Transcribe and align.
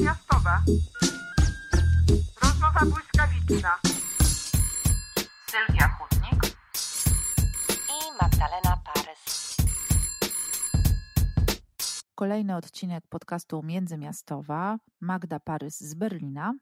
miastowa. 0.00 0.62
Rozmowa 2.42 2.80
błyskawiczna. 2.80 3.78
Sylwia 5.50 5.88
Chudnik 5.88 6.56
i 7.88 8.22
Magdalena 8.22 8.76
Parys. 8.84 9.56
Kolejny 12.14 12.56
odcinek 12.56 13.04
podcastu 13.08 13.62
Międzymiastowa. 13.62 14.78
Magda 15.00 15.40
Parys 15.40 15.80
z 15.80 15.94
Berlina. 15.94 16.54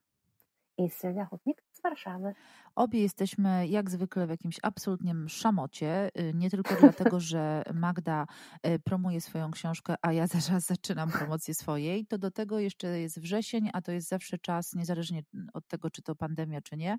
I 0.78 0.90
Sylwia 0.90 1.24
Chudnik 1.24 1.62
z 1.72 1.82
Warszawy. 1.82 2.34
Obie 2.78 3.02
jesteśmy 3.02 3.68
jak 3.68 3.90
zwykle 3.90 4.26
w 4.26 4.30
jakimś 4.30 4.58
absolutnym 4.62 5.28
szamocie. 5.28 6.10
y, 6.20 6.34
Nie 6.34 6.50
tylko 6.50 6.74
dlatego, 6.80 7.20
że 7.32 7.62
Magda 7.74 8.26
y, 8.66 8.78
promuje 8.78 9.20
swoją 9.20 9.50
książkę, 9.50 9.94
a 10.02 10.12
ja 10.12 10.26
zaraz 10.40 10.66
zaczynam 10.66 11.10
promocję 11.10 11.54
swojej. 11.54 12.06
To 12.06 12.18
do 12.18 12.30
tego 12.30 12.58
jeszcze 12.58 13.00
jest 13.00 13.20
wrzesień, 13.20 13.70
a 13.72 13.82
to 13.82 13.92
jest 13.92 14.08
zawsze 14.08 14.38
czas, 14.38 14.74
niezależnie 14.74 15.22
od 15.52 15.68
tego, 15.68 15.90
czy 15.90 16.02
to 16.02 16.16
pandemia, 16.16 16.60
czy 16.60 16.76
nie, 16.76 16.96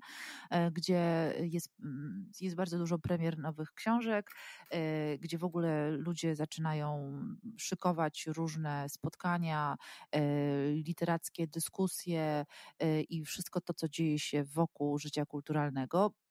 e, 0.50 0.70
gdzie 0.70 1.34
jest, 1.40 1.68
mm, 1.82 2.30
jest 2.40 2.56
bardzo 2.56 2.78
dużo 2.78 2.98
premier 2.98 3.38
nowych 3.38 3.72
książek, 3.72 4.30
gdzie 5.20 5.38
w 5.38 5.44
ogóle 5.44 5.90
ludzie 5.90 6.36
zaczynają 6.36 7.12
szykować 7.58 8.26
różne 8.26 8.88
spotkania, 8.88 9.76
literackie 10.72 11.46
dyskusje 11.46 12.46
i 13.08 13.24
wszystko 13.24 13.60
to, 13.60 13.74
co 13.74 13.88
dzieje 13.88 14.18
się 14.18 14.44
wokół 14.44 14.98
życia 14.98 15.26
kulturalnego. 15.26 15.69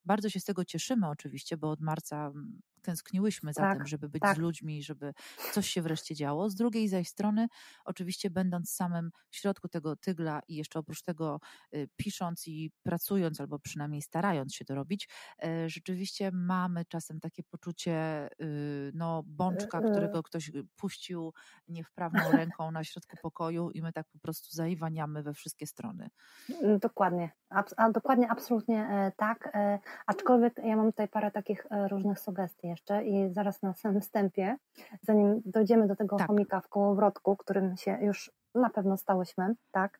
Bardzo 0.05 0.29
się 0.29 0.39
z 0.39 0.43
tego 0.43 0.65
cieszymy 0.65 1.09
oczywiście, 1.09 1.57
bo 1.57 1.71
od 1.71 1.81
marca 1.81 2.27
mm, 2.27 2.61
tęskniłyśmy 2.79 3.53
za 3.53 3.65
Tak, 3.65 3.77
tym, 3.77 3.87
żeby 3.87 4.09
być 4.09 4.23
tak. 4.23 4.35
z 4.35 4.37
ludźmi, 4.37 4.83
żeby 4.83 5.13
coś 5.51 5.69
się 5.69 5.81
wreszcie 5.81 6.15
działo. 6.15 6.49
Z 6.49 6.55
drugiej 6.55 6.87
zaś 6.87 7.07
strony, 7.07 7.47
oczywiście 7.85 8.29
będąc 8.29 8.71
samym 8.71 9.11
w 9.29 9.35
środku 9.35 9.67
tego 9.69 9.95
tygla 9.95 10.41
i 10.47 10.55
jeszcze 10.55 10.79
oprócz 10.79 11.01
tego 11.01 11.39
y, 11.75 11.89
pisząc 11.95 12.47
i 12.47 12.71
pracując, 12.83 13.41
albo 13.41 13.59
przynajmniej 13.59 14.01
starając 14.01 14.55
się 14.55 14.65
to 14.65 14.75
robić, 14.75 15.09
e, 15.43 15.69
rzeczywiście 15.69 16.31
mamy 16.33 16.85
czasem 16.85 17.19
takie 17.19 17.43
poczucie 17.43 18.27
y, 18.41 18.91
no, 18.93 19.23
bączka, 19.25 19.81
Y, 19.81 19.85
y. 19.85 19.85
którego 19.85 20.23
ktoś 20.23 20.51
puścił 20.75 21.33
niewprawną 21.67 22.31
ręką 22.31 22.71
na 22.71 22.83
środku 22.83 23.17
pokoju 23.17 23.69
i 23.71 23.81
my 23.81 23.93
tak 23.93 24.07
po 24.13 24.19
prostu 24.19 24.49
zaiwaniamy 24.55 25.23
we 25.23 25.33
wszystkie 25.33 25.67
strony. 25.67 26.09
Mm, 26.49 26.79
Dokładnie, 26.79 27.29
a 27.77 27.89
dokładnie, 27.91 28.29
absolutnie 28.31 28.87
e, 28.89 29.11
tak. 29.17 29.49
e, 29.53 29.79
Aczkolwiek 30.07 30.53
ja 30.63 30.75
mam 30.75 30.85
tutaj 30.85 31.07
parę 31.07 31.31
takich 31.31 31.65
e, 31.71 31.87
różnych 31.87 32.19
sugestii 32.19 32.67
jeszcze 32.79 33.03
i 33.03 33.33
zaraz 33.33 33.61
na 33.61 33.73
samym 33.73 34.01
wstępie, 34.01 34.57
zanim 35.01 35.41
dojdziemy 35.45 35.87
do 35.87 35.95
tego 35.95 36.17
Tak. 36.17 36.27
chomika 36.27 36.61
w 36.61 36.67
kołowrotku, 36.67 37.37
którym 37.37 37.77
się 37.77 37.97
już 38.01 38.31
na 38.55 38.69
pewno 38.69 38.97
stałyśmy, 38.97 39.55
tak. 39.71 39.99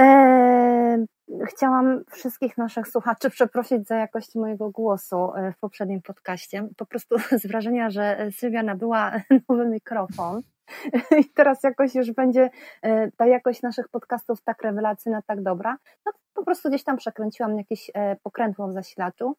E, 0.00 1.04
chciałam 1.46 2.04
wszystkich 2.10 2.58
naszych 2.58 2.88
słuchaczy 2.88 3.30
przeprosić 3.30 3.86
za 3.86 3.96
jakość 3.96 4.34
mojego 4.34 4.70
głosu 4.70 5.34
e, 5.34 5.52
w 5.52 5.58
poprzednim 5.58 6.02
podcaście. 6.02 6.68
Po 6.76 6.86
prostu 6.86 7.16
z 7.42 7.46
wrażenia, 7.46 7.90
że 7.90 8.28
Sylwia 8.30 8.62
nabyła 8.62 9.12
nowy 9.48 9.66
mikrofon. 9.66 10.42
I 11.20 11.24
teraz 11.24 11.62
jakoś 11.62 11.94
już 11.94 12.12
będzie 12.12 12.50
e, 12.82 13.10
ta 13.10 13.26
jakość 13.26 13.62
naszych 13.62 13.88
podcastów 13.88 14.42
tak 14.42 14.62
rewelacyjna, 14.62 15.22
tak 15.22 15.42
dobra. 15.42 15.76
No 16.06 16.12
po 16.34 16.44
prostu 16.44 16.68
gdzieś 16.68 16.84
tam 16.84 16.96
przekręciłam 16.96 17.58
jakieś 17.58 17.90
e, 17.94 18.16
pokrętło 18.16 18.68
w 18.68 18.72
zasilaczu. 18.72 19.36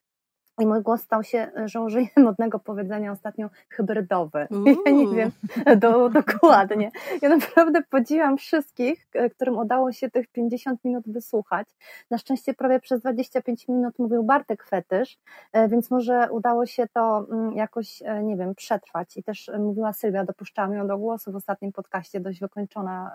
I 0.59 0.67
mój 0.67 0.81
głos 0.81 1.01
stał 1.01 1.23
się, 1.23 1.51
że 1.65 1.81
użyję 1.81 2.07
modnego 2.17 2.59
powiedzenia 2.59 3.11
ostatnio, 3.11 3.49
hybrydowy. 3.69 4.47
Ja 4.85 4.91
nie 4.91 5.07
wiem 5.07 5.31
do, 5.79 6.09
dokładnie. 6.09 6.91
Ja 7.21 7.29
naprawdę 7.29 7.81
podziwiam 7.89 8.37
wszystkich, 8.37 9.07
e, 9.13 9.29
którym 9.29 9.57
udało 9.57 9.91
się 9.91 10.09
tych 10.09 10.27
50 10.27 10.83
minut 10.83 11.03
wysłuchać. 11.07 11.67
Na 12.11 12.17
szczęście 12.17 12.53
prawie 12.53 12.79
przez 12.79 13.01
25 13.01 13.67
minut 13.67 13.99
mówił 13.99 14.23
Bartek 14.23 14.63
Fetysz, 14.63 15.17
e, 15.53 15.67
więc 15.67 15.91
może 15.91 16.27
udało 16.31 16.65
się 16.65 16.87
to 16.93 17.27
mm, 17.31 17.53
jakoś, 17.53 18.01
e, 18.05 18.23
nie 18.23 18.37
wiem, 18.37 18.55
przetrwać. 18.55 19.17
I 19.17 19.23
też 19.23 19.51
mówiła 19.59 19.93
Sylwia, 19.93 20.25
dopuszczałam 20.25 20.73
ją 20.73 20.87
do 20.87 20.97
głosu 20.97 21.31
w 21.31 21.35
ostatnim 21.35 21.71
podcaście, 21.71 22.19
dość 22.19 22.39
wykończona 22.39 23.11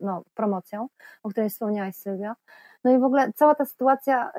no, 0.00 0.22
promocją, 0.34 0.88
o 1.22 1.28
której 1.28 1.50
wspomniałaś 1.50 1.94
Sylwia. 1.94 2.36
No 2.84 2.90
i 2.90 2.98
w 2.98 3.04
ogóle 3.04 3.32
cała 3.32 3.54
ta 3.54 3.64
sytuacja, 3.64 4.32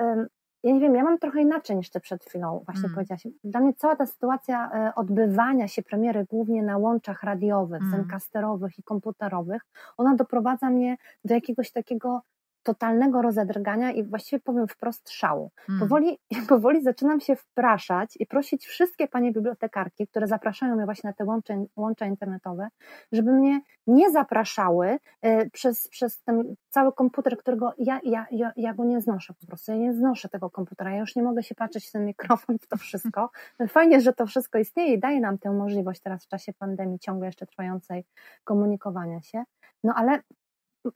ja 0.62 0.72
nie 0.72 0.80
wiem, 0.80 0.94
ja 0.94 1.04
mam 1.04 1.18
trochę 1.18 1.40
inaczej 1.42 1.76
niż 1.76 1.90
ty 1.90 2.00
przed 2.00 2.24
chwilą 2.24 2.62
właśnie 2.66 2.84
Mm. 2.84 2.94
powiedziałaś. 2.94 3.26
Dla 3.44 3.60
mnie 3.60 3.74
cała 3.74 3.96
ta 3.96 4.06
sytuacja 4.06 4.70
e, 4.72 4.94
odbywania 4.94 5.68
się 5.68 5.82
premiery 5.82 6.24
głównie 6.24 6.62
na 6.62 6.78
łączach 6.78 7.22
radiowych, 7.22 7.80
Mm. 7.82 7.90
zencasterowych 7.90 8.78
i 8.78 8.82
komputerowych, 8.82 9.62
ona 9.96 10.14
doprowadza 10.14 10.70
mnie 10.70 10.96
do 11.24 11.34
jakiegoś 11.34 11.72
takiego 11.72 12.20
totalnego 12.62 13.22
rozedrgania 13.22 13.92
i 13.92 14.04
właściwie 14.04 14.40
powiem 14.40 14.68
wprost 14.68 15.10
szału. 15.10 15.50
Mm. 15.68 15.80
Powoli, 15.80 16.18
powoli 16.48 16.82
zaczynam 16.82 17.20
się 17.20 17.36
wpraszać 17.36 18.16
i 18.20 18.26
prosić 18.26 18.66
wszystkie 18.66 19.08
panie 19.08 19.32
bibliotekarki, 19.32 20.06
które 20.06 20.26
zapraszają 20.26 20.76
mnie 20.76 20.84
właśnie 20.84 21.08
na 21.08 21.14
te 21.14 21.24
łącze, 21.24 21.64
łącza 21.76 22.06
internetowe, 22.06 22.68
żeby 23.12 23.32
mnie 23.32 23.60
nie 23.86 24.10
zapraszały 24.10 24.98
e, 25.22 25.50
przez, 25.50 25.88
przez 25.88 26.22
ten 26.22 26.54
cały 26.68 26.92
komputer, 26.92 27.36
którego 27.36 27.72
ja, 27.78 28.00
ja, 28.04 28.26
ja, 28.30 28.52
ja 28.56 28.74
go 28.74 28.84
nie 28.84 29.00
znoszę 29.00 29.34
po 29.40 29.46
prostu. 29.46 29.72
Ja 29.72 29.78
nie 29.78 29.94
znoszę 29.94 30.28
tego 30.28 30.50
komputera. 30.50 30.90
Ja 30.90 30.98
już 30.98 31.16
nie 31.16 31.22
mogę 31.22 31.42
się 31.42 31.54
patrzeć 31.54 31.88
w 31.88 31.92
ten 31.92 32.06
mikrofon, 32.06 32.58
w 32.58 32.66
to 32.66 32.76
wszystko. 32.76 33.30
Fajnie, 33.68 34.00
że 34.00 34.12
to 34.12 34.26
wszystko 34.26 34.58
istnieje 34.58 34.94
i 34.94 35.00
daje 35.00 35.20
nam 35.20 35.38
tę 35.38 35.50
możliwość 35.50 36.00
teraz 36.00 36.24
w 36.24 36.28
czasie 36.28 36.52
pandemii 36.52 36.98
ciągle 36.98 37.26
jeszcze 37.26 37.46
trwającej 37.46 38.04
komunikowania 38.44 39.22
się. 39.22 39.44
No 39.84 39.94
ale 39.96 40.20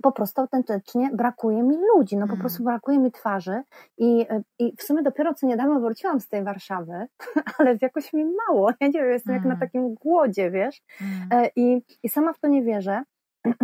po 0.02 0.12
prostu 0.12 0.40
autentycznie 0.40 1.10
brakuje 1.12 1.62
mi 1.62 1.76
ludzi, 1.96 2.16
no 2.16 2.26
po 2.26 2.32
Mm. 2.32 2.40
prostu 2.40 2.64
brakuje 2.64 2.98
mi 2.98 3.12
twarzy 3.12 3.62
i, 3.98 4.26
i 4.58 4.76
w 4.76 4.82
sumie 4.82 5.02
dopiero 5.02 5.34
co 5.34 5.46
niedawno 5.46 5.80
wróciłam 5.80 6.20
z 6.20 6.28
tej 6.28 6.44
Warszawy, 6.44 7.06
ale 7.58 7.78
jakoś 7.82 8.12
mi 8.12 8.24
mało, 8.24 8.70
ja 8.80 8.86
nie 8.86 8.92
wiem, 8.92 9.10
jestem 9.12 9.34
jak 9.34 9.44
na 9.44 9.48
Mm. 9.54 9.60
takim 9.60 9.94
głodzie, 9.94 10.50
wiesz, 10.50 10.82
Mm. 11.00 11.28
E, 11.44 11.50
i, 11.56 11.82
i 12.02 12.08
sama 12.08 12.32
w 12.32 12.38
to 12.40 12.48
nie 12.48 12.62
wierzę. 12.62 13.02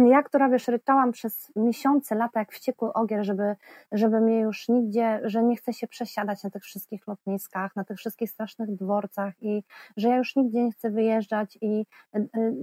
Ja, 0.09 0.23
która 0.23 0.49
wiesz, 0.49 0.69
ryczałam 0.69 1.13
przez 1.13 1.53
miesiące, 1.57 2.15
lata 2.15 2.41
jak 2.41 2.53
wściekły 2.53 2.93
ogier, 2.93 3.25
żeby, 3.25 3.57
żeby 3.93 4.21
mnie 4.21 4.41
już 4.41 4.69
nigdzie, 4.69 5.21
że 5.25 5.43
nie 5.43 5.57
chcę 5.57 5.73
się 5.73 5.87
przesiadać 5.87 6.45
na 6.45 6.51
tych 6.51 6.63
wszystkich 6.63 7.07
lotniskach, 7.07 7.77
na 7.77 7.85
tych 7.85 7.99
wszystkich 7.99 8.31
strasznych 8.31 8.77
dworcach 8.77 9.35
i 9.43 9.63
że 9.97 10.09
ja 10.09 10.17
już 10.17 10.37
nigdzie 10.37 10.65
nie 10.65 10.73
chcę 10.73 10.91
wyjeżdżać 10.91 11.59
i 11.61 11.87
y, 12.17 12.19
y, 12.37 12.55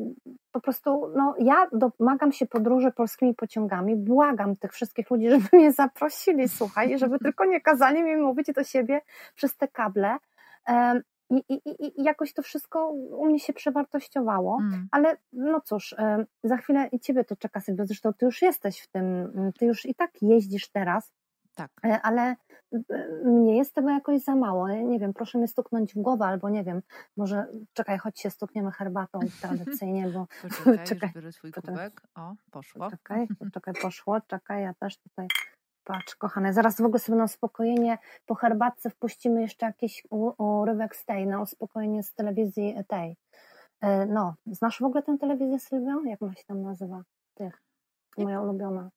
po 0.52 0.62
prostu, 0.62 1.14
no 1.16 1.36
ja 1.40 1.68
domagam 1.72 2.32
się 2.32 2.46
podróży 2.46 2.92
polskimi 2.92 3.36
pociągami, 3.36 3.96
błagam 3.96 4.56
tych 4.56 4.74
wszystkich 4.74 5.10
ludzi, 5.10 5.30
żeby 5.40 5.46
mnie 5.54 5.72
zaprosili, 5.72 6.50
słuchaj, 6.50 7.00
żeby 7.00 7.20
tylko 7.20 7.46
nie 7.46 7.62
kazali 7.62 8.04
mi 8.04 8.16
mówić 8.16 8.48
do 8.56 8.64
siebie 8.64 9.02
przez 9.36 9.58
te 9.58 9.68
kable. 9.68 10.18
I, 11.30 11.44
i, 11.50 11.62
i, 11.66 12.04
jakoś 12.04 12.34
to 12.34 12.42
wszystko 12.42 12.90
u 12.92 13.26
mnie 13.26 13.40
się 13.40 13.54
przewartościowało. 13.54 14.58
Mm. 14.62 14.88
Ale 14.92 15.18
no 15.34 15.62
cóż, 15.62 15.96
za 16.44 16.58
chwilę 16.58 16.90
i 16.92 17.00
ciebie 17.00 17.24
to 17.24 17.36
czeka, 17.36 17.60
Sylwia. 17.62 17.86
Zresztą 17.86 18.14
ty 18.14 18.26
już 18.26 18.42
jesteś 18.42 18.80
w 18.82 18.88
tym, 18.88 19.06
mm, 19.06 19.54
ty 19.54 19.66
już 19.66 19.86
i 19.86 19.96
tak 19.96 20.12
jeździsz 20.22 20.70
teraz, 20.72 21.14
Tak. 21.56 21.72
e, 21.86 22.02
ale 22.02 22.36
e, 22.74 22.78
mnie 23.26 23.58
jest 23.58 23.74
tego 23.74 23.90
jakoś 23.90 24.24
za 24.24 24.36
mało. 24.36 24.68
Nie 24.70 25.00
wiem, 25.00 25.14
proszę 25.14 25.38
mnie 25.38 25.48
stuknąć 25.48 25.94
w 25.94 26.02
głowę, 26.02 26.26
albo 26.26 26.50
nie 26.50 26.64
wiem, 26.64 26.82
może 27.18 27.48
czekaj, 27.74 27.98
chodź 27.98 28.20
się 28.20 28.30
stukniemy 28.30 28.72
herbatą 28.72 29.20
tradycyjnie, 29.42 30.10
bo 30.10 30.28
Poczekaj, 30.42 30.86
Czekaj, 30.88 31.12
biorę 31.16 31.32
swój 31.32 31.52
poczekaj. 31.52 31.76
kubek. 31.76 32.02
O, 32.16 32.34
poszło. 32.52 32.92
czekaj, 32.92 33.28
czekaj, 33.54 33.74
poszło, 33.82 34.22
czekaj, 34.22 34.64
ja 34.64 34.74
też 34.74 34.98
tutaj. 34.98 35.28
Patrz, 35.88 36.16
kochane, 36.16 36.54
zaraz 36.54 36.78
w 36.78 36.86
ogóle 36.86 37.00
sobie 37.00 37.18
na 37.18 37.24
uspokojenie 37.24 37.98
po 38.26 38.36
herbatce 38.36 38.90
wpuścimy 38.90 39.42
jeszcze 39.42 39.66
jakiś 39.66 40.04
urywek 40.38 40.96
z 40.96 41.06
tej, 41.06 41.28
na 41.28 41.42
uspokojenie 41.42 42.04
z 42.04 42.14
telewizji 42.14 42.76
tej. 42.88 43.18
E, 43.82 44.06
No, 44.06 44.36
znasz 44.46 44.80
w 44.80 44.84
ogóle 44.84 45.04
tę 45.04 45.18
telewizję 45.18 45.60
Sylwią? 45.60 46.04
Jak 46.04 46.22
ona 46.22 46.34
się 46.34 46.44
tam 46.44 46.62
nazywa? 46.62 47.04
Tych, 47.34 47.62
moja 48.18 48.42
ulubiona. 48.42 48.90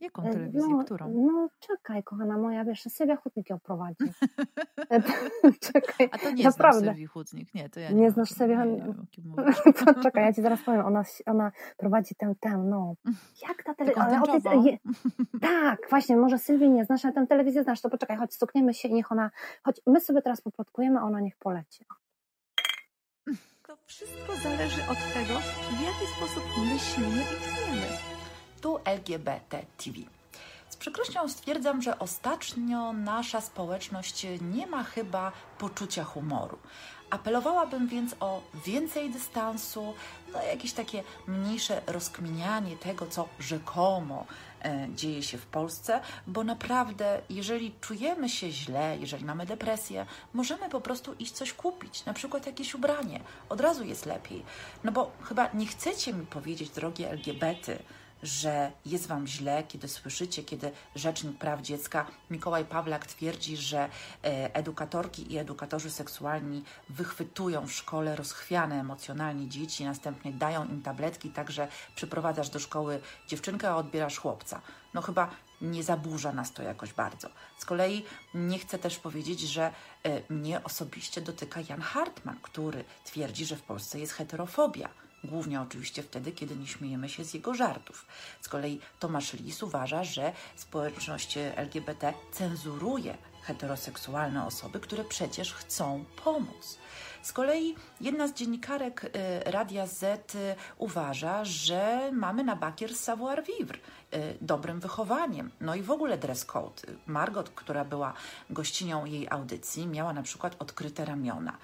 Jaką 0.00 0.22
E, 0.22 0.32
telewizję? 0.32 0.68
No, 0.76 0.84
Którą? 0.84 1.08
no 1.14 1.48
czekaj, 1.60 2.02
kochana 2.02 2.38
moja, 2.38 2.64
wiesz, 2.64 2.82
Sylwia 2.82 3.16
Hutnik 3.16 3.50
ją 3.50 3.60
prowadzi. 3.60 4.04
E, 4.90 5.02
czekaj, 5.72 6.08
A 6.12 6.18
to 6.18 6.30
nie 6.30 6.44
naprawdę. 6.44 6.78
znam 6.80 6.94
Sylwii 6.94 7.06
Chłódnik. 7.06 7.54
Nie, 7.54 7.68
to 7.70 7.80
ja 7.80 7.90
Nie 7.90 7.94
nie, 7.96 8.10
znasz 8.10 8.30
Sylwii- 8.30 8.94
to 9.84 10.00
czekaj, 10.02 10.24
ja 10.24 10.32
ci 10.32 10.42
zaraz 10.42 10.62
powiem, 10.62 10.86
ona, 10.86 11.02
ona 11.26 11.52
prowadzi 11.76 12.14
tę, 12.14 12.34
tę, 12.40 12.58
no. 12.58 12.94
Jak 13.48 13.62
ta 13.64 13.74
telewizja? 13.74 14.78
Tak, 15.40 15.78
właśnie, 15.90 16.16
może 16.16 16.38
Sylwii 16.38 16.70
nie 16.70 16.84
znasz, 16.84 17.04
ale 17.04 17.14
tę 17.14 17.26
telewizję 17.26 17.62
znasz, 17.62 17.80
to 17.80 17.90
poczekaj, 17.90 18.16
chodź, 18.16 18.34
stukniemy 18.34 18.74
się 18.74 18.88
i 18.88 18.94
niech 18.94 19.12
ona, 19.12 19.30
chodź, 19.64 19.80
my 19.86 20.00
sobie 20.00 20.22
teraz 20.22 20.40
poplotkujemy, 20.40 20.98
a 20.98 21.02
ona 21.02 21.20
niech 21.20 21.36
poleci. 21.36 21.84
To 23.66 23.76
wszystko 23.86 24.32
zależy 24.42 24.82
od 24.82 24.98
tego, 25.14 25.38
w 25.70 25.80
jaki 25.80 26.06
sposób 26.16 26.44
myślimy 26.72 27.22
i 27.22 27.56
czujemy. 27.56 28.15
Tu 28.60 28.78
LGBT 28.84 29.62
TV. 29.76 29.98
Z 30.68 30.76
przykrością 30.76 31.28
stwierdzam, 31.28 31.82
że 31.82 31.98
ostatnio 31.98 32.92
nasza 32.92 33.40
społeczność 33.40 34.26
nie 34.40 34.66
ma 34.66 34.84
chyba 34.84 35.32
poczucia 35.58 36.04
humoru. 36.04 36.58
Apelowałabym 37.10 37.88
więc 37.88 38.16
o 38.20 38.42
więcej 38.66 39.10
dystansu, 39.10 39.94
no 40.32 40.42
jakieś 40.42 40.72
takie 40.72 41.02
mniejsze 41.26 41.82
rozkminianie 41.86 42.76
tego, 42.76 43.06
co 43.06 43.28
rzekomo 43.40 44.26
e, 44.64 44.88
dzieje 44.94 45.22
się 45.22 45.38
w 45.38 45.46
Polsce, 45.46 46.00
bo 46.26 46.44
naprawdę, 46.44 47.20
jeżeli 47.30 47.74
czujemy 47.80 48.28
się 48.28 48.50
źle, 48.50 48.96
jeżeli 49.00 49.24
mamy 49.24 49.46
depresję, 49.46 50.06
możemy 50.34 50.68
po 50.68 50.80
prostu 50.80 51.14
iść 51.18 51.32
coś 51.32 51.52
kupić, 51.52 52.04
na 52.04 52.12
przykład 52.12 52.46
jakieś 52.46 52.74
ubranie. 52.74 53.20
Od 53.48 53.60
razu 53.60 53.84
jest 53.84 54.06
lepiej. 54.06 54.42
No 54.84 54.92
bo 54.92 55.10
chyba 55.22 55.48
nie 55.54 55.66
chcecie 55.66 56.12
mi 56.12 56.26
powiedzieć, 56.26 56.70
drogie 56.70 57.10
LGBT, 57.10 57.78
że 58.22 58.72
jest 58.86 59.06
Wam 59.06 59.26
źle, 59.26 59.64
kiedy 59.68 59.88
słyszycie, 59.88 60.42
kiedy 60.42 60.72
Rzecznik 60.94 61.38
Praw 61.38 61.62
Dziecka 61.62 62.06
Mikołaj 62.30 62.64
Pawlak 62.64 63.06
twierdzi, 63.06 63.56
że 63.56 63.78
e, 64.24 64.54
edukatorki 64.54 65.32
i 65.32 65.38
edukatorzy 65.38 65.90
seksualni 65.90 66.64
wychwytują 66.88 67.66
w 67.66 67.72
szkole 67.72 68.16
rozchwiane 68.16 68.80
emocjonalnie 68.80 69.48
dzieci, 69.48 69.84
następnie 69.84 70.32
dają 70.32 70.68
im 70.68 70.82
tabletki, 70.82 71.30
także 71.30 71.68
przyprowadzasz 71.94 72.48
do 72.48 72.58
szkoły 72.58 73.00
dziewczynkę, 73.28 73.70
a 73.70 73.76
odbierasz 73.76 74.18
chłopca. 74.18 74.60
No 74.94 75.02
chyba 75.02 75.30
nie 75.60 75.82
zaburza 75.82 76.32
nas 76.32 76.52
to 76.52 76.62
jakoś 76.62 76.92
bardzo. 76.92 77.28
Z 77.58 77.64
kolei 77.64 78.04
nie 78.34 78.58
chcę 78.58 78.78
też 78.78 78.98
powiedzieć, 78.98 79.40
że 79.40 79.72
e, 80.02 80.22
mnie 80.28 80.64
osobiście 80.64 81.20
dotyka 81.20 81.60
Jan 81.68 81.80
Hartman, 81.80 82.36
który 82.42 82.84
twierdzi, 83.04 83.46
że 83.46 83.56
w 83.56 83.62
Polsce 83.62 84.00
jest 84.00 84.12
heterofobia 84.12 84.88
głównie 85.24 85.60
oczywiście 85.60 86.02
wtedy, 86.02 86.32
kiedy 86.32 86.56
nie 86.56 86.66
śmiejemy 86.66 87.08
się 87.08 87.24
z 87.24 87.34
jego 87.34 87.54
żartów. 87.54 88.06
Z 88.40 88.48
kolei 88.48 88.80
Tomasz 89.00 89.32
Lis 89.32 89.62
uważa, 89.62 90.04
że 90.04 90.32
społeczność 90.56 91.38
LGBT 91.56 92.12
cenzuruje 92.32 93.16
heteroseksualne 93.42 94.46
osoby, 94.46 94.80
które 94.80 95.04
przecież 95.04 95.54
chcą 95.54 96.04
pomóc. 96.24 96.78
Z 97.26 97.32
kolei 97.32 97.74
jedna 98.00 98.28
z 98.28 98.34
dziennikarek 98.34 99.04
y, 99.04 99.10
Radia 99.50 99.86
Z 99.86 100.34
y, 100.34 100.54
uważa, 100.78 101.44
że 101.44 102.10
mamy 102.12 102.44
na 102.44 102.56
bakier 102.56 102.94
savoir-vivre, 102.94 103.78
y, 104.14 104.38
dobrym 104.40 104.80
wychowaniem. 104.80 105.50
No 105.60 105.74
i 105.74 105.82
w 105.82 105.90
ogóle 105.90 106.18
dress 106.18 106.44
code. 106.44 106.82
Margot, 107.06 107.50
która 107.50 107.84
była 107.84 108.12
gościnią 108.50 109.04
jej 109.04 109.28
audycji, 109.30 109.86
miała 109.86 110.12
na 110.12 110.22
przykład 110.22 110.56
odkryte 110.58 111.04
ramiona. 111.04 111.56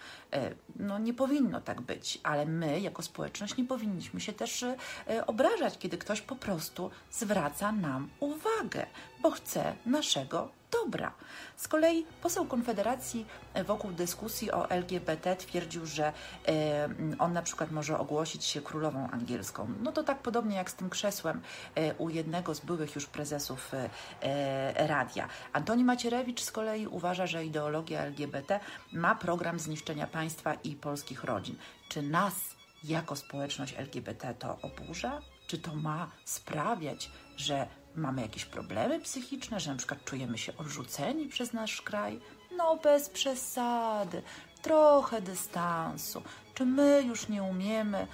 No 0.77 0.99
nie 0.99 1.15
powinno 1.15 1.61
tak 1.61 1.81
być, 1.81 2.21
ale 2.23 2.47
my 2.47 2.81
jako 2.81 3.03
społeczność 3.03 3.57
nie 3.57 3.65
powinniśmy 3.65 4.21
się 4.21 4.33
też 4.33 4.65
obrażać, 5.27 5.79
kiedy 5.79 5.99
ktoś 5.99 6.21
po 6.21 6.37
prostu 6.37 6.91
zwraca 7.11 7.73
nam 7.73 8.09
uwagę, 8.21 8.87
bo 9.23 9.31
chce 9.31 9.75
naszego 9.87 10.49
dobra. 10.73 11.13
Z 11.57 11.69
kolei 11.69 12.07
poseł 12.23 12.45
Konfederacji 12.47 13.27
wokół 13.65 13.93
dyskusji 13.93 14.53
o 14.53 14.71
LGBT 14.71 15.37
twierdził, 15.37 15.87
że 15.87 16.13
e, 16.49 16.89
on 17.19 17.33
na 17.33 17.43
przykład 17.43 17.71
może 17.71 17.99
ogłosić 17.99 18.45
się 18.45 18.63
królową 18.63 19.11
angielską. 19.11 19.69
No 19.83 19.93
to 19.93 20.03
tak 20.03 20.19
podobnie 20.19 20.57
jak 20.57 20.71
z 20.71 20.75
tym 20.75 20.91
krzesłem 20.91 21.41
e, 21.75 21.95
u 21.95 22.09
jednego 22.09 22.55
z 22.55 22.61
byłych 22.61 22.95
już 22.95 23.07
prezesów 23.07 23.73
e, 24.23 24.87
radia. 24.87 25.29
Antoni 25.53 25.85
Macierewicz 25.85 26.43
z 26.43 26.53
kolei 26.53 26.87
uważa, 26.87 27.27
że 27.27 27.45
ideologia 27.45 28.01
LGBT 28.01 28.61
ma 28.93 29.15
program 29.15 29.59
zniszczenia 29.59 30.07
państwa 30.07 30.55
i 30.55 30.77
polskich 30.77 31.25
rodzin. 31.25 31.57
Czy 31.89 32.03
nas 32.03 32.35
jako 32.85 33.17
społeczność 33.17 33.75
LGBT 33.79 34.35
to 34.35 34.59
oburza? 34.63 35.21
Czy 35.47 35.59
to 35.59 35.75
ma 35.75 36.11
sprawiać, 36.25 37.11
że 37.37 37.67
mamy 37.97 38.23
jakieś 38.23 38.45
problemy 38.45 39.01
psychiczne, 39.01 39.61
że 39.61 39.71
na 39.71 39.77
przykład 39.77 40.05
czujemy 40.05 40.39
się 40.39 40.57
odrzuceni 40.57 41.29
przez 41.29 41.53
nasz 41.53 41.83
kraj? 41.83 42.21
No 42.57 42.77
bez 42.77 43.09
przesady, 43.09 44.23
trochę 44.63 45.23
dystansu. 45.23 46.23
Czy 46.55 46.65
my 46.65 47.03
już 47.07 47.29
nie 47.29 47.43
umiemy, 47.43 48.07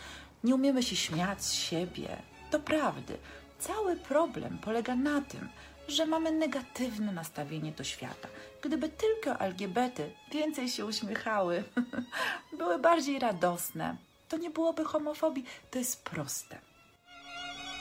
nie 0.45 0.55
umiemy 0.55 0.83
się 0.83 0.97
śmiać 0.97 1.45
z 1.45 1.53
siebie? 1.53 2.23
To 2.51 2.61
prawdy. 2.61 3.19
Cały 3.59 3.97
problem 3.97 4.59
polega 4.59 4.97
na 4.97 5.21
tym, 5.21 5.49
że 5.89 6.07
mamy 6.07 6.33
negatywne 6.33 7.13
nastawienie 7.13 7.73
do 7.73 7.85
świata. 7.85 8.29
Gdyby 8.63 8.89
tylko 8.89 9.41
LGBT 9.41 10.11
więcej 10.33 10.69
się 10.69 10.87
uśmiechały, 10.87 11.65
były 12.59 12.79
bardziej 12.79 13.19
radosne, 13.19 13.97
to 14.29 14.37
nie 14.37 14.51
byłoby 14.51 14.85
homofobii. 14.85 15.45
To 15.71 15.79
jest 15.79 16.05
proste. 16.05 16.68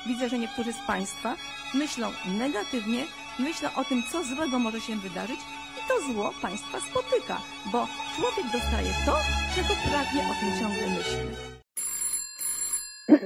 Widzę, 0.08 0.30
że 0.30 0.40
niektórzy 0.40 0.74
z 0.74 0.88
Państwa 0.88 1.36
myślą 1.74 2.08
negatywnie, 2.40 3.04
myślą 3.40 3.70
o 3.76 3.84
tym, 3.84 4.04
co 4.12 4.24
złego 4.24 4.60
może 4.60 4.80
się 4.80 4.96
wydarzyć 4.96 5.40
i 5.78 5.82
to 5.88 6.14
zło 6.14 6.32
Państwa 6.42 6.78
spotyka, 6.80 7.38
bo 7.72 7.80
człowiek 8.16 8.46
dostaje 8.54 8.92
to, 9.06 9.16
czego 9.56 9.74
pragnie, 9.90 10.22
o 10.32 10.34
tym 10.40 10.52
ciągle 10.60 10.88
myśli. 10.98 11.28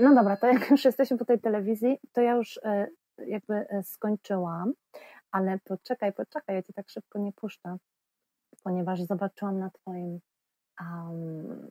No 0.03 0.15
dobra, 0.15 0.37
to 0.37 0.47
jak 0.47 0.69
już 0.69 0.85
jesteśmy 0.85 1.17
po 1.17 1.25
tej 1.25 1.39
telewizji, 1.39 1.97
to 2.13 2.21
ja 2.21 2.35
już 2.35 2.59
e, 2.63 2.87
jakby 3.27 3.53
e, 3.53 3.83
skończyłam, 3.83 4.73
ale 5.31 5.59
poczekaj, 5.63 6.13
poczekaj, 6.13 6.55
ja 6.55 6.63
Cię 6.63 6.73
tak 6.73 6.89
szybko 6.89 7.19
nie 7.19 7.33
puszczę, 7.33 7.77
ponieważ 8.63 9.01
zobaczyłam 9.01 9.59
na 9.59 9.69
Twoim 9.69 10.19
um, 10.81 11.69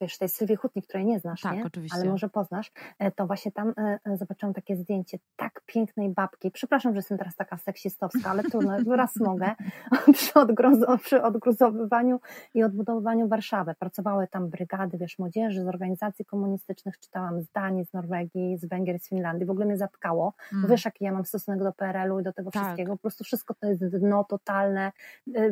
wiesz, 0.00 0.18
tej 0.18 0.28
Sylwii 0.28 0.56
Hutnik, 0.56 0.86
której 0.86 1.06
nie 1.06 1.20
znasz, 1.20 1.40
tak, 1.40 1.54
nie? 1.54 1.64
oczywiście. 1.64 1.98
ale 1.98 2.10
może 2.10 2.28
poznasz, 2.28 2.70
e, 2.98 3.10
to 3.10 3.26
właśnie 3.26 3.52
tam 3.52 3.74
zobaczyłam 4.14 4.54
takie 4.54 4.76
zdjęcie 4.76 5.18
tak 5.36 5.47
pięknej 5.68 6.08
babki. 6.08 6.50
Przepraszam, 6.50 6.92
że 6.92 6.98
jestem 6.98 7.18
teraz 7.18 7.36
taka 7.36 7.56
seksistowska, 7.56 8.30
ale 8.30 8.42
trudno, 8.42 8.76
raz 8.96 9.16
mogę. 9.16 9.54
przy, 10.12 10.34
odgruzo, 10.34 10.98
przy 10.98 11.22
odgruzowywaniu 11.22 12.20
i 12.54 12.62
odbudowywaniu 12.62 13.28
Warszawy. 13.28 13.74
Pracowały 13.74 14.28
tam 14.28 14.48
brygady, 14.48 14.98
wiesz, 14.98 15.18
młodzieży 15.18 15.62
z 15.62 15.66
organizacji 15.66 16.24
komunistycznych, 16.24 16.98
czytałam 16.98 17.42
z 17.42 17.50
Danii, 17.50 17.84
z 17.84 17.92
Norwegii, 17.92 18.58
z 18.58 18.64
Węgier, 18.68 18.98
z 19.00 19.08
Finlandii. 19.08 19.46
W 19.46 19.50
ogóle 19.50 19.66
mnie 19.66 19.76
zatkało. 19.76 20.34
Mm. 20.52 20.70
Wiesz, 20.70 20.84
jaki 20.84 21.04
ja 21.04 21.12
mam 21.12 21.24
stosunek 21.24 21.62
do 21.62 21.72
PRL-u 21.72 22.20
i 22.20 22.22
do 22.22 22.32
tego 22.32 22.50
tak. 22.50 22.62
wszystkiego. 22.62 22.92
Po 22.92 23.02
prostu 23.02 23.24
wszystko 23.24 23.54
to 23.54 23.66
jest 23.66 23.86
dno 23.86 24.24
totalne. 24.24 24.92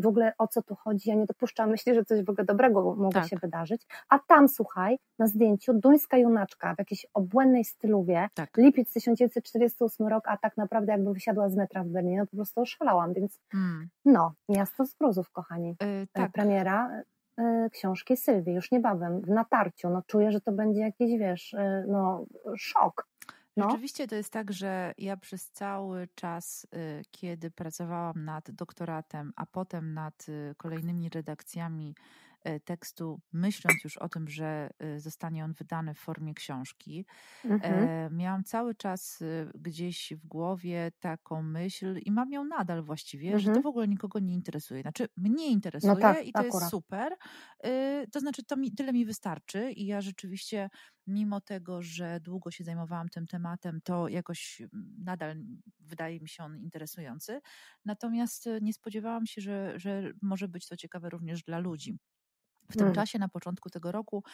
W 0.00 0.06
ogóle 0.06 0.32
o 0.38 0.48
co 0.48 0.62
tu 0.62 0.74
chodzi? 0.74 1.10
Ja 1.10 1.16
nie 1.16 1.26
dopuszczam 1.26 1.70
myśli, 1.70 1.94
że 1.94 2.04
coś 2.04 2.24
w 2.24 2.30
ogóle 2.30 2.44
dobrego 2.44 2.82
mogło 2.82 3.12
tak. 3.12 3.28
się 3.28 3.36
wydarzyć. 3.36 3.86
A 4.08 4.18
tam, 4.18 4.48
słuchaj, 4.48 4.98
na 5.18 5.26
zdjęciu 5.26 5.74
duńska 5.74 6.18
junaczka 6.18 6.74
w 6.74 6.78
jakiejś 6.78 7.06
obłędnej 7.14 7.64
stylówie, 7.64 8.28
tak. 8.34 8.56
lipiec 8.56 8.92
1948 8.92 10.05
rok, 10.08 10.24
a 10.28 10.36
tak 10.36 10.56
naprawdę 10.56 10.92
jakby 10.92 11.12
wysiadła 11.12 11.48
z 11.48 11.56
metra 11.56 11.84
w 11.84 11.88
Berlinie, 11.88 12.18
no 12.18 12.26
po 12.26 12.36
prostu 12.36 12.60
oszalałam, 12.60 13.14
więc 13.14 13.40
hmm. 13.52 13.88
no, 14.04 14.32
miasto 14.48 14.86
z 14.86 14.94
gruzów, 14.94 15.30
kochani. 15.30 15.68
Yy, 15.68 16.06
tak. 16.12 16.32
Premiera 16.32 17.02
y, 17.40 17.70
książki 17.70 18.16
Sylwii 18.16 18.54
już 18.54 18.70
niebawem, 18.70 19.20
w 19.20 19.28
natarciu, 19.28 19.90
no 19.90 20.02
czuję, 20.06 20.32
że 20.32 20.40
to 20.40 20.52
będzie 20.52 20.80
jakiś, 20.80 21.18
wiesz, 21.18 21.52
y, 21.52 21.84
no 21.88 22.26
szok. 22.56 23.08
No. 23.56 23.70
Rzeczywiście 23.70 24.06
to 24.06 24.14
jest 24.14 24.32
tak, 24.32 24.52
że 24.52 24.94
ja 24.98 25.16
przez 25.16 25.50
cały 25.50 26.08
czas, 26.14 26.66
kiedy 27.10 27.50
pracowałam 27.50 28.24
nad 28.24 28.50
doktoratem, 28.50 29.32
a 29.36 29.46
potem 29.46 29.94
nad 29.94 30.26
kolejnymi 30.56 31.08
redakcjami 31.08 31.94
tekstu, 32.64 33.20
myśląc 33.32 33.84
już 33.84 33.96
o 33.96 34.08
tym, 34.08 34.28
że 34.28 34.70
e, 34.78 35.00
zostanie 35.00 35.44
on 35.44 35.52
wydany 35.52 35.94
w 35.94 35.98
formie 35.98 36.34
książki, 36.34 37.06
mhm. 37.44 37.88
E, 37.88 38.10
miałam 38.10 38.44
cały 38.44 38.74
czas 38.74 39.22
gdzieś 39.54 40.12
w 40.16 40.26
głowie 40.26 40.92
taką 41.00 41.42
myśl 41.42 41.98
i 42.04 42.12
mam 42.12 42.32
ją 42.32 42.44
nadal 42.44 42.82
właściwie, 42.82 43.26
mhm. 43.26 43.40
że 43.40 43.46
to 43.46 43.50
mhm. 43.50 43.62
w 43.62 43.66
ogóle 43.66 43.88
nikogo 43.88 44.18
nie 44.18 44.34
interesuje. 44.34 44.82
Znaczy, 44.82 45.08
mnie 45.16 45.48
interesuje 45.48 45.94
no 45.94 46.00
tak, 46.00 46.26
i 46.26 46.32
to 46.32 46.38
akurat. 46.38 46.54
jest 46.54 46.70
super. 46.70 47.12
To 48.12 48.20
znaczy, 48.20 48.44
to 48.44 48.56
mi, 48.56 48.72
tyle 48.72 48.92
mi 48.92 49.04
wystarczy 49.04 49.72
i 49.72 49.86
ja 49.86 50.00
rzeczywiście 50.00 50.70
mimo 51.06 51.40
tego, 51.40 51.82
że 51.82 52.20
długo 52.20 52.50
się 52.50 52.64
zajmowałam 52.64 53.08
tym 53.08 53.26
tematem, 53.26 53.80
to 53.84 54.08
jakoś 54.08 54.62
nadal 54.98 55.36
wydaje 55.80 56.20
mi 56.20 56.28
się 56.28 56.44
on 56.44 56.58
interesujący. 56.58 57.40
Natomiast 57.84 58.48
nie 58.62 58.72
spodziewałam 58.72 59.26
się, 59.26 59.40
że, 59.40 59.78
że 59.78 60.12
może 60.22 60.48
być 60.48 60.68
to 60.68 60.76
ciekawe 60.76 61.10
również 61.10 61.42
dla 61.42 61.58
ludzi. 61.58 61.98
W 62.70 62.72
tym 62.72 62.78
hmm. 62.78 62.94
czasie, 62.94 63.18
na 63.18 63.28
początku 63.28 63.70
tego 63.70 63.92
roku, 63.92 64.24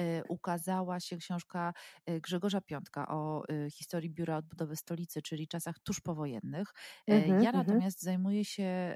y, 0.00 0.22
ukazała 0.28 1.00
się 1.00 1.16
książka 1.16 1.74
y, 2.10 2.20
Grzegorza 2.20 2.60
Piątka 2.60 3.08
o 3.08 3.42
y, 3.50 3.70
historii 3.70 4.10
Biura 4.10 4.36
Odbudowy 4.36 4.76
Stolicy, 4.76 5.22
czyli 5.22 5.48
czasach 5.48 5.78
tuż 5.78 6.00
powojennych. 6.00 6.72
Mm 7.06 7.22
-hmm, 7.22 7.28
ja 7.28 7.34
mm 7.34 7.44
-hmm. 7.44 7.54
natomiast 7.54 8.02
zajmuję 8.02 8.44
się 8.44 8.94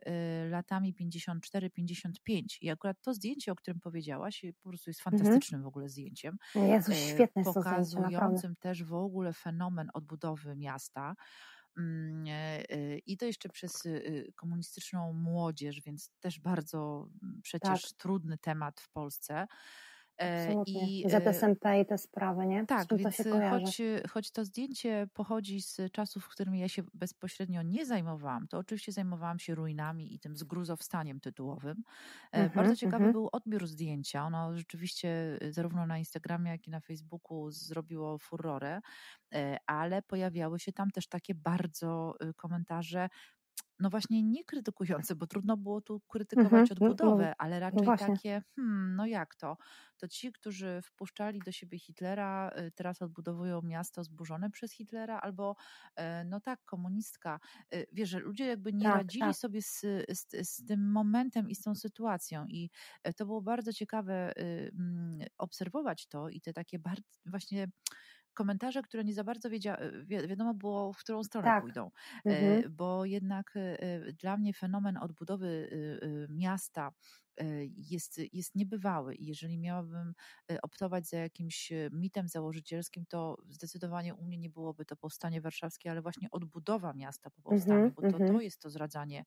latami 0.50 0.94
54-55 0.94 2.58
i 2.60 2.70
akurat 2.70 2.96
to 3.02 3.14
zdjęcie, 3.14 3.52
o 3.52 3.54
którym 3.54 3.80
powiedziałaś, 3.80 4.44
po 4.62 4.68
prostu 4.68 4.90
jest 4.90 5.00
mhm. 5.00 5.18
fantastycznym 5.18 5.58
mm 5.58 5.62
-hmm. 5.62 5.64
w 5.64 5.68
ogóle 5.68 5.88
zdjęciem. 5.88 6.38
Jezu, 6.54 6.92
świetne 6.92 7.44
Pokazującym 7.44 8.56
też 8.56 8.84
w 8.84 8.94
ogóle 8.94 9.32
fenomen 9.32 9.88
odbudowy 9.94 10.56
miasta. 10.56 11.14
Mm, 11.76 12.26
e, 12.28 12.70
e, 12.70 12.98
I 12.98 13.16
to 13.16 13.24
jeszcze 13.24 13.48
przez 13.48 13.86
y, 13.86 13.88
y, 13.88 14.32
komunistyczną 14.36 15.12
młodzież, 15.12 15.80
więc 15.80 16.10
też 16.20 16.40
bardzo 16.40 17.08
mm, 17.22 17.40
przecież 17.42 17.82
tak. 17.82 17.92
trudny 17.92 18.38
temat 18.38 18.80
w 18.80 18.90
Polsce. 18.90 19.46
Absolutnie. 20.18 20.86
I, 21.00 21.10
ZSMP 21.10 21.80
i 21.80 21.86
te 21.86 21.98
sprawy, 21.98 22.46
nie? 22.46 22.66
Tak, 22.66 22.88
więc 22.96 23.16
to 23.16 23.40
choć, 23.50 23.82
choć 24.10 24.30
to 24.30 24.44
zdjęcie 24.44 25.08
pochodzi 25.14 25.62
z 25.62 25.80
czasów, 25.92 26.24
w 26.24 26.28
którym 26.28 26.54
ja 26.54 26.68
się 26.68 26.82
bezpośrednio 26.94 27.62
nie 27.62 27.86
zajmowałam, 27.86 28.48
to 28.48 28.58
oczywiście 28.58 28.92
zajmowałam 28.92 29.38
się 29.38 29.54
ruinami 29.54 30.14
i 30.14 30.18
tym 30.18 30.36
zgruzowstaniem 30.36 31.20
tytułowym. 31.20 31.82
Mhm, 32.32 32.50
Bardzo 32.54 32.76
ciekawy 32.76 33.04
mhm. 33.04 33.12
był 33.12 33.28
odbiór 33.32 33.66
zdjęcia. 33.66 34.24
Ono 34.26 34.56
rzeczywiście 34.56 35.38
zarówno 35.50 35.86
na 35.86 35.98
Instagramie, 35.98 36.50
jak 36.50 36.66
i 36.66 36.70
na 36.70 36.80
Facebooku 36.80 37.50
zrobiło 37.50 38.18
furorę, 38.18 38.80
ale 39.66 40.02
pojawiały 40.02 40.58
się 40.58 40.72
tam 40.72 40.90
też 40.90 41.08
takie 41.08 41.34
bardzo 41.34 42.14
komentarze 42.36 43.08
no 43.78 43.90
właśnie 43.90 44.22
nie 44.22 44.44
krytykujące, 44.44 45.14
bo 45.14 45.26
trudno 45.26 45.56
było 45.56 45.80
tu 45.80 46.00
krytykować 46.08 46.52
mhm, 46.52 46.66
no, 46.80 46.86
odbudowę, 46.86 47.26
no, 47.28 47.34
ale 47.38 47.60
raczej 47.60 47.86
no 47.86 47.96
takie, 47.96 48.42
hmm, 48.56 48.96
no 48.96 49.06
jak 49.06 49.34
to? 49.34 49.56
To 49.98 50.08
ci, 50.08 50.32
którzy 50.32 50.80
wpuszczali 50.84 51.40
do 51.44 51.52
siebie 51.52 51.78
Hitlera, 51.78 52.50
y, 52.58 52.72
teraz 52.72 53.02
odbudowują 53.02 53.62
miasto 53.62 54.04
zburzone 54.04 54.50
przez 54.50 54.72
Hitlera, 54.72 55.20
albo 55.20 55.56
e, 55.96 56.24
no 56.24 56.40
tak, 56.40 56.64
komunistka. 56.64 57.40
Y, 57.74 57.86
wiesz, 57.92 58.08
że 58.08 58.18
ludzie 58.18 58.46
jakby 58.46 58.72
nie 58.72 58.84
tak, 58.84 58.96
radzili 58.96 59.24
tak. 59.24 59.36
sobie 59.36 59.62
z, 59.62 59.80
z, 60.08 60.48
z, 60.48 60.66
tym 60.66 60.92
momentem 60.92 61.50
i 61.50 61.54
z 61.54 61.62
tą 61.62 61.74
sytuacją 61.74 62.46
i 62.46 62.70
e, 63.02 63.12
to 63.12 63.26
było 63.26 63.42
bardzo 63.42 63.72
ciekawe 63.72 64.32
y, 64.38 64.72
mm, 64.78 65.18
obserwować 65.38 66.06
to 66.06 66.28
i 66.28 66.40
te 66.40 66.52
takie 66.52 66.78
bardzo 66.78 67.02
właśnie 67.26 67.68
komentarze, 68.36 68.82
które 68.82 69.04
nie 69.04 69.14
za 69.14 69.24
bardzo 69.24 69.50
wiedzia, 69.50 69.76
wi 70.04 70.28
wiadomo 70.28 70.54
było, 70.54 70.92
w 70.92 70.98
którą 70.98 71.24
stronę 71.24 71.46
tak. 71.46 71.62
pójdą. 71.62 71.90
Mhm. 72.24 72.64
E, 72.64 72.68
bo 72.68 73.04
jednak 73.04 73.54
e, 73.56 74.12
dla 74.12 74.36
mnie 74.36 74.52
fenomen 74.52 74.96
odbudowy 74.96 75.46
y, 75.46 76.26
miasta 76.30 76.92
e, 77.36 77.44
jest, 77.64 78.20
jest 78.32 78.54
niebywały. 78.54 79.14
I 79.14 79.26
jeżeli 79.26 79.58
miałabym 79.58 80.14
optować 80.62 81.08
za 81.08 81.18
jakimś 81.18 81.72
mitem 81.92 82.28
założycielskim, 82.28 83.06
to 83.08 83.36
zdecydowanie 83.48 84.14
u 84.14 84.24
mnie 84.24 84.38
nie 84.38 84.50
byłoby 84.50 84.84
to 84.84 84.96
powstanie 84.96 85.40
warszawskie, 85.40 85.90
ale 85.90 86.02
właśnie 86.02 86.30
odbudowa 86.30 86.92
miasta 86.92 87.30
po 87.30 87.42
powstaniu, 87.42 87.78
mm 87.78 87.90
-hmm, 87.90 87.94
bo 87.94 88.02
to, 88.02 88.08
mm 88.08 88.28
-hmm. 88.28 88.32
to 88.32 88.40
jest 88.40 88.60
to 88.60 88.70
zradzanie 88.70 89.24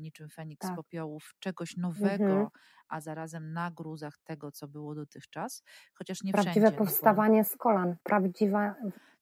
niczym 0.00 0.28
Feniks 0.28 0.66
tak. 0.66 0.72
z 0.72 0.76
popiołów 0.76 1.34
czegoś 1.38 1.76
nowego, 1.76 2.24
-hmm. 2.24 2.48
a 2.88 3.00
zarazem 3.00 3.52
na 3.52 3.70
gruzach 3.70 4.18
tego, 4.24 4.52
co 4.52 4.68
było 4.68 4.94
dotychczas, 4.94 5.62
chociaż 5.94 6.22
nie 6.22 6.32
Prawdziwe 6.32 6.52
wszędzie. 6.52 6.60
Prawdziwe 6.60 6.84
powstawanie 6.84 7.38
no 7.38 7.44
bo... 7.44 7.50
z 7.50 7.56
kolan, 7.56 7.96
prawdziwa 8.02 8.74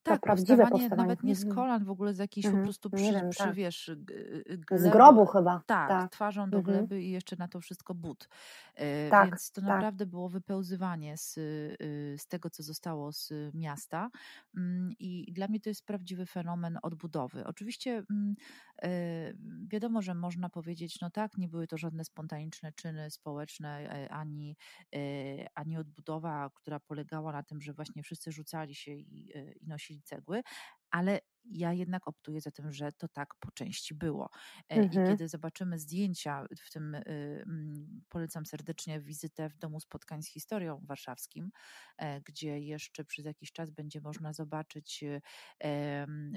tak, 0.02 0.20
prawdziwe 0.20 0.66
powstawanie, 0.66 1.02
nawet 1.02 1.22
nie 1.22 1.36
z 1.36 1.44
mhm. 1.44 1.56
kolan, 1.56 1.84
w 1.84 1.90
ogóle 1.90 2.14
z 2.14 2.18
jakiejś 2.18 2.46
mhm. 2.46 2.62
po 2.62 2.66
prostu 2.66 2.90
przy, 2.90 3.04
wiem, 3.04 3.30
przy 3.30 3.44
tak. 3.44 3.54
wiesz, 3.54 3.90
z 4.72 4.88
grobu 4.88 5.26
chyba. 5.26 5.62
Tak, 5.66 5.88
tak. 5.88 6.12
twarzą 6.12 6.50
do 6.50 6.58
mhm. 6.58 6.76
gleby 6.76 7.02
i 7.02 7.10
jeszcze 7.10 7.36
na 7.36 7.48
to 7.48 7.60
wszystko 7.60 7.94
but. 7.94 8.28
E, 8.74 9.10
tak, 9.10 9.30
Więc 9.30 9.52
to 9.52 9.60
tak. 9.60 9.70
naprawdę 9.70 10.06
było 10.06 10.28
wypełzywanie 10.28 11.16
z, 11.16 11.36
y, 11.36 12.16
z 12.18 12.26
tego, 12.26 12.50
co 12.50 12.62
zostało 12.62 13.12
z 13.12 13.32
miasta 13.54 14.10
mm, 14.56 14.92
i 14.98 15.32
dla 15.32 15.48
mnie 15.48 15.60
to 15.60 15.70
jest 15.70 15.86
prawdziwy 15.86 16.26
fenomen 16.26 16.78
odbudowy. 16.82 17.46
Oczywiście 17.46 18.02
mm, 18.10 18.34
e, 18.82 18.88
wiadomo, 19.68 20.02
że 20.02 20.14
można 20.14 20.48
powiedzieć, 20.48 21.00
no 21.00 21.10
tak, 21.10 21.38
nie 21.38 21.48
były 21.48 21.66
to 21.66 21.78
żadne 21.78 22.04
spontaniczne 22.04 22.72
czyny 22.72 23.10
społeczne, 23.10 23.78
e, 23.78 24.12
ani, 24.12 24.56
ani 25.54 25.76
odbudowa, 25.76 26.50
która 26.54 26.80
polegała 26.80 27.32
na 27.32 27.42
tym, 27.42 27.60
że 27.60 27.72
właśnie 27.72 28.02
wszyscy 28.02 28.32
rzucali 28.32 28.74
się 28.74 28.92
i, 28.92 29.32
i 29.62 29.66
nosili 29.66 29.91
cegły, 30.00 30.42
ale 30.90 31.20
ja 31.44 31.72
jednak 31.72 32.08
optuję 32.08 32.40
za 32.40 32.50
tym, 32.50 32.72
że 32.72 32.92
to 32.92 33.08
tak 33.08 33.34
po 33.40 33.50
części 33.50 33.94
było. 33.94 34.30
Mhm. 34.68 35.04
I 35.04 35.08
kiedy 35.08 35.28
zobaczymy 35.28 35.78
zdjęcia, 35.78 36.46
w 36.66 36.70
tym 36.70 36.94
y, 36.94 37.02
mm, 37.46 38.02
polecam 38.08 38.46
serdecznie 38.46 39.00
wizytę 39.00 39.48
w 39.48 39.58
Domu 39.58 39.80
Spotkań 39.80 40.22
z 40.22 40.28
Historią 40.28 40.80
Warszawskim, 40.84 41.50
e, 41.98 42.20
gdzie 42.20 42.60
jeszcze 42.60 43.04
przez 43.04 43.24
jakiś 43.24 43.52
czas 43.52 43.70
będzie 43.70 44.00
można 44.00 44.32
zobaczyć 44.32 45.04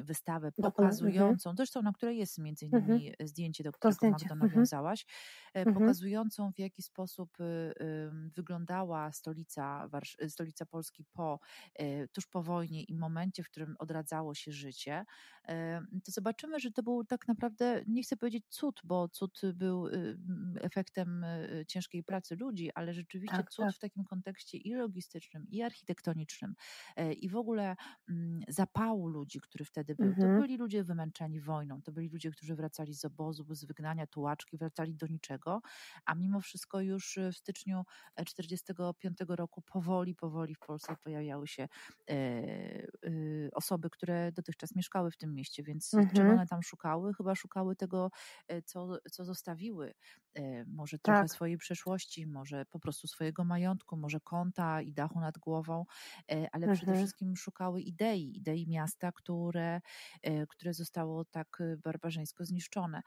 wystawę 0.03 0.47
mhm. 0.47 0.71
pokazującą, 0.71 1.49
mhm. 1.49 1.57
zresztą 1.57 1.81
na 1.81 1.91
której 1.91 2.17
jest 2.17 2.37
między 2.37 2.65
innymi 2.65 3.09
mhm. 3.09 3.27
zdjęcie, 3.27 3.63
do 3.63 3.71
którego 3.71 3.95
zdjęcie. 3.95 4.25
Magda 4.25 4.33
mhm. 4.33 4.51
nawiązałaś, 4.51 5.05
e, 5.53 5.59
mhm. 5.59 5.75
pokazującą 5.75 6.51
w 6.51 6.59
jaki 6.59 6.81
sposób 6.81 7.39
y, 7.39 7.73
wyglądała 8.35 9.11
stolica, 9.11 9.89
stolica 10.27 10.65
Polski 10.65 11.05
po, 11.13 11.39
e, 11.75 12.07
tuż 12.07 12.27
po 12.27 12.43
wojnie 12.43 12.83
i 12.83 12.95
momencie, 12.95 13.43
w 13.43 13.49
którym 13.49 13.75
odradzało 13.79 14.35
się 14.35 14.51
życie 14.51 14.94
to 16.03 16.11
zobaczymy, 16.11 16.59
że 16.59 16.71
to 16.71 16.83
był 16.83 17.03
tak 17.03 17.27
naprawdę, 17.27 17.83
nie 17.87 18.03
chcę 18.03 18.17
powiedzieć 18.17 18.45
cud, 18.49 18.81
bo 18.83 19.09
cud 19.09 19.41
był 19.53 19.87
y, 19.87 20.17
efektem 20.61 21.23
y, 21.23 21.65
ciężkiej 21.67 22.03
pracy 22.03 22.35
ludzi, 22.35 22.71
ale 22.75 22.93
rzeczywiście 22.93 23.37
tak, 23.37 23.51
cud 23.51 23.65
tak. 23.65 23.75
w 23.75 23.79
takim 23.79 24.03
kontekście 24.03 24.57
i 24.57 24.73
logistycznym, 24.73 25.45
i 25.49 25.61
architektonicznym, 25.61 26.55
e, 26.95 27.13
i 27.13 27.29
w 27.29 27.35
ogóle 27.35 27.75
mm, 28.09 28.41
zapału 28.47 29.07
ludzi, 29.07 29.39
który 29.39 29.65
wtedy 29.65 29.95
był. 29.95 30.07
Mhm. 30.07 30.35
To 30.35 30.41
byli 30.41 30.57
ludzie 30.57 30.83
wymęczeni 30.83 31.41
wojną, 31.41 31.81
to 31.81 31.91
byli 31.91 32.09
ludzie, 32.09 32.31
którzy 32.31 32.55
wracali 32.55 32.93
z 32.93 33.05
obozu, 33.05 33.45
z 33.49 33.65
wygnania, 33.65 34.07
tułaczki, 34.07 34.57
wracali 34.57 34.95
do 34.95 35.07
niczego, 35.07 35.61
a 36.05 36.15
mimo 36.15 36.41
wszystko 36.41 36.81
już 36.81 37.19
w 37.33 37.37
styczniu 37.37 37.83
1945 38.15 39.21
e, 39.21 39.35
roku 39.35 39.61
powoli, 39.61 40.15
powoli 40.15 40.55
w 40.55 40.59
Polsce 40.59 40.95
pojawiały 41.03 41.47
się 41.47 41.67
e, 42.09 42.17
osoby, 43.51 43.89
które 43.89 44.31
dotychczas 44.31 44.75
mieszkały 44.75 44.84
mieszkały 44.85 45.11
w 45.11 45.17
tym 45.17 45.33
mieście, 45.33 45.63
więc 45.63 45.93
mhm. 45.93 46.15
czego 46.15 46.29
one 46.29 46.47
tam 46.47 46.63
szukały? 46.63 47.13
Chyba 47.13 47.35
szukały 47.35 47.75
tego, 47.75 48.11
e, 48.47 48.61
co, 48.61 48.97
co 49.11 49.25
zostawiły. 49.25 49.93
E, 50.35 50.65
może 50.65 50.99
trochę 50.99 51.21
tak. 51.21 51.31
swojej 51.31 51.57
przeszłości, 51.57 52.27
może 52.27 52.65
po 52.65 52.79
prostu 52.79 53.07
swojego 53.07 53.43
majątku, 53.43 53.97
może 53.97 54.19
konta 54.19 54.81
i 54.81 54.93
dachu 54.93 55.19
nad 55.19 55.37
głową, 55.37 55.85
e, 56.31 56.33
ale 56.51 56.65
mhm. 56.67 56.75
przede 56.75 56.95
wszystkim 56.95 57.35
szukały 57.35 57.81
idei, 57.81 58.37
idei 58.37 58.67
miasta, 58.67 59.11
które, 59.11 59.81
które 60.49 60.73
zostało 60.73 61.25
tak 61.25 61.63
barbarzyńsko 61.83 62.45
zniszczone. 62.45 63.01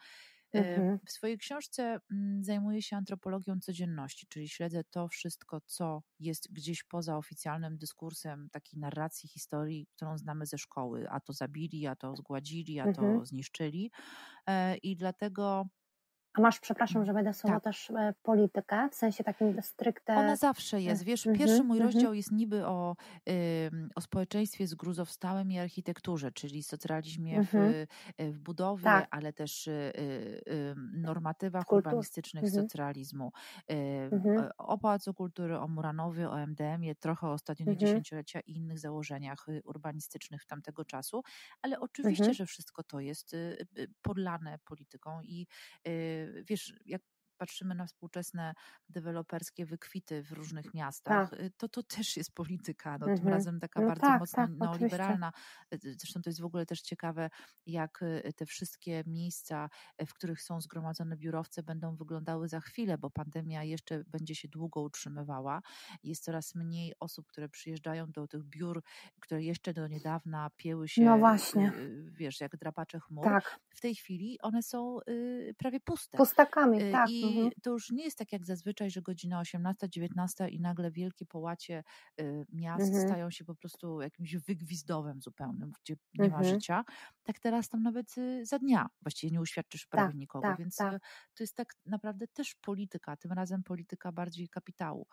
Mhm. 0.53 0.99
W 1.07 1.13
swojej 1.13 1.39
książce 1.39 2.01
mm, 2.11 2.45
zajmuję 2.45 2.83
się 2.83 2.97
antropologią 2.97 3.61
codzienności, 3.61 4.27
czyli 4.29 4.49
śledzę 4.49 4.85
to 4.91 5.09
wszystko, 5.09 5.61
co 5.67 6.03
jest 6.21 6.53
gdzieś 6.53 6.85
poza 6.85 7.17
oficjalnym 7.17 7.79
dyskursem 7.79 8.49
takiej 8.53 8.81
narracji 8.81 9.29
historii, 9.29 9.87
którą 9.97 10.19
znamy 10.19 10.47
ze 10.47 10.59
szkoły. 10.59 11.07
A 11.11 11.21
to 11.21 11.33
zabili, 11.33 11.87
a 11.87 11.97
to 11.97 12.17
zgładzili, 12.17 12.81
a 12.81 12.89
to 12.93 13.03
mhm. 13.03 13.27
zniszczyli. 13.27 13.91
E, 14.47 14.77
I 14.77 14.97
dlatego 14.97 15.67
a 16.39 16.41
masz, 16.41 16.61
przepraszam, 16.61 17.05
że 17.05 17.13
będę 17.15 17.35
słowo 17.35 17.57
tak. 17.57 17.65
też 17.65 17.91
e, 17.91 18.15
politykę, 18.23 18.89
w 18.91 18.95
sensie 18.95 19.25
takim 19.25 19.63
stricte... 19.63 20.17
Ona 20.17 20.37
zawsze 20.37 20.81
jest, 20.83 21.03
wiesz, 21.05 21.27
mm 21.27 21.37
-hmm, 21.37 21.39
pierwszy 21.39 21.65
mój 21.65 21.79
mm 21.79 21.91
-hmm. 21.91 21.95
rozdział 21.95 22.15
jest 22.15 22.33
niby 22.33 22.67
o, 22.67 22.97
o 23.95 24.01
społeczeństwie 24.01 24.67
zgruzowstałym 24.67 25.53
i 25.53 25.59
architekturze, 25.59 26.33
czyli 26.33 26.63
socjalizmie 26.63 27.35
mm 27.35 27.45
-hmm. 27.45 27.49
w, 27.49 27.55
mhm. 27.55 27.87
e, 28.17 28.31
w 28.31 28.39
budowie, 28.39 28.85
tak. 28.85 29.09
ale 29.11 29.33
też 29.33 29.67
y, 29.67 29.71
y, 29.71 30.75
normatywach 30.93 31.65
Kultur. 31.65 31.87
urbanistycznych 31.89 32.45
mhm. 32.45 32.63
socjalizmu, 32.63 33.33
y, 33.71 33.77
o 34.59 34.79
Pałacu 34.79 35.15
Kultury, 35.15 35.59
o 35.59 35.69
Muranowie, 35.69 36.31
o 36.31 36.47
MDM-ie, 36.47 36.95
trochę 36.95 37.29
o 37.29 37.39
Stadionie 37.39 37.77
Dziesięciolecia 37.77 38.41
i 38.41 38.57
innych 38.57 38.79
założeniach 38.79 39.47
urbanistycznych 39.65 40.45
tamtego 40.47 40.85
czasu, 40.85 41.23
ale 41.63 41.81
oczywiście, 41.81 42.35
że 42.35 42.47
wszystko 42.47 42.83
to 42.83 43.01
jest 43.01 43.37
podlane 44.03 44.59
polityką 44.65 45.23
i 45.23 45.47
wiesz, 46.49 46.75
jak 46.87 47.03
patrzymy 47.39 47.75
na 47.75 47.87
współczesne 47.87 48.55
deweloperskie 48.89 49.67
wykwity 49.67 50.23
w 50.23 50.33
różnych 50.33 50.75
miastach, 50.75 51.31
tak. 51.31 51.41
Y, 51.41 51.51
to 51.57 51.69
to 51.69 51.83
też 51.83 52.17
jest 52.17 52.35
polityka, 52.35 52.99
no, 52.99 53.07
tym 53.07 53.15
mhm. 53.15 53.35
razem 53.35 53.61
taka 53.61 53.81
no 53.81 53.87
bardzo 53.87 54.01
tak, 54.01 54.21
mocno 54.21 54.47
tak, 54.47 54.59
neoliberalna. 54.59 55.33
Oczywiście. 55.73 55.99
Zresztą 56.01 56.23
to 56.23 56.31
jest 56.31 56.41
w 56.41 56.45
ogóle 56.45 56.67
też 56.67 56.81
ciekawe, 56.81 57.31
jak 57.67 58.03
y, 58.03 58.33
te 58.37 58.47
wszystkie 58.47 59.03
miejsca, 59.07 59.69
y, 60.03 60.07
w 60.07 60.15
których 60.15 60.43
są 60.43 60.61
zgromadzone 60.61 61.17
biurowce, 61.17 61.63
będą 61.63 61.97
wyglądały 61.97 62.49
za 62.49 62.61
chwilę, 62.61 62.99
bo 62.99 63.11
pandemia 63.11 63.65
jeszcze 63.65 64.05
będzie 64.05 64.35
się 64.35 64.49
długo 64.49 64.81
utrzymywała. 64.81 65.63
Jest 66.03 66.25
coraz 66.25 66.55
mniej 66.55 66.95
osób, 67.01 67.27
które 67.27 67.49
przyjeżdżają 67.49 68.11
do 68.11 68.29
tych 68.29 68.45
biur, 68.45 68.83
które 69.21 69.43
jeszcze 69.43 69.75
do 69.75 69.89
niedawna 69.89 70.51
pieły 70.57 70.89
się, 70.89 71.03
no 71.03 71.19
właśnie. 71.19 71.73
wiesz, 72.13 72.41
jak 72.41 72.57
drapacze 72.57 73.01
chmur. 73.01 73.25
Tak. 73.25 73.61
W 73.71 73.81
tej 73.81 73.95
chwili 73.95 74.39
one 74.43 74.63
są 74.63 74.99
prawie 75.59 75.81
puste. 75.81 76.19
Pustakami, 76.19 76.93
tak. 76.93 77.11
I 77.11 77.28
mhm. 77.29 77.51
to 77.63 77.71
już 77.71 77.91
nie 77.91 78.05
jest 78.05 78.19
tak 78.19 78.33
jak 78.33 78.47
zazwyczaj, 78.47 78.91
że 78.91 79.03
godzina 79.03 79.41
18, 79.41 79.89
19 79.89 80.49
i 80.49 80.61
nagle 80.61 80.91
wielkie 80.91 81.27
połacie 81.27 81.85
y, 82.21 82.45
miast 82.53 82.87
mhm. 82.87 83.09
stają 83.09 83.31
się 83.31 83.45
po 83.45 83.55
prostu 83.55 84.01
jakimś 84.01 84.37
wygwizdowem 84.37 85.21
zupełnym, 85.21 85.73
gdzie 85.83 85.97
nie 86.19 86.25
mhm. 86.25 86.43
ma 86.43 86.49
życia. 86.49 86.85
Tak 87.29 87.39
teraz 87.39 87.69
tam 87.69 87.83
nawet 87.83 88.19
y, 88.19 88.47
za 88.47 88.59
dnia 88.59 88.87
właściwie 89.03 89.31
nie 89.31 89.41
uświadczysz 89.41 89.87
prawie 89.87 90.09
tak, 90.09 90.17
nikogo, 90.17 90.49
tak, 90.49 90.59
więc 90.59 90.77
tak. 90.77 91.03
to 91.35 91.43
jest 91.43 91.57
tak 91.57 91.75
naprawdę 91.87 92.29
też 92.29 92.55
polityka, 92.55 93.17
tym 93.17 93.33
razem 93.33 93.63
polityka 93.63 94.13
bardziej 94.13 94.49
kapitału. 94.49 95.07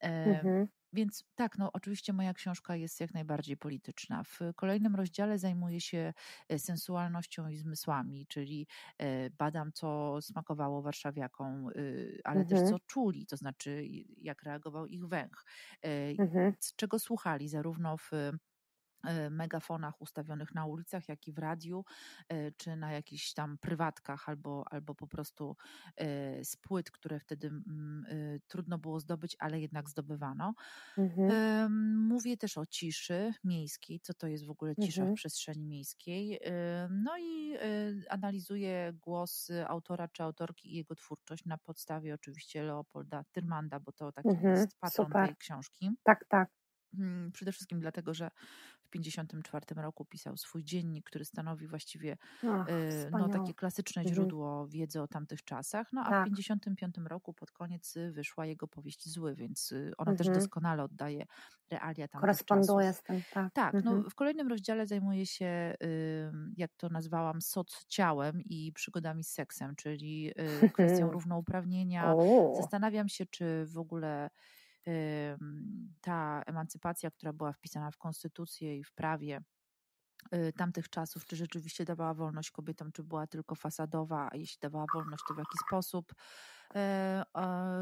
Mhm. 0.00 0.68
więc 0.92 1.24
tak, 1.34 1.58
no 1.58 1.72
oczywiście 1.72 2.12
moja 2.12 2.34
książka 2.34 2.76
jest 2.76 3.00
jak 3.00 3.14
najbardziej 3.14 3.56
polityczna. 3.56 4.22
W 4.24 4.40
kolejnym 4.56 4.96
rozdziale 4.96 5.38
zajmuję 5.38 5.80
się 5.80 6.12
e, 6.48 6.58
sensualnością 6.58 7.48
i 7.48 7.56
zmysłami, 7.56 8.26
czyli 8.26 8.66
e, 8.98 9.30
badam, 9.30 9.72
co 9.72 10.18
smakowało 10.22 10.82
warszawiakom, 10.82 11.68
y, 11.76 12.20
ale 12.24 12.40
mhm. 12.40 12.48
też 12.48 12.70
co 12.70 12.78
czuli, 12.86 13.26
to 13.26 13.36
znaczy 13.36 13.84
jak 14.16 14.42
reagował 14.42 14.86
ich 14.86 15.06
węch, 15.06 15.44
mhm. 16.18 16.52
z 16.60 16.76
czego 16.76 16.98
słuchali 16.98 17.48
zarówno 17.48 17.96
w 17.96 18.10
E, 18.12 18.32
megafonach 19.30 20.00
ustawionych 20.00 20.54
na 20.54 20.66
ulicach, 20.66 21.08
jak 21.08 21.28
i 21.28 21.32
w 21.32 21.38
radiu, 21.38 21.84
e, 22.28 22.52
czy 22.52 22.76
na 22.76 22.92
jakichś 22.92 23.32
tam 23.32 23.58
prywatkach, 23.58 24.28
albo, 24.28 24.64
albo 24.70 24.94
po 24.94 25.06
prostu 25.06 25.56
e, 25.96 26.44
z 26.44 26.56
płyt, 26.56 26.90
które 26.90 27.20
wtedy 27.20 27.50
trudno 28.46 28.78
było 28.78 29.00
zdobyć, 29.00 29.36
ale 29.38 29.60
jednak 29.60 29.88
zdobywano. 29.88 30.54
Mhm. 30.98 32.06
Mówię 32.08 32.36
też 32.36 32.58
o 32.58 32.66
ciszy 32.66 33.32
miejskiej, 33.44 34.00
co 34.00 34.14
to 34.14 34.26
jest 34.26 34.46
w 34.46 34.50
ogóle 34.50 34.76
cisza 34.76 35.02
mhm. 35.02 35.16
w 35.16 35.18
przestrzeni 35.18 35.66
miejskiej. 35.66 36.40
No 36.90 37.18
i 37.18 37.56
analizuję 38.10 38.92
głos 39.00 39.50
autora 39.66 40.08
czy 40.08 40.22
autorki 40.22 40.72
i 40.72 40.76
jego 40.76 40.94
twórczość 40.94 41.44
na 41.44 41.58
podstawie 41.58 42.14
oczywiście 42.14 42.62
Leopolda 42.62 43.24
Tyrmanda, 43.32 43.80
bo 43.80 43.92
to 43.92 44.12
taki 44.12 44.28
mhm. 44.28 44.54
jest 44.54 44.78
patron 44.80 45.06
Super. 45.06 45.26
tej 45.26 45.36
książki. 45.36 45.90
Tak, 46.04 46.24
tak. 46.28 46.48
Mm, 46.98 47.32
przede 47.32 47.52
wszystkim 47.52 47.80
dlatego, 47.80 48.14
że 48.14 48.30
1954 49.02 49.82
roku 49.82 50.04
pisał 50.04 50.36
swój 50.36 50.64
dziennik, 50.64 51.06
który 51.06 51.24
stanowi 51.24 51.66
właściwie 51.66 52.16
Ach, 52.50 52.68
y, 52.68 53.10
no, 53.10 53.28
takie 53.28 53.54
klasyczne 53.54 54.04
źródło 54.04 54.66
wiedzy 54.68 55.02
o 55.02 55.08
tamtych 55.08 55.44
czasach. 55.44 55.92
No 55.92 56.00
a 56.00 56.10
tak. 56.10 56.28
w 56.28 56.36
1955 56.36 57.08
roku 57.08 57.32
pod 57.32 57.50
koniec 57.52 57.96
y, 57.96 58.12
wyszła 58.12 58.46
jego 58.46 58.68
powieść 58.68 59.08
Zły, 59.08 59.34
więc 59.34 59.72
y, 59.72 59.92
ona 59.98 60.10
mhm. 60.10 60.16
też 60.16 60.28
doskonale 60.28 60.84
oddaje 60.84 61.26
realia 61.70 62.08
tamtych 62.08 62.20
Koresponduje 62.20 62.92
z 62.92 63.02
tym, 63.02 63.22
tak. 63.32 63.52
Tak, 63.52 63.72
no, 63.72 63.78
mhm. 63.78 64.02
no, 64.02 64.10
w 64.10 64.14
kolejnym 64.14 64.48
rozdziale 64.48 64.86
zajmuje 64.86 65.26
się, 65.26 65.74
jak 66.56 66.74
to 66.74 66.88
nazwałam, 66.88 67.38
ciałem 67.88 68.40
i 68.40 68.72
przygodami 68.72 69.24
z 69.24 69.28
seksem, 69.28 69.76
czyli 69.76 70.32
kwestią 70.72 71.10
równouprawnienia. 71.16 72.14
Zastanawiam 72.56 73.08
się, 73.08 73.26
czy 73.26 73.66
w 73.66 73.78
ogóle 73.78 74.30
ta 76.00 76.42
emancypacja, 76.46 77.10
która 77.10 77.32
była 77.32 77.52
wpisana 77.52 77.90
w 77.90 77.98
konstytucję 77.98 78.78
i 78.78 78.84
w 78.84 78.92
prawie 78.92 79.40
y, 80.34 80.52
tamtych 80.52 80.88
czasów, 80.90 81.24
czy 81.26 81.36
rzeczywiście 81.36 81.84
dawała 81.84 82.14
wolność 82.14 82.50
kobietom, 82.50 82.92
czy 82.92 83.02
była 83.04 83.26
tylko 83.26 83.54
fasadowa, 83.54 84.28
a 84.32 84.36
jeśli 84.36 84.58
dawała 84.60 84.86
wolność, 84.94 85.24
to 85.28 85.34
w 85.34 85.38
jaki 85.38 85.58
sposób. 85.66 86.12
E, 86.74 87.24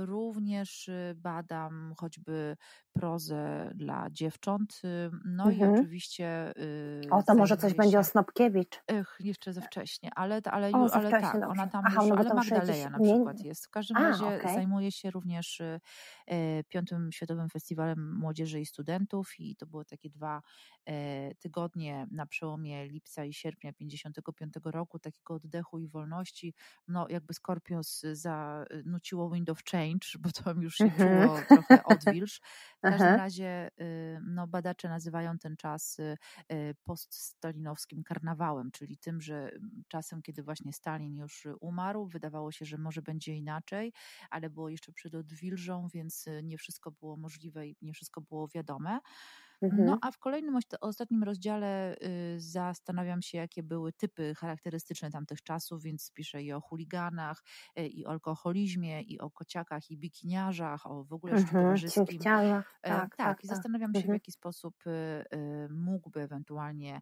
również 0.06 0.88
y, 0.88 1.14
badam 1.16 1.94
choćby 1.96 2.56
prozę 2.92 3.70
dla 3.74 4.10
dziewcząt. 4.10 4.80
Y, 4.84 5.10
no 5.24 5.44
mhm. 5.44 5.74
i 5.74 5.78
oczywiście. 5.78 6.52
Y, 6.58 7.10
o, 7.10 7.22
to 7.22 7.34
może 7.34 7.56
coś 7.56 7.72
się... 7.72 7.76
będzie 7.76 7.98
o 7.98 8.04
Snopkiewicz. 8.04 8.82
Ech, 8.86 9.16
jeszcze 9.20 9.52
ze 9.52 9.60
wcześnie, 9.60 10.10
ale, 10.14 10.40
ale, 10.44 10.70
o, 10.72 10.94
ale 10.94 11.10
tak, 11.10 11.22
dobrze. 11.22 11.48
ona 11.48 11.66
tam 11.66 11.84
Aha, 11.86 12.02
już, 12.02 12.10
no 12.10 12.16
ale 12.16 12.34
Magdaleja 12.34 12.90
na 12.90 12.98
przykład 12.98 13.38
nie... 13.38 13.48
jest. 13.48 13.66
W 13.66 13.70
każdym 13.70 13.96
A, 13.96 14.00
razie 14.00 14.26
okay. 14.26 14.54
zajmuje 14.54 14.92
się 14.92 15.10
również 15.10 15.60
e, 15.60 16.64
Piątym 16.68 17.12
Światowym 17.12 17.48
Festiwalem 17.48 18.18
Młodzieży 18.18 18.60
i 18.60 18.66
Studentów 18.66 19.40
i 19.40 19.56
to 19.56 19.66
były 19.66 19.84
takie 19.84 20.10
dwa 20.10 20.42
e, 20.86 21.34
tygodnie 21.34 22.06
na 22.10 22.26
przełomie 22.26 22.88
lipca 22.88 23.24
i 23.24 23.32
sierpnia 23.32 23.72
55 23.72 24.54
roku, 24.64 24.98
takiego 24.98 25.34
oddechu 25.34 25.78
i 25.78 25.88
wolności. 25.88 26.54
No 26.88 27.06
jakby 27.08 27.34
Skorpios 27.34 28.02
zanuciło 28.82 29.30
Wind 29.30 29.50
of 29.50 29.64
Change, 29.64 30.08
bo 30.18 30.30
to 30.30 30.52
już 30.60 30.74
się 30.74 30.84
mhm. 30.84 31.22
czuło 31.22 31.40
trochę 31.48 31.84
odwilż. 31.84 32.40
W 32.78 32.80
każdym 32.90 33.14
razie 33.14 33.70
y, 33.80 34.20
no, 34.26 34.46
badacze 34.46 34.88
nazywają 34.88 35.38
ten 35.38 35.56
czas 35.56 35.98
y, 35.98 36.16
y, 36.52 36.74
poststalinowskim 36.84 38.02
karnawałem, 38.02 38.70
czyli 38.70 38.98
tym, 38.98 39.20
że 39.20 39.50
czasem, 39.88 40.22
kiedy 40.22 40.42
właśnie 40.42 40.72
Stalin 40.72 41.16
już 41.16 41.46
umarł, 41.60 42.06
wydawało 42.06 42.52
się, 42.52 42.64
że 42.64 42.78
może 42.78 43.02
będzie 43.02 43.34
inaczej, 43.34 43.92
ale 44.30 44.50
było 44.50 44.68
jeszcze 44.68 44.92
przed 44.92 45.14
odwilżą, 45.14 45.88
więc 45.94 46.26
nie 46.42 46.58
wszystko 46.58 46.90
było 46.90 47.16
możliwe 47.16 47.68
i 47.68 47.76
nie 47.82 47.92
wszystko 47.92 48.20
było 48.20 48.48
wiadome. 48.48 49.00
No 49.72 49.82
mhm. 49.82 49.98
a 50.02 50.10
w 50.10 50.18
kolejnym, 50.18 50.58
ostatnim 50.80 51.22
rozdziale 51.22 51.96
y, 51.96 52.40
zastanawiam 52.40 53.22
się, 53.22 53.38
jakie 53.38 53.62
były 53.62 53.92
typy 53.92 54.34
charakterystyczne 54.34 55.10
tamtych 55.10 55.42
czasów, 55.42 55.82
więc 55.82 56.12
piszę 56.12 56.42
i 56.42 56.52
o 56.52 56.60
chuliganach, 56.60 57.42
y, 57.78 57.86
i 57.86 58.06
o 58.06 58.10
alkoholizmie, 58.10 59.02
i 59.02 59.20
o 59.20 59.30
kociakach, 59.30 59.90
i 59.90 59.98
bikiniarzach, 59.98 60.86
o 60.86 61.04
w 61.04 61.12
ogóle 61.12 61.32
mhm, 61.32 61.64
towarzyskim. 61.64 62.18
Tak, 62.18 62.64
tak, 62.82 62.92
tak, 62.98 63.16
tak. 63.16 63.44
I 63.44 63.48
tak. 63.48 63.56
zastanawiam 63.56 63.94
się, 63.94 64.00
w 64.00 64.02
mhm. 64.02 64.14
jaki 64.14 64.32
sposób 64.32 64.74
y, 64.86 65.68
mógłby 65.70 66.20
ewentualnie 66.20 67.00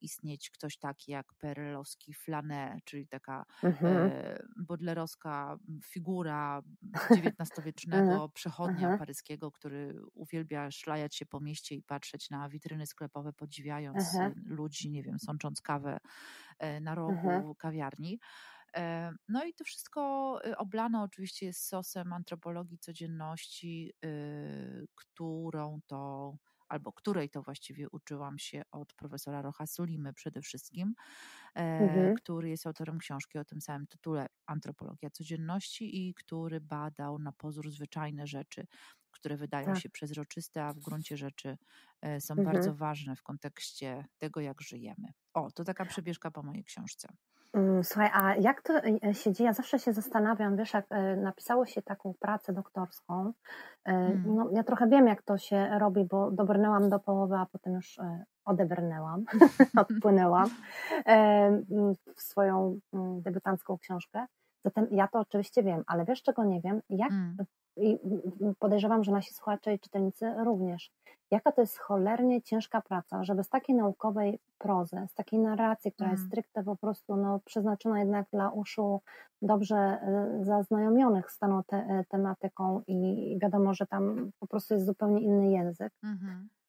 istnieć 0.00 0.50
ktoś 0.50 0.78
taki 0.78 1.12
jak 1.12 1.34
perelowski 1.34 2.14
flanet, 2.14 2.84
czyli 2.84 3.08
taka 3.08 3.44
mhm. 3.62 4.10
bodlerowska 4.56 5.58
figura 5.84 6.62
XIX-wiecznego 7.10 8.28
przechodnia 8.28 8.98
paryskiego, 8.98 9.50
który 9.50 10.00
uwielbia 10.14 10.70
szlajać 10.70 11.16
się 11.16 11.26
po 11.26 11.40
mieście 11.40 11.74
i 11.74 11.82
patrzeć 11.82 11.99
na 12.30 12.48
witryny 12.48 12.86
sklepowe, 12.86 13.32
podziwiając 13.32 14.14
Aha. 14.14 14.30
ludzi, 14.46 14.90
nie 14.90 15.02
wiem, 15.02 15.18
sącząc 15.18 15.60
kawę 15.60 15.98
e, 16.58 16.80
na 16.80 16.94
rogu 16.94 17.28
Aha. 17.28 17.42
kawiarni. 17.58 18.18
E, 18.76 19.12
no 19.28 19.44
i 19.44 19.54
to 19.54 19.64
wszystko 19.64 20.40
y, 20.46 20.56
oblane 20.56 21.02
oczywiście 21.02 21.46
jest 21.46 21.66
sosem 21.66 22.12
antropologii 22.12 22.78
codzienności, 22.78 23.92
y, 24.04 24.86
którą 24.94 25.80
to 25.86 26.34
albo 26.68 26.92
której 26.92 27.30
to 27.30 27.42
właściwie 27.42 27.90
uczyłam 27.90 28.38
się 28.38 28.62
od 28.70 28.94
profesora 28.94 29.42
Rocha 29.42 29.66
Sulimy 29.66 30.12
przede 30.12 30.42
wszystkim, 30.42 30.94
e, 31.54 31.60
mhm. 31.60 32.14
który 32.14 32.50
jest 32.50 32.66
autorem 32.66 32.98
książki 32.98 33.38
o 33.38 33.44
tym 33.44 33.60
samym 33.60 33.86
tytule 33.86 34.26
Antropologia 34.46 35.10
codzienności 35.10 36.08
i 36.08 36.14
który 36.14 36.60
badał 36.60 37.18
na 37.18 37.32
pozór 37.32 37.70
zwyczajne 37.70 38.26
rzeczy 38.26 38.66
które 39.10 39.36
wydają 39.36 39.66
tak. 39.66 39.78
się 39.78 39.90
przezroczyste, 39.90 40.64
a 40.64 40.72
w 40.72 40.78
gruncie 40.78 41.16
rzeczy 41.16 41.58
e, 42.02 42.20
są 42.20 42.34
mhm. 42.34 42.54
bardzo 42.54 42.74
ważne 42.74 43.16
w 43.16 43.22
kontekście 43.22 44.04
tego, 44.18 44.40
jak 44.40 44.60
żyjemy. 44.60 45.12
O, 45.34 45.50
to 45.50 45.64
taka 45.64 45.84
przebieżka 45.84 46.30
po 46.30 46.42
mojej 46.42 46.64
książce. 46.64 47.08
Mm, 47.52 47.84
słuchaj, 47.84 48.10
a 48.14 48.34
jak 48.34 48.62
to 48.62 48.72
e, 49.04 49.14
się 49.14 49.32
dzieje? 49.32 49.48
Ja 49.48 49.52
zawsze 49.52 49.78
się 49.78 49.92
zastanawiam, 49.92 50.56
wiesz, 50.56 50.74
jak 50.74 50.86
e, 50.90 51.16
napisało 51.16 51.66
się 51.66 51.82
taką 51.82 52.14
pracę 52.20 52.52
doktorską, 52.52 53.32
hmm. 53.84 54.22
no, 54.26 54.50
ja 54.52 54.62
trochę 54.64 54.88
wiem, 54.88 55.06
jak 55.06 55.22
to 55.22 55.38
się 55.38 55.78
robi, 55.78 56.04
bo 56.04 56.30
dobrnęłam 56.30 56.88
do 56.88 56.98
połowy, 56.98 57.34
a 57.36 57.46
potem 57.46 57.72
już 57.72 57.98
odebrnęłam, 58.44 59.24
odpłynęłam 59.82 60.50
w 62.16 62.20
swoją 62.22 62.80
mm, 62.92 63.22
debiutancką 63.22 63.78
książkę. 63.78 64.26
Zatem 64.64 64.86
ja 64.90 65.08
to 65.08 65.18
oczywiście 65.18 65.62
wiem, 65.62 65.82
ale 65.86 66.04
wiesz, 66.04 66.22
czego 66.22 66.44
nie 66.44 66.60
wiem? 66.60 66.80
Jak 66.88 67.10
hmm 67.10 67.36
i 67.80 67.98
podejrzewam, 68.58 69.04
że 69.04 69.12
nasi 69.12 69.34
słuchacze 69.34 69.74
i 69.74 69.78
czytelnicy 69.78 70.34
również, 70.44 70.92
jaka 71.30 71.52
to 71.52 71.60
jest 71.60 71.78
cholernie 71.78 72.42
ciężka 72.42 72.80
praca, 72.80 73.24
żeby 73.24 73.44
z 73.44 73.48
takiej 73.48 73.76
naukowej 73.76 74.38
prozy, 74.58 75.06
z 75.10 75.14
takiej 75.14 75.38
narracji, 75.38 75.92
która 75.92 76.08
mm. 76.08 76.16
jest 76.16 76.28
stricte 76.28 76.64
po 76.64 76.76
prostu 76.76 77.16
no, 77.16 77.40
przeznaczona 77.44 77.98
jednak 77.98 78.26
dla 78.32 78.50
uszu 78.50 79.00
dobrze 79.42 79.76
e, 79.76 80.38
zaznajomionych 80.44 81.30
z 81.30 81.38
daną 81.38 81.62
te, 81.64 81.76
e, 81.76 82.04
tematyką 82.08 82.82
i 82.86 83.38
wiadomo, 83.42 83.74
że 83.74 83.86
tam 83.86 84.30
po 84.40 84.46
prostu 84.46 84.74
jest 84.74 84.86
zupełnie 84.86 85.20
inny 85.20 85.50
język. 85.50 85.92
Mm. 86.02 86.18
E, 86.28 86.59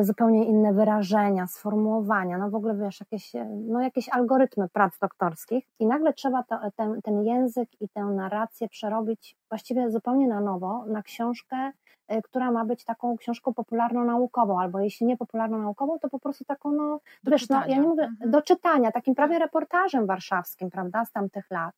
zupełnie 0.00 0.44
inne 0.44 0.72
wyrażenia, 0.72 1.46
sformułowania, 1.46 2.38
no 2.38 2.50
w 2.50 2.54
ogóle 2.54 2.74
wiesz, 2.74 3.00
jakieś, 3.00 3.34
e, 3.34 3.44
no 3.44 3.80
jakieś 3.80 4.08
algorytmy 4.08 4.68
prac 4.68 4.98
doktorskich 4.98 5.64
i 5.78 5.86
nagle 5.86 6.12
trzeba 6.12 6.42
to, 6.42 6.58
ten, 6.76 7.02
ten 7.02 7.22
język 7.22 7.68
i 7.80 7.88
tę 7.88 8.04
narrację 8.04 8.68
przerobić 8.68 9.36
właściwie 9.48 9.90
zupełnie 9.90 10.28
na 10.28 10.40
nowo, 10.40 10.84
na 10.86 11.02
książkę, 11.02 11.72
e, 12.08 12.22
która 12.22 12.50
ma 12.50 12.64
być 12.64 12.84
taką 12.84 13.16
książką 13.16 13.54
popularno-naukową, 13.54 14.60
albo 14.60 14.80
jeśli 14.80 15.06
nie 15.06 15.16
popularno-naukową, 15.16 15.98
to 15.98 16.08
po 16.08 16.18
prostu 16.18 16.44
taką, 16.44 16.72
no 16.72 17.00
do 17.24 17.30
wiesz, 17.30 17.42
czytania. 17.42 17.66
no 17.66 17.72
ja 17.72 17.76
nie 17.76 17.88
mówię, 17.88 18.04
mhm. 18.04 18.30
do 18.30 18.42
czytania, 18.42 18.92
takim 18.92 19.14
prawie 19.14 19.38
reportażem 19.38 20.06
warszawskim, 20.06 20.70
prawda, 20.70 21.04
z 21.04 21.12
tamtych 21.12 21.50
lat, 21.50 21.74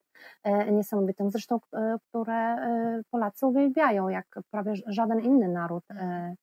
niesamowitym, 0.72 1.30
zresztą, 1.30 1.60
które 2.08 2.56
Polacy 3.10 3.46
uwielbiają, 3.46 4.08
jak 4.08 4.26
prawie 4.50 4.72
żaden 4.86 5.20
inny 5.20 5.48
naród. 5.48 5.84
E, 5.90 6.34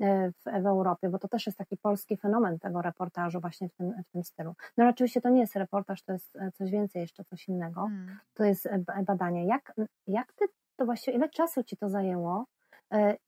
w, 0.00 0.62
w 0.62 0.66
Europie, 0.66 1.08
bo 1.08 1.18
to 1.18 1.28
też 1.28 1.46
jest 1.46 1.58
taki 1.58 1.76
polski 1.76 2.16
fenomen 2.16 2.58
tego 2.58 2.82
reportażu 2.82 3.40
właśnie 3.40 3.68
w 3.68 3.74
tym, 3.74 3.92
w 4.08 4.12
tym 4.12 4.24
stylu. 4.24 4.54
No 4.76 4.84
ale 4.84 4.90
oczywiście 4.90 5.20
to 5.20 5.28
nie 5.28 5.40
jest 5.40 5.56
reportaż, 5.56 6.02
to 6.02 6.12
jest 6.12 6.36
e, 6.36 6.52
coś 6.52 6.70
więcej, 6.70 7.02
jeszcze 7.02 7.24
coś 7.24 7.48
innego. 7.48 7.80
Hmm. 7.80 8.18
To 8.34 8.44
jest 8.44 8.66
e, 8.66 8.84
badanie. 9.06 9.46
Jak, 9.46 9.72
jak 10.06 10.32
ty 10.32 10.44
to 10.76 10.84
właściwie, 10.84 11.16
ile 11.16 11.28
czasu 11.28 11.64
ci 11.64 11.76
to 11.76 11.88
zajęło 11.88 12.44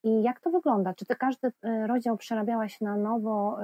i 0.05 0.23
jak 0.23 0.41
to 0.41 0.51
wygląda? 0.51 0.95
Czy 0.95 1.07
ty 1.07 1.17
każdy 1.17 1.53
rozdział 1.87 2.17
przerabiałaś 2.17 2.81
na 2.81 2.97
nowo, 2.97 3.59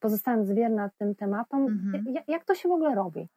pozostając 0.00 0.50
wierna 0.50 0.90
tym 0.98 1.14
tematom? 1.14 1.66
Mhm. 1.66 2.14
Jak 2.28 2.44
to 2.44 2.54
się 2.54 2.68
w 2.68 2.72
ogóle 2.72 2.94
robi? 2.94 3.28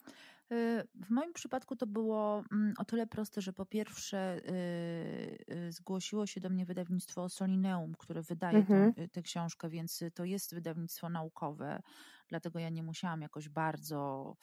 Y, 0.51 0.87
w 0.95 1.09
moim 1.09 1.33
przypadku 1.33 1.75
to 1.75 1.87
było 1.87 2.43
mm, 2.51 2.73
o 2.77 2.85
tyle 2.85 3.07
proste, 3.07 3.41
że 3.41 3.53
po 3.53 3.65
pierwsze 3.65 4.37
y, 4.37 5.53
y, 5.55 5.71
zgłosiło 5.71 6.25
się 6.27 6.39
do 6.41 6.49
mnie 6.49 6.65
wydawnictwo 6.65 7.29
Solineum, 7.29 7.93
które 7.99 8.21
wydaje 8.21 8.65
Mhm. 8.65 8.93
tę, 8.95 9.07
tę 9.09 9.21
książkę, 9.21 9.69
więc 9.69 10.03
to 10.13 10.25
jest 10.25 10.53
wydawnictwo 10.55 11.09
naukowe, 11.09 11.81
dlatego 12.27 12.59
ja 12.59 12.69
nie 12.69 12.83
musiałam 12.83 13.21
jakoś 13.21 13.49
bardzo 13.49 14.35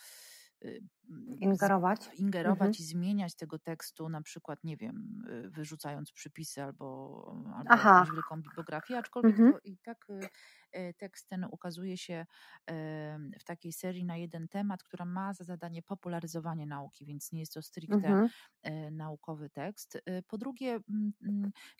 y, 0.65 0.81
z- 1.53 1.73
Ingerować. 1.75 2.11
ingerować 2.13 2.71
Mhm. 2.71 2.81
i 2.81 2.85
zmieniać 2.85 3.35
tego 3.37 3.59
tekstu, 3.59 4.09
na 4.09 4.23
przykład, 4.23 4.65
nie 4.65 4.77
wiem, 4.77 5.23
wyrzucając 5.51 6.13
przypisy 6.13 6.63
albo, 6.63 7.45
albo 7.57 7.81
jakąś 7.81 8.11
wielką 8.13 8.43
bibliografię, 8.43 8.99
aczkolwiek 8.99 9.39
Mhm. 9.39 9.53
to 9.53 9.59
i 9.65 9.79
tak 9.79 10.07
tekst 10.99 11.29
ten 11.29 11.45
ukazuje 11.45 11.97
się 11.99 12.27
w 13.41 13.45
takiej 13.45 13.73
serii 13.73 14.05
na 14.05 14.17
jeden 14.17 14.49
temat, 14.49 14.83
która 14.83 15.05
ma 15.05 15.33
za 15.35 15.45
zadanie 15.45 15.83
popularyzowanie 15.83 16.67
nauki, 16.67 17.07
więc 17.07 17.33
nie 17.33 17.41
jest 17.41 17.53
to 17.55 17.63
stricte 17.63 18.17
Mhm. 18.17 18.29
e, 18.63 18.91
naukowy 18.91 19.51
tekst. 19.51 19.97
E, 20.07 20.23
Po 20.23 20.39
drugie, 20.39 20.81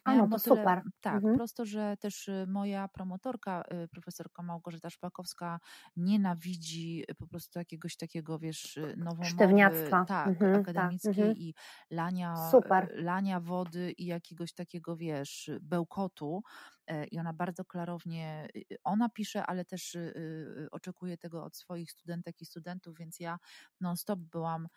A, 0.05 0.15
no 0.17 0.29
to 0.29 0.39
tyle, 0.41 0.71
super. 0.71 0.83
tak, 1.01 1.25
Mhm. 1.25 1.33
prosto, 1.33 1.65
że 1.65 1.97
też 2.01 2.29
e, 2.29 2.47
moja 2.49 2.89
promotorka, 2.89 3.63
e, 3.69 3.89
profesorka 3.89 4.43
Małgorzata 4.43 4.91
Szpakowska, 4.91 5.61
nienawidzi 5.97 7.05
e, 7.09 7.15
po 7.15 7.27
prostu 7.27 7.59
jakiegoś 7.59 7.97
takiego, 7.97 8.39
wiesz, 8.39 8.77
e, 8.77 8.97
nowomowy, 8.97 9.97
Sztywniactwa. 10.01 10.07
tak, 10.07 10.35
Mhm, 10.41 10.67
tak, 10.73 10.95
akademickiej 10.97 11.03
mhm. 11.05 11.37
i 11.43 11.55
lania, 11.91 12.53
Super. 12.53 12.89
e, 12.89 13.03
lania 13.03 13.41
wody 13.41 13.93
i 13.99 14.07
jakiegoś 14.07 14.53
takiego, 14.55 14.97
wiesz, 14.97 15.51
bełkotu. 15.63 16.43
E, 16.87 17.05
I 17.07 17.19
ona 17.19 17.33
bardzo 17.33 17.65
klarownie, 17.65 18.49
y, 18.57 18.59
y, 18.73 18.77
ona 18.85 19.09
pisze, 19.09 19.47
ale 19.47 19.65
też 19.65 19.95
y, 19.95 20.69
oczekuje 20.71 21.19
tego 21.19 21.45
od 21.45 21.57
swoich 21.57 21.93
studentek 21.93 22.41
i 22.41 22.47
studentów, 22.47 22.97
więc 22.99 23.21
ja 23.21 23.39
non-stop 23.81 24.19
byłam 24.19 24.69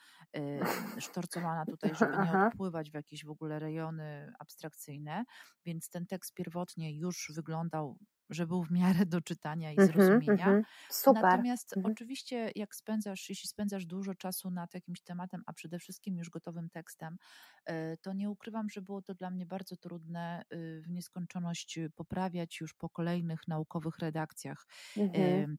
sztorcowana 0.97 1.65
tutaj, 1.65 1.95
żeby 1.95 2.17
nie 2.17 2.47
odpływać 2.47 2.91
w 2.91 2.93
jakieś 2.93 3.25
w 3.25 3.29
ogóle 3.29 3.59
rejony 3.59 4.33
abstrakcyjne, 4.39 5.25
więc 5.65 5.89
ten 5.89 6.05
tekst 6.07 6.33
pierwotnie 6.33 6.97
już 6.97 7.31
wyglądał, 7.35 7.97
że 8.29 8.47
był 8.47 8.63
w 8.63 8.71
miarę 8.71 9.05
do 9.05 9.21
czytania 9.21 9.71
i 9.73 9.79
Mhm, 9.79 10.21
zrozumienia. 10.21 10.29
mhm. 10.31 10.63
Super. 10.89 11.39
Natomiast 11.39 11.75
Mhm. 11.75 11.95
oczywiście, 11.95 12.51
jak 12.55 12.75
spędzasz, 12.75 13.29
jeśli 13.29 13.49
spędzasz 13.49 13.85
dużo 13.85 14.15
czasu 14.15 14.51
nad 14.51 14.73
jakimś 14.73 15.01
tematem, 15.01 15.43
a 15.45 15.53
przede 15.53 15.79
wszystkim 15.79 16.17
już 16.17 16.29
gotowym 16.29 16.69
tekstem, 16.69 17.17
e, 17.65 17.97
to 17.97 18.13
nie 18.13 18.29
ukrywam, 18.29 18.69
że 18.69 18.81
było 18.81 19.01
to 19.01 19.13
dla 19.15 19.29
mnie 19.31 19.45
bardzo 19.45 19.75
trudne 19.77 20.43
y, 20.53 20.81
w 20.85 20.89
nieskończoność 20.91 21.77
y, 21.77 21.89
poprawiać 21.95 22.59
już 22.61 22.73
po 22.73 22.89
kolejnych 22.89 23.47
naukowych 23.47 23.99
redakcjach 23.99 24.65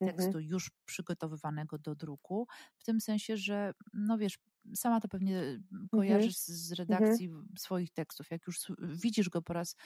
tekstu 0.04 0.40
już 0.40 0.70
przygotowywanego 0.84 1.78
do 1.78 1.94
druku. 1.94 2.46
W 2.76 2.84
tym 2.84 3.00
sensie, 3.00 3.36
że 3.36 3.72
no 3.94 4.18
wiesz, 4.18 4.38
sama 4.74 5.00
to 5.00 5.08
pewnie 5.08 5.42
kojarzysz 5.90 6.36
z, 6.36 6.72
redakcji 6.72 7.30
swoich 7.58 7.90
tekstów. 7.90 8.30
Jak 8.30 8.46
już 8.46 8.58
widzisz 8.78 9.28
go 9.28 9.42
po 9.42 9.52
raz 9.52 9.76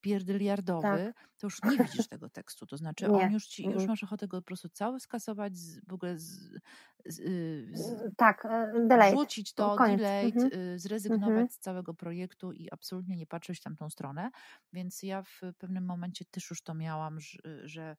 pierdyliardowy, 0.00 1.12
to 1.38 1.46
już 1.46 1.62
nie 1.64 1.78
widzisz 1.78 2.06
tego 2.08 2.30
tekstu. 2.30 2.66
To 2.66 2.76
znaczy 2.76 3.06
Tak. 3.06 3.12
Nie. 3.12 3.24
on 3.24 3.32
już 3.32 3.46
ci, 3.46 3.68
już 3.70 3.86
Mhm. 3.86 3.88
masz 3.88 4.04
ochotę 4.04 4.28
go 4.28 4.38
po 4.38 4.42
prostu 4.46 4.68
cały 4.68 5.00
skasować, 5.00 5.56
z, 5.58 5.80
w 5.88 5.92
ogóle 5.92 6.18
z, 6.18 6.58
z, 7.06 7.18
y, 7.20 7.70
z, 7.74 7.96
Tak, 8.16 8.44
e, 8.44 8.72
delete. 8.88 9.16
rzucić 9.16 9.54
to, 9.54 9.78
Koniec. 9.78 9.82
delete, 9.82 10.36
Mhm. 10.36 10.52
y, 10.54 10.78
zrezygnować 10.78 11.46
Mhm. 11.46 11.48
z 11.52 11.58
całego 11.58 11.94
projektu 11.94 12.52
i 12.52 12.68
absolutnie 12.72 13.16
nie 13.16 13.26
patrzeć 13.26 13.58
w 13.60 13.62
tamtą 13.62 13.90
stronę. 13.90 14.30
Więc 14.72 15.02
ja 15.02 15.22
w 15.22 15.40
pewnym 15.58 15.84
momencie 15.86 16.24
też 16.30 16.50
już 16.50 16.62
to 16.62 16.74
miałam, 16.74 17.20
że, 17.20 17.38
że 17.68 17.96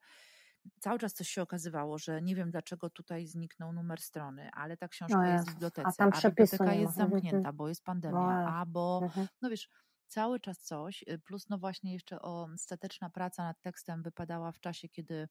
cały 0.80 0.98
czas 0.98 1.14
coś 1.14 1.28
się 1.28 1.42
okazywało, 1.42 1.98
że 1.98 2.22
nie 2.22 2.36
wiem 2.36 2.50
dlaczego 2.50 2.90
tutaj 2.90 3.26
zniknął 3.26 3.72
numer 3.72 4.00
strony, 4.00 4.50
ale 4.54 4.76
ta 4.76 4.88
książka 4.88 5.28
jest 5.28 5.46
w 5.46 5.48
Jezus, 5.48 5.78
a 5.82 5.92
bibliotece, 5.92 5.92
tam 5.92 6.12
a 6.12 6.20
biblioteka 6.22 6.74
jest 6.74 6.94
Mhm, 6.96 6.96
zamknięta, 6.96 7.52
bo 7.52 7.68
jest 7.68 7.84
pandemia, 7.84 8.40
albo 8.44 9.02
Mhm. 9.02 9.28
no 9.42 9.50
wiesz, 9.50 9.68
cały 10.10 10.40
czas 10.40 10.58
coś, 10.60 11.04
y, 11.10 11.18
plus 11.18 11.48
no 11.50 11.58
właśnie 11.58 11.92
jeszcze 11.94 12.22
o 12.22 12.48
stateczna 12.56 13.10
praca 13.10 13.44
nad 13.44 13.60
tekstem 13.62 14.02
wypadała 14.02 14.52
w 14.52 14.60
czasie, 14.60 14.88
kiedy 14.88 15.28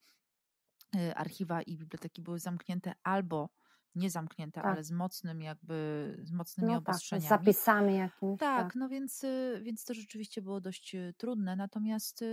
y, 0.95 1.15
archiwa 1.15 1.61
i 1.61 1.77
biblioteki 1.77 2.21
były 2.21 2.39
zamknięte 2.39 2.93
albo 3.03 3.49
nie 3.95 4.09
zamknięte, 4.09 4.61
Tak. 4.61 4.65
ale 4.65 4.83
z 4.83 4.91
mocnym 4.91 5.41
jakby, 5.41 6.17
z 6.23 6.31
mocnymi 6.31 6.69
No 6.69 6.81
tak, 6.81 7.03
z 7.09 7.17
obostrzeniami. 7.17 7.27
zapisami 7.27 7.95
jakimiś. 7.97 8.39
Tak, 8.39 8.75
no 8.75 8.89
więc, 8.89 9.23
y, 9.23 9.61
więc 9.63 9.85
to 9.85 9.93
rzeczywiście 9.93 10.41
było 10.41 10.61
dość 10.61 10.95
trudne. 11.17 11.55
Natomiast 11.55 12.23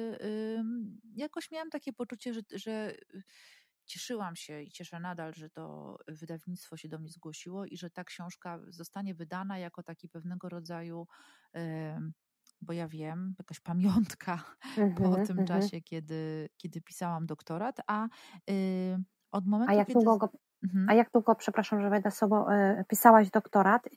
jakoś 1.14 1.50
miałam 1.50 1.70
takie 1.70 1.92
poczucie, 1.92 2.34
że, 2.34 2.40
że 2.54 2.94
cieszyłam 3.86 4.36
się 4.36 4.62
i 4.62 4.70
cieszę 4.70 5.00
nadal, 5.00 5.34
że 5.34 5.50
to 5.50 5.96
wydawnictwo 6.08 6.76
się 6.76 6.88
do 6.88 6.98
mnie 6.98 7.10
zgłosiło 7.10 7.66
i 7.66 7.76
że 7.76 7.90
ta 7.90 8.04
książka 8.04 8.60
zostanie 8.68 9.14
wydana 9.14 9.58
jako 9.58 9.82
taki 9.82 10.08
pewnego 10.08 10.48
rodzaju, 10.48 11.06
bo 12.62 12.72
ja 12.72 12.88
wiem, 12.88 13.34
jakaś 13.38 13.60
pamiątka 13.60 14.44
po 14.74 14.82
Mhm, 15.04 15.26
tym 15.26 15.38
mhm. 15.40 15.46
czasie, 15.46 15.80
kiedy, 15.80 16.48
kiedy 16.56 16.80
pisałam 16.80 17.26
doktorat, 17.26 17.76
a 17.86 18.06
y, 18.50 18.98
od 19.32 19.46
momentu, 19.46 19.72
A 19.72 19.74
jak 19.76 19.88
kiedy. 19.88 20.00
długo 20.04 20.16
go, 20.18 20.28
Mhm. 20.64 20.88
a 20.88 20.94
jak 20.94 21.10
długo, 21.12 21.34
przepraszam, 21.34 21.80
że 21.82 21.90
wejdę 21.90 22.10
słowo, 22.10 22.54
e, 22.54 22.84
pisałaś 22.88 23.30
doktorat? 23.30 23.88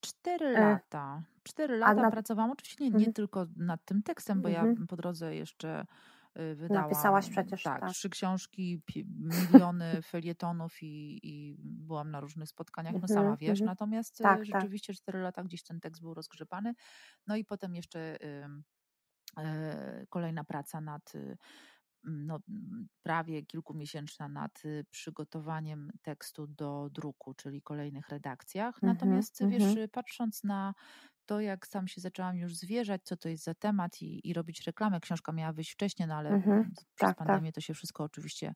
Cztery 0.00 0.46
E, 0.46 0.60
lata. 0.60 1.22
Cztery 1.42 1.76
lata 1.78 1.94
na- 2.02 2.10
pracowałam. 2.10 2.50
Oczywiście 2.50 2.84
nie 2.84 2.90
Mhm. 2.96 3.12
tylko 3.12 3.46
nad 3.56 3.84
tym 3.84 4.02
tekstem, 4.02 4.42
bo 4.42 4.48
ja 4.48 4.60
Mhm. 4.60 4.86
po 4.86 4.96
drodze 4.96 5.34
jeszcze 5.34 5.86
wydałam. 6.34 6.82
Napisałaś 6.82 7.30
przecież, 7.30 7.62
tak, 7.62 7.80
tak. 7.80 7.90
trzy 7.90 8.10
książki, 8.10 8.82
miliony 9.16 10.02
felietonów 10.02 10.82
i, 10.82 11.20
i 11.22 11.56
byłam 11.60 12.10
na 12.10 12.20
różnych 12.20 12.48
spotkaniach, 12.48 12.92
no 12.92 13.00
Mhm, 13.00 13.08
sama 13.24 13.36
wiesz. 13.36 13.60
mhm. 13.60 13.66
Natomiast 13.66 14.20
y, 14.20 14.22
Tak, 14.22 14.36
tak. 14.38 14.46
rzeczywiście 14.46 14.94
cztery 14.94 15.20
lata 15.20 15.44
gdzieś 15.44 15.62
ten 15.62 15.80
tekst 15.80 16.02
był 16.02 16.14
rozgrzebany. 16.14 16.74
No 17.26 17.36
i 17.36 17.44
potem 17.44 17.74
jeszcze 17.74 18.22
e, 18.22 20.06
kolejna 20.08 20.44
praca 20.44 20.80
nad 20.80 21.14
y, 21.14 21.36
no, 22.04 22.38
prawie 23.02 23.42
kilkumiesięczna 23.46 24.28
nad 24.28 24.64
y, 24.64 24.84
przygotowaniem 24.90 25.90
tekstu 26.02 26.46
do 26.46 26.88
druku, 26.90 27.34
czyli 27.34 27.62
kolejnych 27.62 28.08
redakcjach. 28.08 28.74
Mhm, 28.74 28.92
Natomiast 28.92 29.46
wiesz, 29.48 29.62
mhm. 29.62 29.78
y, 29.78 29.88
patrząc 29.88 30.44
na 30.44 30.74
to, 31.26 31.40
jak 31.40 31.66
sam 31.66 31.88
się 31.88 32.00
zaczęłam 32.00 32.36
już 32.36 32.56
zwierzać, 32.56 33.02
co 33.04 33.16
to 33.16 33.28
jest 33.28 33.44
za 33.44 33.54
temat 33.54 34.02
i, 34.02 34.28
i 34.28 34.32
robić 34.34 34.62
reklamę. 34.66 35.00
Książka 35.00 35.32
miała 35.32 35.52
wyjść 35.52 35.72
wcześniej, 35.72 36.08
no 36.08 36.14
ale 36.14 36.30
Mhm, 36.30 36.72
przez 36.94 37.14
tak, 37.14 37.16
tak. 37.24 37.42
pandemię 37.42 37.52
to 37.52 37.60
się 37.60 37.74
wszystko 37.74 38.04
oczywiście 38.04 38.54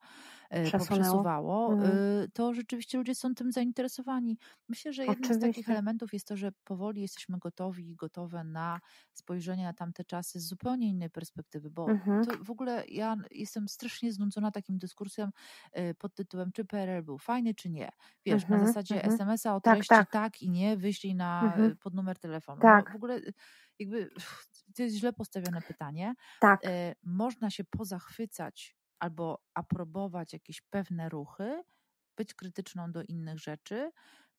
e, 0.51 0.73
poprzesuwało. 0.73 1.73
Mhm. 1.73 1.99
y, 2.25 2.29
To 2.35 2.55
rzeczywiście 2.55 2.99
ludzie 2.99 3.15
są 3.15 3.35
tym 3.35 3.53
zainteresowani. 3.53 4.39
Myślę, 4.69 4.93
że 4.93 5.07
jednym 5.07 5.33
z 5.33 5.39
takich 5.39 5.69
Oczywiście. 5.69 5.71
elementów 5.71 6.13
jest 6.13 6.27
to, 6.29 6.37
że 6.37 6.53
powoli 6.65 7.01
jesteśmy 7.03 7.39
gotowi 7.39 7.91
i 7.91 7.97
gotowe 7.97 8.45
na 8.45 8.81
spojrzenie 9.13 9.65
na 9.65 9.73
tamte 9.73 10.05
czasy 10.05 10.41
z 10.41 10.49
zupełnie 10.49 10.89
innej 10.89 11.11
perspektywy, 11.11 11.71
bo 11.71 11.91
Mhm. 11.91 12.25
to 12.25 12.33
w 12.45 12.51
ogóle 12.51 12.85
ja 12.89 13.17
jestem 13.31 13.69
strasznie 13.69 14.13
znudzona 14.13 14.51
takim 14.51 14.79
dyskursem 14.79 15.31
y, 15.79 15.95
pod 15.95 16.15
tytułem, 16.15 16.53
czy 16.53 16.65
PRL 16.65 17.03
był 17.05 17.19
fajny, 17.19 17.55
czy 17.55 17.71
nie. 17.71 17.89
Wiesz, 18.27 18.49
na 18.49 18.59
zasadzie. 18.59 19.05
SMS-a 19.05 19.55
o 19.57 19.61
Tak, 19.63 19.75
treści 19.75 19.87
tak. 19.87 20.09
tak 20.11 20.43
i 20.43 20.51
nie, 20.51 20.77
wyślij 20.77 21.15
na 21.15 21.59
pod 21.81 21.95
numer 21.95 22.19
telefonu. 22.19 22.58
Tak. 22.63 22.87
No 22.87 22.93
w 22.93 22.97
ogóle 22.97 23.17
y, 23.17 23.33
jakby 23.79 24.11
to 24.77 24.83
jest 24.83 24.97
źle 24.97 25.13
postawione 25.13 25.63
pytanie. 25.63 26.15
Tak, 26.41 26.61
E, 26.67 26.95
Można 27.03 27.51
się 27.51 27.65
pozachwycać 27.65 28.77
albo 28.99 29.43
aprobować 29.55 30.33
jakieś 30.33 30.61
pewne 30.61 31.09
ruchy, 31.09 31.63
być 32.17 32.35
krytyczną 32.35 32.93
do 32.93 33.03
innych 33.03 33.39
rzeczy. 33.39 33.91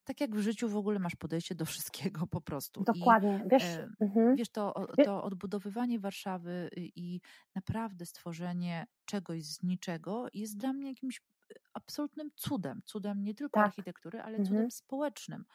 Tak 0.03 0.21
jak 0.21 0.35
w 0.35 0.39
życiu 0.39 0.69
w 0.69 0.75
ogóle 0.77 0.99
masz 0.99 1.15
podejście 1.15 1.55
do 1.55 1.65
wszystkiego 2.13 2.27
po 2.27 2.41
prostu. 2.41 2.81
I 2.81 2.83
dokładnie. 2.83 3.43
Wiesz, 3.51 3.63
e, 3.63 3.89
mhm. 4.01 4.35
wiesz, 4.35 4.49
to, 4.49 4.87
to 5.05 5.23
odbudowywanie 5.23 5.99
Warszawy 5.99 6.69
i 6.75 7.21
naprawdę 7.55 8.05
stworzenie 8.05 8.87
czegoś 9.05 9.43
z 9.43 9.63
niczego 9.63 10.27
jest 10.33 10.57
dla 10.57 10.73
mnie 10.73 10.89
jakimś 10.89 11.17
y, 11.51 11.55
absolutnym 11.73 12.29
cudem. 12.35 12.81
Cudem 12.85 13.23
nie 13.23 13.33
tylko 13.35 13.59
Tak. 13.59 13.65
architektury, 13.65 14.19
ale 14.21 14.37
Mhm. 14.37 14.45
cudem 14.47 14.71
społecznym. 14.71 15.45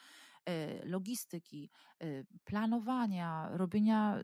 E, 0.47 0.85
Logistyki, 0.87 1.71
e, 2.01 2.07
planowania, 2.45 3.49
robienia 3.53 4.19
e, 4.19 4.23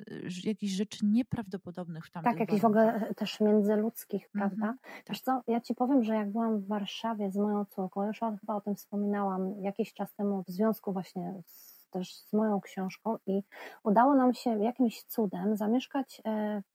jakichś 0.49 0.73
rzeczy 0.73 1.07
nieprawdopodobnych 1.07 2.07
w 2.07 2.11
tamtych 2.11 2.39
tak, 2.39 2.41
jakichś 2.41 2.63
w 2.63 2.65
ogóle 2.65 3.15
też 3.17 3.41
międzyludzkich, 3.41 4.29
Mhm, 4.35 4.57
prawda? 4.59 4.75
tak. 5.05 5.07
Wiesz 5.09 5.21
co, 5.21 5.43
ja 5.47 5.61
Ci 5.61 5.75
powiem, 5.75 6.05
że 6.05 6.15
jak 6.15 6.33
byłam 6.33 6.59
w 6.61 6.67
Warszawie 6.67 7.31
z 7.31 7.37
moją 7.37 7.65
córką, 7.65 8.07
już 8.07 8.21
chyba 8.41 8.55
o 8.57 8.61
tym 8.61 8.77
wspominałam 8.77 9.63
jakiś 9.63 9.95
czas 9.95 10.15
temu 10.15 10.43
w 10.43 10.51
związku 10.51 10.93
właśnie 10.93 11.43
z, 11.47 11.89
też 11.91 12.15
z 12.15 12.33
moją 12.33 12.61
książką 12.61 13.17
i 13.27 13.43
udało 13.85 14.15
nam 14.15 14.35
się 14.35 14.63
jakimś 14.65 15.03
cudem 15.03 15.57
zamieszkać 15.57 16.23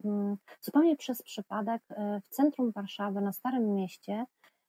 mm, 0.05 0.37
zupełnie 0.61 0.95
przez 0.95 1.21
przypadek 1.23 1.81
w 2.23 2.29
centrum 2.29 2.71
Warszawy, 2.71 3.21
na 3.21 3.31
Starym 3.33 3.75
Mieście, 3.75 4.25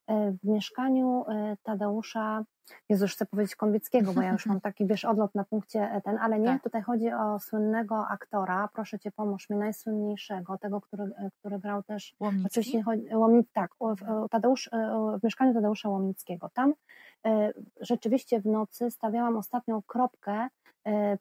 w 0.08 0.44
mieszkaniu 0.44 1.24
e, 1.28 1.56
Tadeusza 1.62 2.44
Jezu, 2.88 3.04
już 3.04 3.12
chcę 3.12 3.26
powiedzieć 3.26 3.56
Konwickiego, 3.56 4.12
bo 4.12 4.22
ja 4.22 4.32
już 4.32 4.46
mam 4.46 4.60
taki, 4.60 4.86
wiesz, 4.86 5.04
odlot 5.04 5.34
na 5.34 5.44
punkcie 5.44 5.90
e, 5.92 6.00
ten, 6.00 6.18
ale 6.18 6.38
nie, 6.38 6.46
Tak. 6.46 6.62
tutaj 6.62 6.82
chodzi 6.82 7.12
o 7.12 7.38
słynnego 7.38 8.06
aktora, 8.08 8.68
proszę 8.72 8.98
Cię 8.98 9.10
pomóż 9.12 9.50
mi, 9.50 9.56
najsłynniejszego, 9.56 10.58
tego, 10.58 10.80
który, 10.80 11.02
e, 11.04 11.30
który 11.38 11.58
grał 11.58 11.82
też, 11.82 12.14
Łomnicki? 12.20 12.46
oczywiście 12.46 12.82
chodzi, 12.82 13.14
Łomnic, 13.14 13.52
tak, 13.52 13.70
Tadeusz, 14.30 14.68
e, 14.72 15.18
w 15.20 15.24
mieszkaniu 15.24 15.54
Tadeusza 15.54 15.88
Łomnickiego. 15.88 16.50
Tam 16.54 16.74
e, 17.26 17.52
rzeczywiście 17.80 18.40
w 18.40 18.46
nocy 18.46 18.90
stawiałam 18.90 19.36
ostatnią 19.36 19.82
kropkę 19.82 20.32
e, 20.32 20.48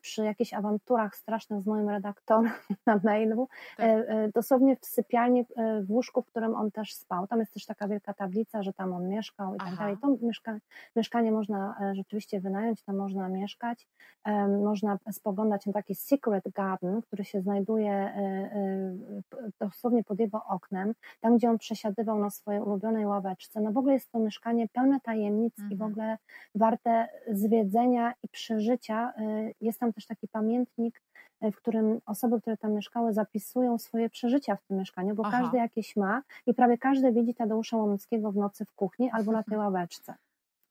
przy 0.02 0.24
jakichś 0.26 0.54
awanturach 0.54 1.16
strasznych 1.16 1.62
z 1.62 1.66
moim 1.68 1.90
redaktorem 1.90 2.52
na 2.86 3.00
mailu, 3.04 3.48
Tak. 3.78 3.86
e, 3.86 3.92
e, 4.10 4.30
dosłownie 4.34 4.76
w 4.76 4.86
sypialni, 4.86 5.46
e, 5.56 5.82
w 5.82 5.92
łóżku, 5.92 6.22
w 6.22 6.26
którym 6.26 6.56
on 6.56 6.72
też 6.72 6.94
spał. 6.94 7.28
Tam 7.28 7.40
jest 7.40 7.54
też 7.54 7.66
taka 7.66 7.88
wielka 7.88 8.14
tablica, 8.14 8.64
że 8.64 8.74
tam 8.74 8.94
on 8.94 9.08
mieszkał 9.10 9.56
i 9.56 9.58
tak 9.58 9.68
Aha. 9.68 9.78
dalej. 9.78 9.98
To 10.02 10.18
mieszka, 10.22 10.58
mieszkanie 10.96 11.32
można 11.32 11.76
e, 11.82 11.96
rzeczywiście 11.96 12.40
wynająć, 12.40 12.84
tam 12.84 12.96
można 12.98 13.30
mieszkać. 13.30 13.88
Można 14.64 14.98
spoglądać 15.12 15.66
na 15.66 15.74
taki 15.74 15.96
secret 15.96 16.44
garden, 16.56 17.02
który 17.02 17.26
się 17.26 17.42
znajduje 17.42 17.92
e, 17.92 18.16
e, 18.16 19.52
dosłownie 19.60 20.04
pod 20.04 20.20
jego 20.20 20.46
oknem, 20.46 20.94
tam 21.22 21.38
gdzie 21.38 21.50
on 21.50 21.58
przesiadywał 21.58 22.20
na 22.20 22.30
swojej 22.30 22.62
ulubionej 22.62 23.06
ławeczce. 23.06 23.62
No 23.62 23.72
w 23.72 23.78
ogóle 23.78 23.94
jest 23.94 24.12
to 24.12 24.20
mieszkanie 24.20 24.68
pełne 24.68 25.00
tajemnic 25.00 25.54
i 25.60 25.62
w 25.62 25.72
Mhm. 25.72 25.92
ogóle 25.92 26.18
warte 26.56 27.08
zwiedzenia 27.32 28.14
i 28.24 28.28
przeżycia. 28.28 29.14
Jest 29.62 29.80
tam 29.80 29.94
też 29.94 30.06
taki 30.06 30.28
pamiętnik, 30.28 31.02
e, 31.42 31.52
w 31.52 31.56
którym 31.56 32.00
osoby, 32.06 32.42
które 32.42 32.58
tam 32.58 32.74
mieszkały, 32.74 33.14
zapisują 33.14 33.78
swoje 33.78 34.10
przeżycia 34.10 34.56
w 34.56 34.64
tym 34.64 34.78
mieszkaniu, 34.78 35.16
bo 35.16 35.24
Aha. 35.26 35.40
każdy 35.42 35.58
jakieś 35.58 35.96
ma 35.96 36.22
i 36.46 36.54
prawie 36.54 36.78
każdy 36.78 37.12
widzi 37.12 37.36
Tadeusza 37.36 37.78
Łomickiego 37.78 38.32
w 38.32 38.36
nocy 38.36 38.66
w 38.66 38.74
kuchni 38.74 39.10
albo 39.12 39.32
na 39.32 39.44
tej 39.44 39.58
ławeczce. 39.58 40.16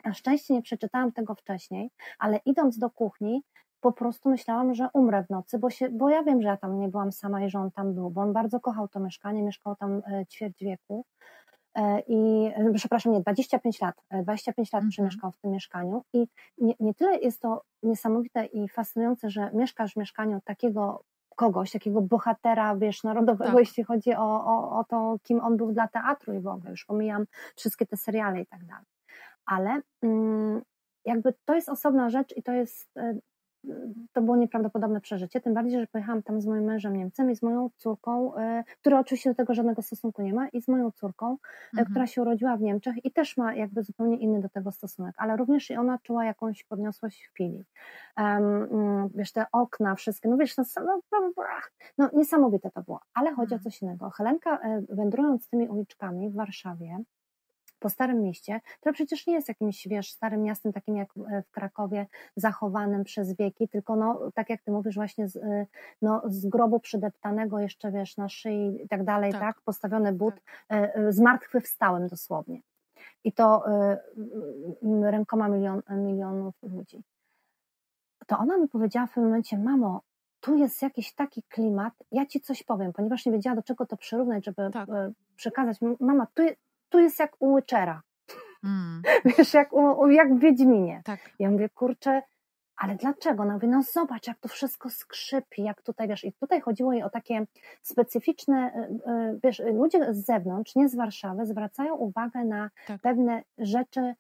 Na 0.05 0.15
szczęście 0.15 0.55
nie 0.55 0.63
przeczytałam 0.63 1.13
tego 1.13 1.35
wcześniej, 1.35 1.91
ale 2.19 2.41
idąc 2.45 2.79
do 2.79 2.91
kuchni, 2.91 3.43
po 3.85 3.93
prostu 3.93 4.29
myślałam, 4.29 4.75
że 4.75 4.89
umrę 4.93 5.25
w 5.25 5.31
nocy, 5.31 5.59
bo, 5.59 5.71
się, 5.71 5.89
bo 5.89 6.11
ja 6.11 6.23
wiem, 6.23 6.43
że 6.43 6.49
ja 6.49 6.57
tam 6.57 6.79
nie 6.81 6.89
byłam 6.89 7.13
sama 7.13 7.45
i 7.45 7.51
że 7.51 7.59
on 7.59 7.71
tam 7.71 7.95
był, 7.95 8.11
bo 8.11 8.21
on 8.21 8.33
bardzo 8.33 8.61
kochał 8.61 8.89
to 8.89 9.01
mieszkanie, 9.01 9.43
mieszkał 9.43 9.77
tam 9.77 10.03
e, 10.07 10.27
ćwierć 10.27 10.65
wieku. 10.65 11.05
E, 11.75 12.01
I 12.01 12.47
e, 12.55 12.73
przepraszam, 12.75 13.13
nie, 13.13 13.21
25 13.21 13.81
lat. 13.81 13.95
e, 14.11 14.23
25 14.23 14.73
lat 14.73 14.81
Mhm. 14.81 14.91
przemieszkał 14.91 15.33
w 15.33 15.37
tym 15.39 15.51
mieszkaniu. 15.51 16.03
I 16.13 16.27
nie, 16.59 16.75
nie 16.81 16.95
tyle 16.95 17.19
jest 17.19 17.41
to 17.43 17.63
niesamowite 17.83 18.45
i 18.47 18.69
fascynujące, 18.69 19.31
że 19.31 19.51
mieszkasz 19.55 19.93
w 19.93 19.97
mieszkaniu 19.97 20.41
takiego 20.45 21.03
kogoś, 21.37 21.73
takiego 21.73 22.01
bohatera, 22.03 22.77
wiesz, 22.77 23.03
narodowego, 23.05 23.51
Tak. 23.51 23.59
jeśli 23.61 23.85
chodzi 23.85 24.15
o, 24.15 24.45
o, 24.45 24.79
o 24.79 24.85
to, 24.85 25.17
kim 25.23 25.41
on 25.41 25.57
był 25.57 25.73
dla 25.73 25.89
teatru 25.89 26.35
i 26.35 26.41
w 26.41 26.47
ogóle. 26.47 26.71
Już 26.71 26.85
pomijam 26.85 27.27
wszystkie 27.57 27.87
te 27.87 27.97
seriale 27.97 28.41
i 28.41 28.47
tak 28.47 28.65
dalej. 28.65 28.85
Ale 29.47 29.81
mm, 30.03 30.63
jakby 31.05 31.35
to 31.45 31.55
jest 31.55 31.69
osobna 31.69 32.11
rzecz 32.11 32.37
i 32.37 32.43
to 32.43 32.53
jest 32.53 32.97
e, 32.97 33.15
to 34.13 34.23
było 34.23 34.37
nieprawdopodobne 34.37 35.01
przeżycie, 35.01 35.41
tym 35.41 35.55
bardziej, 35.55 35.81
że 35.81 35.87
pojechałam 35.87 36.23
tam 36.23 36.41
z 36.41 36.47
moim 36.47 36.65
mężem 36.65 36.97
Niemcem 36.97 37.31
i 37.31 37.37
z 37.37 37.43
moją 37.43 37.71
córką, 37.77 38.37
e, 38.37 38.65
która 38.81 39.01
oczywiście 39.01 39.31
do 39.31 39.35
tego 39.37 39.55
żadnego 39.55 39.83
stosunku 39.83 40.23
nie 40.23 40.35
ma, 40.35 40.49
i 40.49 40.63
z 40.63 40.69
moją 40.69 40.91
córką, 40.91 41.33
e, 41.33 41.37
Mhm. 41.73 41.87
która 41.91 42.07
się 42.07 42.23
urodziła 42.23 42.57
w 42.57 42.61
Niemczech 42.61 43.05
i 43.05 43.13
też 43.13 43.37
ma 43.37 43.55
jakby 43.55 43.83
zupełnie 43.83 44.17
inny 44.17 44.41
do 44.41 44.49
tego 44.49 44.73
stosunek, 44.73 45.15
ale 45.19 45.37
również 45.37 45.71
i 45.71 45.77
ona 45.77 45.99
czuła 45.99 46.25
jakąś 46.25 46.65
podniosłość 46.65 47.25
w 47.27 47.31
chwili. 47.33 47.65
Um, 48.19 49.09
wiesz, 49.15 49.33
te 49.33 49.47
okna, 49.53 49.95
wszystkie, 49.95 50.29
no 50.29 50.37
wiesz, 50.37 50.57
no, 50.57 50.65
no, 50.77 51.01
no, 51.13 51.33
no 51.99 52.11
niesamowite 52.13 52.71
to 52.71 52.83
było, 52.83 53.01
ale 53.15 53.31
chodzi 53.35 53.55
o 53.55 53.57
Mhm. 53.57 53.63
coś 53.63 53.83
innego. 53.83 54.11
Helenka 54.11 54.59
e, 54.59 54.83
wędrując 54.89 55.49
tymi 55.49 55.69
uliczkami 55.69 56.31
w 56.31 56.35
Warszawie, 56.35 56.99
po 57.85 57.91
Starym 57.91 58.23
Mieście, 58.23 58.61
które 58.81 58.93
przecież 58.93 59.27
nie 59.27 59.35
jest 59.35 59.49
jakimś, 59.49 59.89
wiesz, 59.89 60.13
starym 60.13 60.43
miastem 60.43 60.73
takim 60.73 60.97
jak 60.97 61.09
e, 61.31 61.43
w 61.43 61.51
Krakowie, 61.51 62.07
zachowanym 62.37 63.05
przez 63.05 63.37
wieki, 63.37 63.69
tylko 63.69 63.97
no, 63.97 64.31
tak 64.35 64.51
jak 64.51 64.63
ty 64.63 64.71
mówisz, 64.71 64.95
właśnie 64.95 65.29
z, 65.29 65.37
e, 65.37 65.67
no, 66.03 66.23
z 66.27 66.47
grobu 66.47 66.81
przydeptanego 66.81 67.59
jeszcze, 67.59 67.93
wiesz, 67.93 68.17
na 68.17 68.29
szyi 68.29 68.85
i 68.85 68.89
tak 68.89 69.05
dalej, 69.05 69.33
Tak. 69.33 69.41
tak, 69.41 69.61
postawiony 69.61 70.13
but, 70.13 70.35
e, 70.35 70.95
e, 70.95 71.13
zmartwychwstałym 71.13 72.09
dosłownie. 72.09 72.61
I 73.25 73.33
to 73.33 73.65
rękoma 75.03 75.49
milion, 75.49 75.83
milionów 75.91 76.55
ludzi. 76.63 77.03
To 78.27 78.39
ona 78.39 78.59
mi 78.59 78.69
powiedziała 78.69 79.07
w 79.07 79.11
pewnym 79.11 79.25
momencie, 79.25 79.59
mamo, 79.59 80.03
tu 80.41 80.57
jest 80.57 80.83
jakiś 80.83 81.15
taki 81.15 81.43
klimat, 81.43 81.95
ja 82.13 82.27
ci 82.27 82.41
coś 82.41 82.63
powiem, 82.63 82.93
ponieważ 82.93 83.27
nie 83.27 83.33
wiedziała, 83.33 83.57
do 83.57 83.63
czego 83.63 83.87
to 83.87 83.97
przyrównać, 83.97 84.45
żeby 84.45 84.71
Tak. 84.73 84.89
przekazać. 85.37 85.79
Mama, 86.01 86.27
tu, 86.35 86.43
tu 86.95 87.01
jest 87.01 87.19
jak 87.21 87.33
u 87.41 87.53
Łyczera, 87.53 88.03
Mm, 88.65 89.03
wiesz, 89.39 89.55
jak, 89.55 89.73
u, 89.73 90.01
u- 90.01 90.11
jak 90.11 90.35
w 90.35 90.39
Wiedźminie. 90.41 91.03
tak. 91.05 91.21
Ja 91.39 91.51
mówię, 91.51 91.69
kurczę, 91.69 92.23
ale 92.77 92.95
dlaczego? 92.95 93.43
Ona 93.43 93.53
mówi, 93.55 93.69
no 93.69 93.83
zobacz, 93.83 94.27
jak 94.27 94.39
to 94.39 94.49
wszystko 94.49 94.91
skrzypi, 94.91 95.63
jak 95.63 95.83
tutaj, 95.83 96.09
wiesz, 96.09 96.25
i 96.25 96.33
tutaj 96.33 96.61
chodziło 96.61 96.93
jej 96.93 97.03
o 97.03 97.11
takie 97.11 97.47
specyficzne, 97.83 98.73
y, 99.07 99.11
y, 99.11 99.41
wiesz, 99.45 99.63
ludzie 99.75 100.15
z 100.15 100.25
zewnątrz, 100.27 100.75
nie 100.75 100.89
z 100.89 100.95
Warszawy, 100.97 101.47
zwracają 101.47 101.95
uwagę 101.95 102.45
na 102.45 102.71
Tak. 102.87 103.01
pewne 103.01 103.43
rzeczy, 103.59 104.15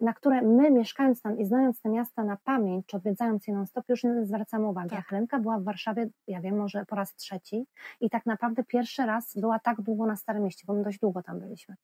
na 0.00 0.12
które 0.12 0.42
my, 0.42 0.70
mieszkając 0.70 1.22
tam 1.22 1.38
i 1.38 1.44
znając 1.44 1.80
te 1.80 1.88
miasta 1.88 2.24
na 2.24 2.36
pamięć, 2.44 2.86
czy 2.86 2.96
odwiedzając 2.96 3.46
je 3.46 3.54
non-stop, 3.54 3.88
już 3.88 4.04
nie 4.04 4.24
zwracamy 4.26 4.66
uwagi. 4.66 4.90
Tak. 4.90 4.98
A 4.98 5.02
Helenka 5.02 5.38
była 5.38 5.58
w 5.58 5.64
Warszawie, 5.64 6.08
ja 6.26 6.40
wiem, 6.40 6.56
może 6.56 6.84
po 6.86 6.96
raz 6.96 7.14
trzeci 7.14 7.66
i 8.00 8.10
tak 8.10 8.26
naprawdę 8.26 8.64
pierwszy 8.64 9.06
raz 9.06 9.36
była 9.36 9.58
tak 9.58 9.80
długo 9.80 10.06
na 10.06 10.16
Starym 10.16 10.42
Mieście, 10.42 10.64
bo 10.66 10.74
my 10.74 10.82
dość 10.82 10.98
długo 10.98 11.22
tam 11.22 11.40
byliśmy. 11.40 11.74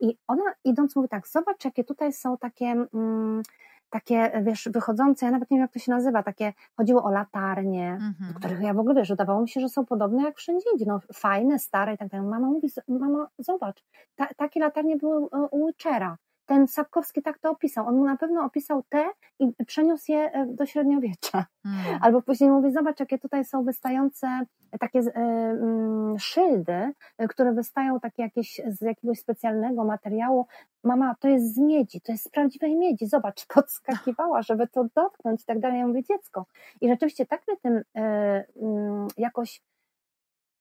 I 0.00 0.18
ona 0.26 0.44
idąc 0.64 0.96
mówi 0.96 1.08
tak, 1.08 1.28
zobacz, 1.28 1.64
jakie 1.64 1.84
tutaj 1.84 2.12
są 2.12 2.38
takie... 2.38 2.66
Mm, 2.94 3.42
takie, 3.90 4.42
wiesz, 4.44 4.68
wychodzące, 4.72 5.26
ja 5.26 5.32
nawet 5.32 5.50
nie 5.50 5.56
wiem, 5.56 5.62
jak 5.62 5.72
to 5.72 5.78
się 5.78 5.92
nazywa, 5.92 6.22
takie, 6.22 6.52
chodziło 6.76 7.04
o 7.04 7.10
latarnie, 7.10 7.90
Mhm. 7.92 8.34
których 8.34 8.60
ja 8.60 8.74
w 8.74 8.78
ogóle, 8.78 8.94
wiesz, 8.94 9.08
wydawało 9.08 9.40
mi 9.42 9.48
się, 9.48 9.60
że 9.60 9.68
są 9.68 9.86
podobne 9.86 10.22
jak 10.22 10.36
wszędzie 10.36 10.70
indziej, 10.72 10.88
no 10.88 11.00
fajne, 11.14 11.58
stare 11.58 11.94
i 11.94 11.98
tak 11.98 12.08
dalej. 12.08 12.26
Mama 12.26 12.46
mówi, 12.46 12.68
mama, 12.88 13.28
zobacz, 13.38 13.84
ta, 14.16 14.26
takie 14.36 14.60
latarnie 14.60 14.96
były 14.96 15.16
e, 15.32 15.38
u 15.50 15.62
Łyczera. 15.64 16.16
Ten 16.46 16.68
Sapkowski 16.68 17.22
tak 17.22 17.38
to 17.38 17.50
opisał. 17.50 17.86
On 17.86 17.96
mu 17.96 18.04
na 18.04 18.16
pewno 18.16 18.44
opisał 18.44 18.82
te 18.88 19.10
i 19.38 19.64
przeniósł 19.66 20.12
je 20.12 20.32
e, 20.32 20.46
do 20.46 20.66
średniowiecza. 20.66 21.46
Mm. 21.64 21.78
Albo 22.02 22.22
później 22.22 22.50
mówi, 22.50 22.72
zobacz, 22.72 23.00
jakie 23.00 23.18
tutaj 23.18 23.44
są 23.44 23.64
wystające 23.64 24.40
takie 24.80 24.98
e, 24.98 25.12
mm, 25.14 26.18
szyldy, 26.18 26.92
e, 27.18 27.28
które 27.28 27.52
wystają 27.52 28.00
takie 28.00 28.22
jakieś 28.22 28.60
z 28.66 28.80
jakiegoś 28.80 29.18
specjalnego 29.18 29.84
materiału. 29.84 30.46
Mama, 30.84 31.14
to 31.20 31.28
jest 31.28 31.54
z 31.54 31.58
miedzi, 31.58 32.00
to 32.00 32.12
jest 32.12 32.24
z 32.24 32.28
prawdziwej 32.28 32.76
miedzi. 32.76 33.06
Zobacz, 33.06 33.46
podskakiwała, 33.54 34.42
żeby 34.42 34.68
to 34.68 34.84
dotknąć 34.94 35.42
i 35.42 35.44
tak 35.44 35.60
dalej. 35.60 35.78
Ja 35.78 35.86
mówię, 35.86 36.02
dziecko. 36.02 36.46
I 36.80 36.88
rzeczywiście 36.88 37.26
tak 37.26 37.42
mnie 37.48 37.56
tym 37.56 37.82
mm, 37.94 39.08
jakoś 39.16 39.62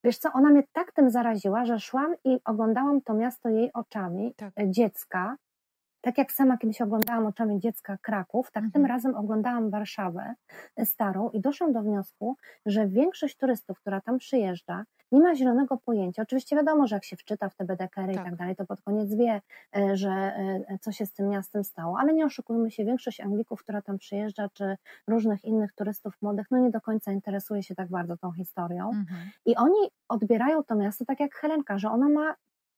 Wiesz 0.06 0.18
co, 0.18 0.30
ona 0.34 0.50
mnie 0.50 0.64
tak 0.74 0.92
tym 0.92 1.10
zaraziła, 1.10 1.66
że 1.66 1.80
szłam 1.80 2.16
i 2.24 2.40
oglądałam 2.46 3.02
to 3.02 3.14
miasto 3.14 3.50
jej 3.50 3.74
oczami 3.74 4.34
Tak. 4.38 4.54
dziecka. 4.70 5.38
Tak 6.06 6.18
jak 6.18 6.32
sama 6.32 6.58
kiedyś 6.58 6.82
oglądałam 6.82 7.26
oczami 7.26 7.60
dziecka 7.60 7.98
Kraków, 7.98 8.52
tak 8.52 8.64
Mhm. 8.64 8.72
tym 8.72 8.86
razem 8.86 9.16
oglądałam 9.16 9.70
Warszawę 9.70 10.36
starą 10.84 11.30
i 11.30 11.42
doszłam 11.42 11.74
do 11.74 11.82
wniosku, 11.82 12.36
że 12.66 12.88
większość 12.88 13.38
turystów, 13.38 13.80
która 13.80 14.02
tam 14.02 14.18
przyjeżdża, 14.18 14.86
nie 15.12 15.20
ma 15.20 15.36
zielonego 15.36 15.78
pojęcia. 15.78 16.22
Oczywiście 16.22 16.56
wiadomo, 16.56 16.88
że 16.88 16.96
jak 16.96 17.04
się 17.04 17.16
wczyta 17.16 17.50
w 17.50 17.56
te 17.56 17.64
i 17.64 18.16
Tak. 18.16 18.26
tak 18.26 18.36
dalej, 18.36 18.56
to 18.56 18.66
pod 18.66 18.82
koniec 18.82 19.16
wie, 19.16 19.42
e, 19.78 19.98
że 19.98 20.10
e, 20.10 20.80
co 20.82 20.92
się 20.92 21.06
z 21.06 21.14
tym 21.14 21.30
miastem 21.30 21.64
stało. 21.64 21.98
Ale 22.00 22.14
nie 22.14 22.26
oszukujmy 22.26 22.72
się, 22.72 22.86
większość 22.86 23.22
Anglików, 23.22 23.60
która 23.60 23.82
tam 23.82 23.98
przyjeżdża, 23.98 24.50
czy 24.54 24.78
różnych 25.08 25.46
innych 25.46 25.74
turystów 25.74 26.22
młodych, 26.22 26.48
no 26.52 26.58
nie 26.58 26.70
do 26.70 26.82
końca 26.82 27.12
interesuje 27.12 27.64
się 27.64 27.76
tak 27.76 27.90
bardzo 27.90 28.18
tą 28.18 28.32
historią. 28.32 28.90
Mhm. 28.90 29.30
I 29.46 29.56
oni 29.56 29.92
odbierają 30.10 30.64
to 30.64 30.76
miasto 30.76 31.06
tak 31.06 31.20
jak 31.20 31.36
Helenka, 31.36 31.78
że 31.78 31.90
ona 31.90 32.10
ma 32.10 32.36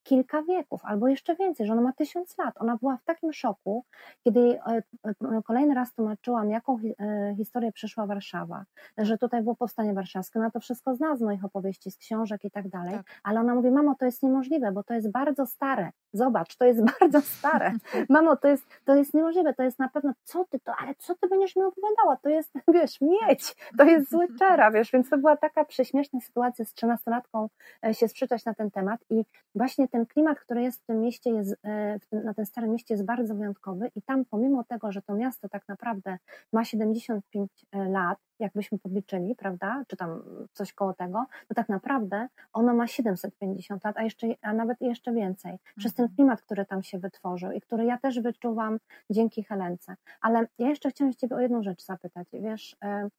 kilka 0.08 0.42
wieków 0.42 0.82
albo 0.84 1.08
jeszcze 1.08 1.36
więcej, 1.36 1.68
że 1.68 1.74
ona 1.74 1.82
ma 1.82 1.94
tysiąc 1.94 2.38
lat. 2.38 2.54
Ona 2.58 2.78
była 2.78 2.98
w 2.98 3.04
takim 3.04 3.34
szoku, 3.34 3.86
kiedy 4.24 4.40
jej, 4.40 4.52
e, 4.52 4.84
e, 5.06 5.42
kolejny 5.46 5.74
raz 5.74 5.94
tłumaczyłam, 5.94 6.50
jaką 6.50 6.80
e, 7.00 7.36
historię 7.38 7.72
przeszła 7.72 8.06
Warszawa, 8.06 8.66
że 8.98 9.18
tutaj 9.18 9.42
było 9.42 9.56
powstanie 9.56 9.94
warszawskie. 9.94 10.40
Ona 10.40 10.52
to 10.52 10.60
wszystko 10.60 10.96
zna 10.96 11.16
z 11.16 11.22
moich 11.22 11.46
opowieści, 11.46 11.92
z 11.92 11.98
książek 11.98 12.46
i 12.46 12.52
tak 12.52 12.70
dalej, 12.70 12.94
Tak. 12.94 13.06
ale 13.24 13.40
ona 13.40 13.56
mówi, 13.56 13.72
mamo, 13.72 13.96
to 13.96 14.06
jest 14.06 14.24
niemożliwe, 14.24 14.72
bo 14.72 14.84
to 14.84 14.94
jest 14.94 15.12
bardzo 15.12 15.46
stare. 15.46 15.92
Zobacz, 16.14 16.56
to 16.56 16.66
jest 16.66 16.80
bardzo 17.00 17.22
stare. 17.22 17.74
Mamo, 18.10 18.36
to 18.36 18.48
jest, 18.48 18.66
to 18.86 18.96
jest 18.96 19.14
niemożliwe, 19.14 19.54
to 19.54 19.64
jest 19.64 19.80
na 19.80 19.90
pewno, 19.90 20.14
co 20.24 20.46
ty 20.46 20.60
to, 20.60 20.74
ale 20.80 20.96
co 20.96 21.16
ty 21.16 21.28
będziesz 21.28 21.56
mi 21.56 21.64
opowiadała? 21.64 22.18
To 22.18 22.30
jest, 22.30 22.54
wiesz, 22.74 23.02
miedź, 23.02 23.56
to 23.78 23.84
jest 23.84 24.12
zły 24.12 24.28
czera, 24.40 24.72
wiesz, 24.72 24.92
więc 24.92 25.10
to 25.10 25.18
była 25.18 25.38
taka 25.38 25.66
prześmieszna 25.66 26.20
sytuacja 26.20 26.66
z 26.66 26.74
trzynastolatką 26.74 27.50
się 27.92 28.08
sprzeczać 28.08 28.46
na 28.46 28.54
ten 28.54 28.72
temat 28.72 29.00
i 29.10 29.26
właśnie 29.56 29.88
te 29.88 29.97
ten 29.98 30.06
klimat, 30.06 30.40
który 30.40 30.62
jest 30.62 30.84
w 30.84 30.86
tym 30.86 31.02
mieście, 31.02 31.30
jest, 31.30 31.56
e, 31.64 32.00
w 32.00 32.06
tym, 32.06 32.24
na 32.24 32.34
tym 32.34 32.46
starym 32.46 32.72
mieście 32.72 32.94
jest 32.94 33.06
bardzo 33.06 33.36
wyjątkowy 33.36 33.92
i 33.96 34.02
tam 34.02 34.26
pomimo 34.26 34.64
tego, 34.64 34.92
że 34.92 35.02
to 35.02 35.16
miasto 35.16 35.50
tak 35.50 35.68
naprawdę 35.68 36.18
ma 36.54 36.66
75 36.66 37.52
e, 37.72 37.90
lat, 37.90 38.18
jakbyśmy 38.40 38.80
podliczyli, 38.80 39.36
prawda, 39.36 39.84
czy 39.88 39.98
tam 39.98 40.24
coś 40.54 40.74
koło 40.74 40.94
tego, 40.94 41.26
to 41.48 41.56
tak 41.56 41.70
naprawdę 41.70 42.28
ono 42.54 42.74
ma 42.74 42.88
750 42.88 43.84
lat, 43.84 43.98
a, 43.98 44.04
jeszcze, 44.04 44.28
a 44.42 44.54
nawet 44.54 44.82
jeszcze 44.82 45.14
więcej, 45.14 45.58
przez 45.78 45.94
ten 45.94 46.04
mhm. 46.04 46.16
klimat, 46.16 46.42
który 46.42 46.66
tam 46.66 46.84
się 46.84 47.00
wytworzył 47.00 47.52
i 47.52 47.62
który 47.62 47.86
ja 47.86 47.98
też 47.98 48.20
wyczuwam 48.20 48.80
dzięki 49.10 49.44
Helence. 49.44 49.96
Ale 50.22 50.48
ja 50.60 50.70
jeszcze 50.70 50.90
chciałam 50.90 51.14
Ciebie 51.14 51.36
o 51.36 51.40
jedną 51.40 51.64
rzecz 51.64 51.84
zapytać, 51.84 52.28
wiesz, 52.34 52.76
e, 52.84 53.10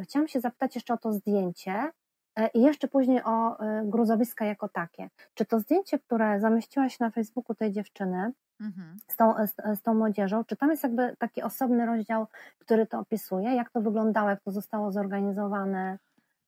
chciałam 0.00 0.28
się 0.28 0.40
zapytać 0.40 0.74
jeszcze 0.74 0.94
o 0.94 0.98
to 0.98 1.12
zdjęcie, 1.12 1.90
I 2.54 2.62
jeszcze 2.62 2.88
później 2.88 3.22
o 3.24 3.60
e, 3.60 3.82
gruzowiska 3.84 4.44
jako 4.44 4.68
takie. 4.68 5.08
Czy 5.34 5.44
to 5.44 5.58
zdjęcie, 5.58 5.98
które 5.98 6.40
zamieściłaś 6.40 6.98
na 7.00 7.10
Facebooku 7.10 7.54
tej 7.54 7.72
dziewczyny 7.72 8.32
mhm. 8.60 8.96
z, 9.08 9.16
tą, 9.16 9.34
z, 9.46 9.78
z, 9.78 9.82
tą 9.82 9.94
młodzieżą, 9.94 10.44
czy 10.44 10.56
tam 10.56 10.70
jest 10.70 10.82
jakby 10.82 11.16
taki 11.18 11.42
osobny 11.42 11.86
rozdział, 11.86 12.26
który 12.58 12.86
to 12.86 12.98
opisuje, 12.98 13.54
jak 13.54 13.70
to 13.70 13.80
wyglądało, 13.80 14.30
jak 14.30 14.40
to 14.40 14.50
zostało 14.50 14.92
zorganizowane 14.92 15.98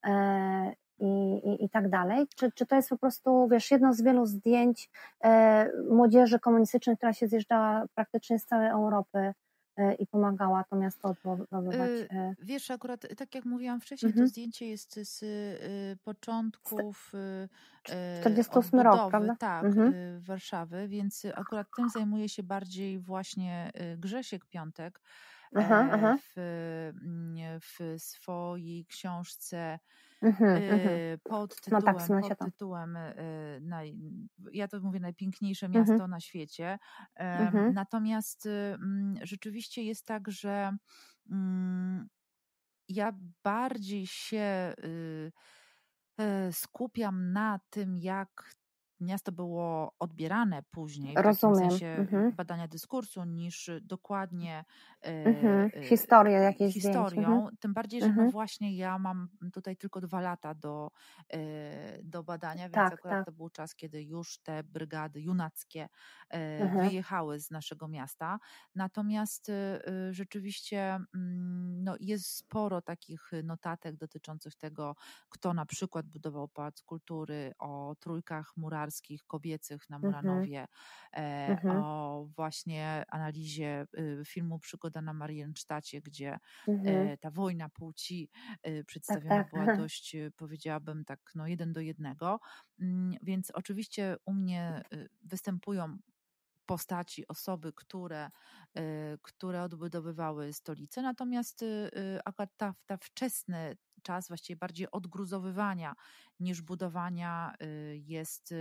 e, 0.07 0.73
i, 0.99 1.35
i, 1.45 1.65
i 1.65 1.71
tak 1.71 1.89
dalej? 1.89 2.27
Czy, 2.37 2.53
czy 2.53 2.67
to 2.67 2.77
jest 2.77 2.89
po 2.89 2.99
prostu, 2.99 3.49
wiesz, 3.49 3.71
jedno 3.71 3.95
z 3.95 4.03
wielu 4.03 4.27
zdjęć 4.27 4.91
e, 5.25 5.71
młodzieży 5.91 6.41
komunistycznej, 6.41 6.97
która 6.97 7.13
się 7.13 7.29
zjeżdżała 7.29 7.85
praktycznie 7.95 8.39
z 8.39 8.47
całej 8.47 8.69
Europy 8.69 9.19
E, 9.19 9.35
i 9.99 10.07
pomagała 10.07 10.65
to 10.65 10.77
miasto 10.77 11.09
odbudowywać. 11.09 11.91
Y, 11.91 12.09
e. 12.11 12.35
Wiesz, 12.43 12.71
akurat 12.71 13.07
tak 13.17 13.35
jak 13.35 13.45
mówiłam 13.45 13.81
wcześniej, 13.81 14.11
mhm. 14.11 14.27
to 14.27 14.31
zdjęcie 14.31 14.69
jest 14.69 15.01
z 15.03 15.23
y, 15.23 15.97
początków 16.05 17.13
48 18.21 18.81
y, 18.81 18.83
rok, 18.83 19.11
prawda? 19.11 19.37
Tak, 19.37 19.65
mhm. 19.65 20.21
Warszawy, 20.21 20.89
więc 20.89 21.27
akurat 21.35 21.67
tym 21.77 21.89
zajmuje 21.89 22.29
się 22.29 22.43
bardziej 22.43 22.99
właśnie 22.99 23.73
Grzesiek 23.99 24.45
Piątek. 24.45 25.01
Aha, 25.55 25.89
aha. 25.93 26.19
W, 26.21 26.39
mm, 27.03 27.61
w 27.61 28.03
swojej 28.03 28.87
książce 28.87 29.79
Mhm, 30.25 30.63
mhm. 30.63 31.19
pod 31.25 31.61
tytułem, 31.61 31.83
no 32.09 32.29
tak, 32.29 32.39
pod 32.39 32.53
tytułem 32.53 32.99
ja 34.53 34.69
to 34.69 34.81
mówię 34.81 35.01
najpiękniejsze 35.01 35.69
miasto 35.69 35.93
mhm. 35.93 36.11
na 36.11 36.21
świecie. 36.21 36.79
Natomiast 37.75 38.47
mm, 38.47 39.15
rzeczywiście 39.23 39.83
jest 39.83 40.07
tak, 40.07 40.31
że 40.31 40.77
mm, 41.31 42.09
ja 42.89 43.13
bardziej 43.45 44.07
się 44.07 44.75
y, 44.85 45.33
e, 46.19 46.53
skupiam 46.53 47.33
na 47.33 47.61
tym, 47.71 47.99
jak 47.99 48.55
miasto 49.05 49.33
było 49.33 49.95
odbierane 49.99 50.63
później, 50.71 51.15
Rozumiem. 51.17 51.69
w 51.69 51.71
sensie 51.71 51.87
mhm. 51.87 52.33
badania 52.33 52.69
dyskursu, 52.69 53.25
niż 53.25 53.71
dokładnie 53.83 54.65
mhm. 55.03 55.71
E, 55.75 55.83
historię 55.83 56.37
jakieś 56.37 56.75
historią. 56.75 57.35
Mhm. 57.35 57.57
Tym 57.61 57.75
bardziej, 57.75 58.01
że 58.01 58.07
no 58.07 58.13
mhm. 58.13 58.31
właśnie 58.31 58.77
ja 58.77 58.99
mam 58.99 59.29
tutaj 59.53 59.77
tylko 59.77 60.01
dwa 60.01 60.21
lata 60.21 60.55
do, 60.55 60.91
e, 61.33 62.03
do 62.03 62.23
badania, 62.23 62.63
więc 62.63 62.75
tak, 62.75 62.93
akurat 62.93 63.19
tak. 63.19 63.27
to 63.27 63.33
był 63.33 63.51
czas, 63.51 63.75
kiedy 63.75 64.03
już 64.03 64.39
te 64.39 64.63
brygady 64.63 65.21
junackie 65.21 65.89
e, 66.31 66.61
mhm. 66.63 66.89
wyjechały 66.89 67.41
z 67.41 67.51
naszego 67.51 67.89
miasta. 67.89 68.39
Natomiast 68.75 69.51
rzeczywiście 70.11 70.99
mm, 71.15 71.85
no, 71.85 71.97
jest 72.01 72.37
sporo 72.37 72.83
takich 72.83 73.31
notatek 73.45 73.97
dotyczących 73.97 74.57
tego, 74.57 74.97
kto 75.29 75.55
na 75.55 75.67
przykład 75.67 76.07
budował 76.07 76.49
Pałac 76.49 76.83
Kultury, 76.83 77.55
o 77.59 77.97
trójkach 78.01 78.53
murarskich, 78.57 78.94
kobiecych 79.27 79.91
na 79.91 79.97
mhm. 79.97 80.13
Muranowie, 80.13 80.67
mhm. 81.13 81.77
o 81.77 82.29
właśnie 82.37 83.05
analizie 83.09 83.87
y, 83.99 84.23
filmu 84.27 84.59
Przygoda 84.59 85.03
na 85.03 85.13
Mariensztacie, 85.13 86.01
gdzie 86.01 86.39
mhm. 86.69 87.09
E, 87.09 87.17
ta 87.17 87.31
wojna 87.31 87.69
płci 87.69 88.31
y, 88.67 88.77
tak, 88.77 88.87
przedstawiona 88.87 89.45
tak, 89.45 89.51
była 89.51 89.67
dość, 89.85 90.15
y, 90.15 90.33
powiedziałabym 90.37 91.05
tak, 91.05 91.21
no 91.35 91.47
jeden 91.47 91.73
do 91.73 91.81
jednego. 91.81 92.41
Mm, 92.81 93.15
więc 93.23 93.51
oczywiście 93.51 94.17
u 94.25 94.33
mnie 94.33 94.83
występują 95.23 95.99
postaci, 96.67 97.29
osoby, 97.29 97.73
które, 97.73 98.31
które 99.23 99.63
odbudowywały 99.63 100.53
stolicę. 100.53 101.03
Natomiast 101.03 101.65
akurat 102.25 102.51
ta, 102.57 102.75
ta 102.87 102.97
wczesny 102.97 103.77
czas 104.05 104.29
właściwie 104.29 104.57
bardziej 104.57 104.91
odgruzowywania 104.91 105.95
niż 106.41 106.63
budowania 106.63 107.55
jest, 107.95 108.55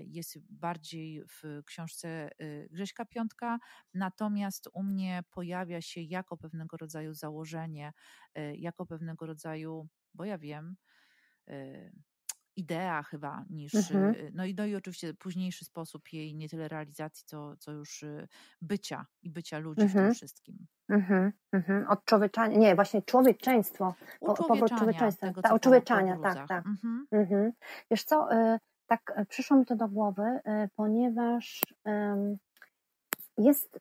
jest 0.00 0.38
bardziej 0.50 1.22
w 1.24 1.62
książce 1.66 2.30
Grześka 2.70 3.04
Piątka, 3.04 3.58
natomiast 3.94 4.68
u 4.72 4.82
mnie 4.82 5.22
pojawia 5.30 5.80
się 5.80 6.00
jako 6.00 6.36
pewnego 6.36 6.76
rodzaju 6.76 7.14
założenie, 7.14 7.92
jako 8.54 8.86
pewnego 8.86 9.26
rodzaju, 9.26 9.88
bo 10.14 10.24
ja 10.24 10.38
wiem, 10.38 10.76
idea 12.56 13.02
chyba 13.02 13.44
niż, 13.50 13.74
mhm. 13.74 14.14
Y, 14.14 14.32
no, 14.34 14.44
i, 14.44 14.54
no 14.54 14.66
i 14.66 14.74
oczywiście 14.74 15.14
późniejszy 15.14 15.64
sposób 15.64 16.12
jej 16.12 16.34
nie 16.34 16.48
tyle 16.48 16.68
realizacji, 16.68 17.24
co, 17.26 17.56
co 17.56 17.72
już 17.72 18.02
y, 18.02 18.28
bycia 18.62 19.06
i 19.22 19.30
bycia 19.30 19.58
ludzi 19.58 19.82
mhm. 19.82 19.90
w 19.90 19.92
tym 19.92 20.00
mhm. 20.00 20.14
wszystkim. 20.14 20.66
Mhm, 20.88 21.32
mhm. 21.52 21.88
Odczłowieczanie, 21.88 22.58
nie, 22.58 22.74
właśnie 22.74 23.02
człowieczeństwo, 23.02 23.94
powrót 24.20 24.70
człowieczeństwa, 24.78 25.26
tego, 25.26 25.42
ta, 25.42 25.54
oczłowieczania, 25.54 26.18
tak, 26.22 26.48
tak. 26.48 26.66
Mhm. 26.66 27.06
Mhm. 27.10 27.52
Wiesz 27.90 28.04
co, 28.04 28.32
y, 28.32 28.58
tak 28.86 29.26
przyszło 29.28 29.56
mi 29.56 29.66
to 29.66 29.76
do 29.76 29.88
głowy, 29.88 30.40
ponieważ 30.76 31.60
jest 33.38 33.80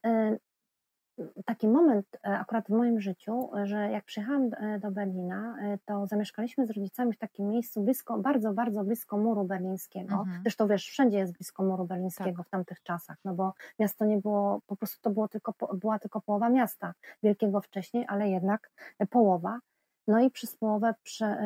taki 1.46 1.68
moment 1.68 2.06
e, 2.16 2.40
akurat 2.40 2.66
w 2.66 2.70
moim 2.70 3.02
życiu, 3.02 3.50
że 3.64 3.92
jak 3.92 4.06
przyjechałam 4.06 4.50
e, 4.58 4.80
do 4.80 4.92
Berlina, 4.92 5.58
e, 5.62 5.78
to 5.86 6.08
zamieszkaliśmy 6.08 6.66
z 6.66 6.72
rodzicami 6.72 7.14
w 7.14 7.18
takim 7.18 7.50
miejscu 7.50 7.82
blisko, 7.82 8.18
bardzo, 8.18 8.54
bardzo 8.54 8.84
blisko 8.84 9.18
muru 9.18 9.44
berlińskiego. 9.44 10.16
Mhm. 10.16 10.42
Zresztą 10.42 10.68
wiesz, 10.68 10.88
wszędzie 10.88 11.18
jest 11.18 11.34
blisko 11.34 11.64
muru 11.64 11.86
berlińskiego 11.86 12.38
tak. 12.38 12.48
w 12.48 12.50
tamtych 12.50 12.84
czasach, 12.84 13.18
no 13.26 13.34
bo 13.34 13.54
miasto 13.80 14.06
nie 14.06 14.18
było, 14.18 14.62
po 14.68 14.76
prostu 14.76 15.02
to 15.02 15.10
było 15.10 15.28
tylko, 15.28 15.54
była 15.74 16.00
tylko 16.00 16.22
połowa 16.22 16.50
miasta 16.50 16.94
wielkiego 17.24 17.62
wcześniej, 17.62 18.06
ale 18.08 18.30
jednak 18.30 18.72
połowa. 19.10 19.60
No 20.08 20.20
i 20.20 20.32
przez 20.32 20.58
połowę 20.58 20.94
prze, 21.04 21.38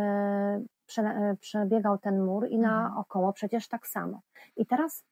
prze, 0.85 1.35
przebiegał 1.39 1.97
ten 1.97 2.25
mur 2.25 2.47
i 2.49 2.59
na 2.59 2.79
mhm. 2.79 2.97
około 2.97 3.33
przecież 3.33 3.67
tak 3.67 3.87
samo. 3.87 4.21
I 4.55 4.65
teraz 4.65 5.03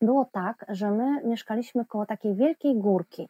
było 0.00 0.24
tak, 0.24 0.66
że 0.68 0.90
my 0.90 1.24
mieszkaliśmy 1.24 1.84
koło 1.84 2.06
takiej 2.06 2.34
wielkiej 2.34 2.76
górki. 2.76 3.28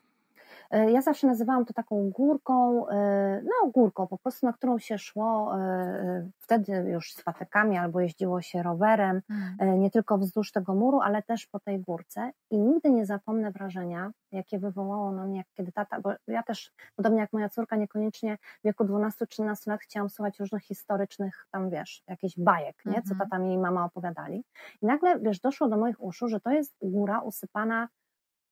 E, 0.73 0.91
ja 0.91 1.03
zawsze 1.03 1.27
nazywałam 1.27 1.65
to 1.65 1.73
taką 1.73 2.11
górką, 2.11 2.89
e, 2.89 3.43
no 3.45 3.71
górką 3.71 4.07
po 4.07 4.19
prostu, 4.19 4.47
na 4.47 4.53
którą 4.53 4.79
się 4.79 4.99
szło 4.99 5.59
e, 5.59 6.31
wtedy 6.39 6.73
już 6.73 7.13
z 7.13 7.23
patykami 7.23 7.79
albo 7.79 8.01
jeździło 8.01 8.43
się 8.43 8.63
rowerem, 8.63 9.23
mm. 9.61 9.81
nie 9.81 9.91
tylko 9.91 10.19
wzdłuż 10.19 10.53
tego 10.53 10.75
muru, 10.75 11.01
ale 11.01 11.23
też 11.23 11.47
po 11.47 11.61
tej 11.61 11.81
górce 11.81 12.33
i 12.51 12.59
nigdy 12.59 12.91
nie 12.91 13.07
zapomnę 13.07 13.51
wrażenia, 13.51 14.11
jakie 14.33 14.59
wywołało 14.59 15.13
na 15.13 15.25
mnie, 15.25 15.45
kiedy 15.55 15.73
tata, 15.73 16.01
bo 16.01 16.13
ja 16.29 16.43
też, 16.43 16.73
podobnie 16.97 17.21
jak 17.21 17.33
moja 17.33 17.49
córka, 17.49 17.77
niekoniecznie 17.77 18.37
w 18.37 18.65
wieku 18.65 18.85
12-13 18.85 19.69
lat 19.69 19.81
chciałam 19.81 20.11
słuchać 20.11 20.41
różnych 20.41 20.63
historycznych, 20.63 21.47
tam 21.51 21.71
wiesz, 21.71 22.03
jakichś 22.09 22.35
bajek, 22.39 22.77
nie, 22.85 23.03
co 23.03 23.13
mhm. 23.13 23.19
tata 23.19 23.39
mi 23.39 23.55
i 23.55 23.59
mama 23.59 23.85
opowiadali. 23.85 24.45
I 24.83 24.87
nagle, 24.87 25.21
wiesz, 25.21 25.41
doszło 25.41 25.69
do 25.69 25.77
moich 25.77 26.03
uszu, 26.03 26.29
że 26.29 26.41
to 26.41 26.51
jest 26.51 26.75
góra 26.83 27.21
usypana, 27.21 27.89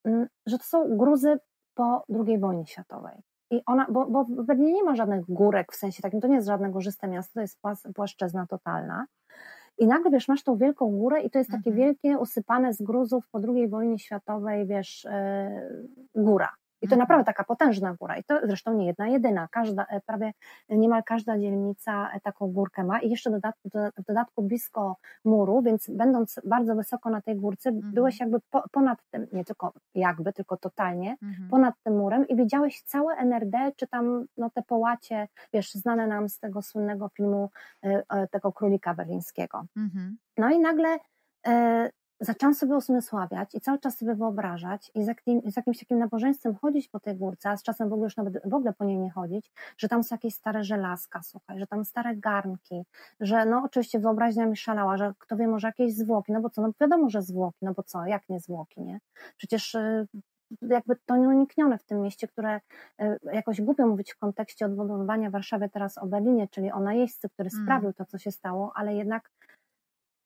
mm, 0.04 0.26
że 0.46 0.58
to 0.58 0.64
są 0.64 0.96
gruzy 0.96 1.38
po 1.80 2.04
II 2.26 2.38
wojnie 2.38 2.66
światowej. 2.66 3.22
I 3.50 3.62
ona, 3.66 3.86
bo, 3.90 4.06
bo 4.06 4.24
w 4.24 4.46
Berlinie 4.46 4.72
nie 4.72 4.84
ma 4.84 4.94
żadnych 4.94 5.24
górek 5.28 5.72
w 5.72 5.76
sensie 5.76 6.02
takim, 6.02 6.20
to 6.20 6.28
nie 6.28 6.34
jest 6.34 6.48
żadne 6.48 6.70
górzyste 6.70 7.08
miasto, 7.08 7.34
to 7.34 7.40
jest 7.40 7.58
płaszczyzna 7.94 8.46
totalna. 8.46 9.06
I 9.78 9.86
nagle, 9.86 10.10
wiesz, 10.10 10.28
masz 10.28 10.42
tą 10.42 10.56
wielką 10.56 10.90
górę 10.90 11.20
i 11.20 11.30
to 11.30 11.38
jest 11.38 11.50
takie 11.50 11.70
mhm. 11.70 11.76
wielkie, 11.76 12.18
usypane 12.18 12.74
z 12.74 12.82
gruzów 12.82 13.24
po 13.30 13.40
II 13.48 13.68
wojnie 13.68 13.98
światowej, 13.98 14.66
wiesz, 14.66 15.04
yy, 16.14 16.22
góra. 16.24 16.48
I 16.82 16.88
to 16.88 16.94
mhm. 16.94 16.98
naprawdę 16.98 17.24
taka 17.24 17.44
potężna 17.44 17.94
góra. 17.94 18.16
I 18.16 18.24
to 18.24 18.40
zresztą 18.44 18.74
nie 18.74 18.86
jedna, 18.86 19.08
jedyna. 19.08 19.48
Każda, 19.48 19.86
e, 19.90 20.00
prawie 20.00 20.32
niemal 20.68 21.02
każda 21.04 21.38
dzielnica 21.38 22.10
e, 22.12 22.20
taką 22.20 22.52
górkę 22.52 22.84
ma. 22.84 23.00
I 23.00 23.10
jeszcze 23.10 23.30
dodatku, 23.30 23.70
w 23.98 24.02
dodatku 24.06 24.42
blisko 24.42 24.96
muru, 25.24 25.62
więc 25.62 25.90
będąc 25.90 26.40
bardzo 26.44 26.74
wysoko 26.74 27.10
na 27.10 27.20
tej 27.20 27.36
górce, 27.36 27.70
mhm. 27.70 27.94
byłeś 27.94 28.20
jakby 28.20 28.40
po, 28.50 28.64
ponad 28.72 28.98
tym, 29.10 29.26
nie 29.32 29.44
tylko 29.44 29.72
jakby, 29.94 30.32
tylko 30.32 30.56
totalnie, 30.56 31.16
mhm. 31.22 31.48
ponad 31.48 31.74
tym 31.82 31.96
murem 31.96 32.28
i 32.28 32.36
widziałeś 32.36 32.82
całe 32.82 33.14
NRD, 33.14 33.72
czy 33.76 33.86
tam 33.86 34.24
no, 34.36 34.50
te 34.50 34.62
połacie, 34.62 35.28
wiesz, 35.52 35.72
znane 35.72 36.06
nam 36.06 36.28
z 36.28 36.38
tego 36.38 36.62
słynnego 36.62 37.08
filmu 37.08 37.50
e, 37.82 38.28
tego 38.28 38.52
królika 38.52 38.94
berlińskiego. 38.94 39.64
Mhm. 39.76 40.16
No 40.36 40.50
i 40.50 40.58
nagle 40.58 40.98
zaczęłam 42.20 42.54
sobie 42.54 42.76
usmysławiać 42.76 43.54
i 43.54 43.60
cały 43.60 43.78
czas 43.78 43.98
sobie 43.98 44.14
wyobrażać 44.14 44.90
i 44.94 45.04
z, 45.04 45.06
jakim, 45.06 45.42
z 45.50 45.56
jakimś 45.56 45.78
takim 45.78 45.98
nabożeństwem 45.98 46.54
chodzić 46.54 46.88
po 46.88 47.00
tej 47.00 47.16
górce, 47.16 47.50
a 47.50 47.56
z 47.56 47.62
czasem 47.62 47.88
w 47.88 47.92
ogóle 47.92 48.06
już 48.06 48.16
nawet 48.16 48.34
w 48.44 48.54
ogóle 48.54 48.72
po 48.72 48.84
niej 48.84 48.98
nie 48.98 49.10
chodzić, 49.10 49.52
że 49.78 49.88
tam 49.88 50.04
są 50.04 50.14
jakieś 50.14 50.34
stare 50.34 50.64
żelazka, 50.64 51.22
słuchaj, 51.22 51.58
że 51.58 51.66
tam 51.66 51.84
stare 51.84 52.16
garnki, 52.16 52.82
że 53.20 53.46
no 53.46 53.62
oczywiście 53.64 53.98
wyobraźnia 53.98 54.46
mi 54.46 54.56
szalała, 54.56 54.96
że 54.96 55.12
kto 55.18 55.36
wie, 55.36 55.48
może 55.48 55.68
jakieś 55.68 55.94
zwłoki, 55.94 56.32
no 56.32 56.40
bo 56.40 56.50
co, 56.50 56.62
no 56.62 56.72
wiadomo, 56.80 57.10
że 57.10 57.22
zwłoki, 57.22 57.58
no 57.62 57.74
bo 57.74 57.82
co, 57.82 58.06
jak 58.06 58.28
nie 58.28 58.40
zwłoki, 58.40 58.80
nie? 58.82 59.00
Przecież 59.36 59.74
y, 59.74 60.06
jakby 60.62 60.96
to 61.06 61.16
nieuniknione 61.16 61.78
w 61.78 61.84
tym 61.84 62.02
mieście, 62.02 62.28
które 62.28 62.60
y, 63.02 63.18
jakoś 63.32 63.60
głupio 63.60 63.86
mówić 63.86 64.12
w 64.12 64.18
kontekście 64.18 64.66
odbudowywania 64.66 65.30
Warszawy 65.30 65.68
teraz 65.68 65.98
o 65.98 66.06
Berlinie, 66.06 66.48
czyli 66.48 66.72
o 66.72 66.80
najeźdźcy, 66.80 67.28
który 67.28 67.48
mm. 67.54 67.64
sprawił 67.64 67.92
to, 67.92 68.04
co 68.04 68.18
się 68.18 68.30
stało, 68.30 68.72
ale 68.74 68.94
jednak 68.94 69.30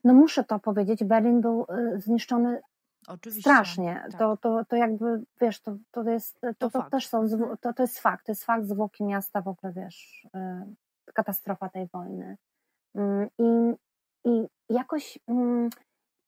no 0.05 0.15
muszę 0.15 0.45
to 0.45 0.59
powiedzieć, 0.59 1.05
Berlin 1.05 1.41
był 1.41 1.67
y, 1.95 2.01
zniszczony 2.01 2.61
Oczywiście, 3.09 3.51
strasznie. 3.51 4.03
Tak. 4.11 4.19
To, 4.19 4.37
to, 4.37 4.65
to 4.65 4.77
jakby, 4.77 5.23
wiesz, 5.41 5.61
to, 5.61 5.77
to 5.91 6.03
jest, 6.03 6.41
to, 6.41 6.71
to, 6.71 6.71
to 6.71 6.91
też 6.91 7.09
są, 7.09 7.29
to, 7.61 7.73
to 7.73 7.83
jest 7.83 7.99
fakt, 7.99 8.27
to 8.27 8.33
jest 8.33 8.45
fakt 8.45 8.67
zwłoki 8.67 9.05
miasta 9.05 9.43
w 9.43 9.49
ogóle, 9.49 9.73
wiesz, 9.73 10.29
y, 11.07 11.13
katastrofa 11.15 11.69
tej 11.69 11.87
wojny. 11.87 12.37
Mm, 12.95 13.29
I, 13.39 13.75
i 14.25 14.47
jakoś 14.69 15.19
mm, 15.29 15.71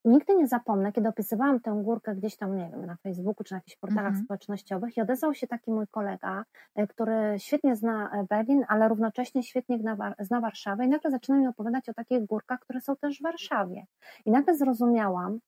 nigdy 0.07 0.37
nie 0.37 0.47
zapomnę, 0.47 0.93
kiedy 0.93 1.09
opisywałam 1.09 1.61
tę 1.61 1.81
górkę 1.85 2.15
gdzieś 2.15 2.37
tam, 2.37 2.57
nie 2.57 2.69
wiem, 2.71 2.87
na 2.87 2.97
Facebooku 2.97 3.45
czy 3.45 3.55
na 3.55 3.59
jakichś 3.59 3.77
portalach 3.77 4.07
mhm. 4.07 4.25
społecznościowych 4.25 4.97
i 4.97 5.01
odezwał 5.01 5.35
się 5.35 5.47
taki 5.47 5.71
mój 5.71 5.87
kolega, 5.87 6.45
e, 6.75 6.87
który 6.87 7.35
świetnie 7.39 7.77
zna 7.77 8.11
e, 8.11 8.25
Berlin, 8.25 8.65
ale 8.69 8.89
równocześnie 8.89 9.43
świetnie 9.43 9.79
zna 10.19 10.41
Warszawę 10.41 10.85
i 10.85 10.89
nagle 10.89 11.11
zaczyna 11.11 11.39
mi 11.39 11.47
opowiadać 11.47 11.89
o 11.89 11.95
takich 11.95 12.27
górkach, 12.27 12.61
które 12.61 12.81
są 12.81 12.97
też 12.97 13.19
w 13.19 13.23
Warszawie. 13.23 13.87
I 14.25 14.31
nagle 14.31 14.57
zrozumiałam, 14.57 15.39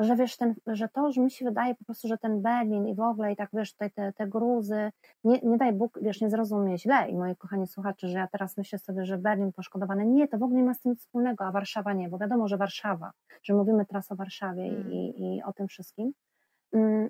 że 0.00 0.16
wiesz, 0.16 0.36
ten, 0.36 0.54
że 0.66 0.88
to, 0.88 1.12
że 1.12 1.20
mi 1.20 1.30
się 1.30 1.44
wydaje 1.44 1.74
po 1.74 1.84
prostu, 1.84 2.08
że 2.08 2.18
ten 2.18 2.42
Berlin 2.42 2.86
i 2.86 2.94
w 2.94 3.00
ogóle 3.00 3.32
i 3.32 3.36
tak 3.36 3.50
wiesz, 3.52 3.72
tutaj 3.72 3.90
te, 3.90 4.12
te 4.12 4.26
gruzy, 4.26 4.92
nie, 5.24 5.40
nie 5.42 5.58
daj 5.58 5.72
Bóg, 5.72 5.98
wiesz, 6.02 6.20
nie 6.20 6.30
zrozumie 6.30 6.78
źle 6.78 7.08
i 7.08 7.16
moi 7.16 7.36
kochani 7.36 7.66
słuchacze, 7.66 8.08
że 8.08 8.18
ja 8.18 8.28
teraz 8.28 8.56
myślę 8.56 8.78
sobie, 8.78 9.04
że 9.04 9.18
Berlin 9.18 9.52
poszkodowany, 9.52 10.06
nie, 10.06 10.28
to 10.28 10.38
w 10.38 10.42
ogóle 10.42 10.60
nie 10.60 10.66
ma 10.66 10.74
z 10.74 10.80
tym 10.80 10.96
wspólnego, 10.96 11.44
a 11.44 11.52
Warszawa 11.52 11.92
nie, 11.92 12.08
bo 12.08 12.18
wiadomo, 12.18 12.48
że 12.48 12.56
Warszawa, 12.56 13.12
że 13.42 13.54
mówimy 13.54 13.86
teraz 13.86 14.12
o 14.12 14.16
Warszawie 14.16 14.64
mm. 14.64 14.92
i, 14.92 15.36
i 15.36 15.42
o 15.42 15.52
tym 15.52 15.68
wszystkim. 15.68 16.12
Mm, 16.72 17.08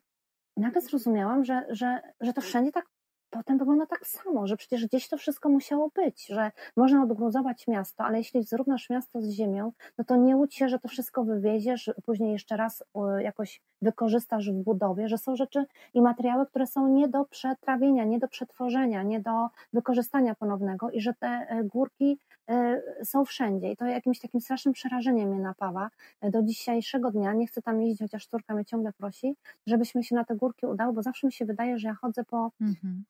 nagle 0.56 0.80
zrozumiałam, 0.80 1.44
że, 1.44 1.66
że, 1.68 2.00
że 2.20 2.32
to 2.32 2.40
wszędzie 2.40 2.72
tak 2.72 2.86
potem 3.30 3.58
wygląda 3.58 3.86
tak 3.86 4.06
samo, 4.06 4.46
że 4.46 4.56
przecież 4.56 4.86
gdzieś 4.86 5.08
to 5.08 5.16
wszystko 5.16 5.48
musiało 5.48 5.90
być, 5.94 6.26
że 6.26 6.50
można 6.76 7.02
odgruzować 7.02 7.66
miasto, 7.68 8.04
ale 8.04 8.18
jeśli 8.18 8.44
zrównasz 8.44 8.90
miasto 8.90 9.22
z 9.22 9.30
ziemią, 9.30 9.72
no 9.98 10.04
to 10.04 10.16
nie 10.16 10.36
łudź 10.36 10.54
się, 10.54 10.68
że 10.68 10.78
to 10.78 10.88
wszystko 10.88 11.24
wywieziesz, 11.24 11.90
później 12.04 12.32
jeszcze 12.32 12.56
raz 12.56 12.84
jakoś 13.18 13.60
wykorzystasz 13.82 14.50
w 14.50 14.54
budowie, 14.54 15.08
że 15.08 15.18
są 15.18 15.36
rzeczy 15.36 15.64
i 15.94 16.02
materiały, 16.02 16.46
które 16.46 16.66
są 16.66 16.88
nie 16.88 17.08
do 17.08 17.24
przetrawienia, 17.24 18.04
nie 18.04 18.18
do 18.18 18.28
przetworzenia, 18.28 19.02
nie 19.02 19.20
do 19.20 19.48
wykorzystania 19.72 20.34
ponownego 20.34 20.90
i 20.90 21.00
że 21.00 21.14
te 21.14 21.26
e, 21.26 21.64
górki 21.64 22.18
e, 22.48 22.82
są 23.04 23.24
wszędzie. 23.24 23.72
I 23.72 23.76
to 23.76 23.84
jakimś 23.84 24.20
takim 24.20 24.40
strasznym 24.40 24.74
przerażeniem 24.74 25.28
mnie 25.28 25.40
napawa. 25.40 25.90
E, 26.20 26.30
do 26.30 26.42
dzisiejszego 26.42 27.10
dnia, 27.10 27.32
nie 27.32 27.46
chcę 27.46 27.62
tam 27.62 27.82
jeździć, 27.82 28.00
chociaż 28.00 28.26
córka 28.26 28.54
mnie 28.54 28.64
ciągle 28.64 28.92
prosi, 28.92 29.36
żebyśmy 29.66 30.04
się 30.04 30.14
na 30.14 30.24
te 30.24 30.36
górki 30.36 30.66
udało, 30.66 30.92
bo 30.92 31.02
zawsze 31.02 31.26
mi 31.26 31.32
się 31.32 31.44
wydaje, 31.44 31.78
że 31.78 31.88
ja 31.88 31.94
chodzę 31.94 32.24
po 32.24 32.50
mhm 32.60 33.04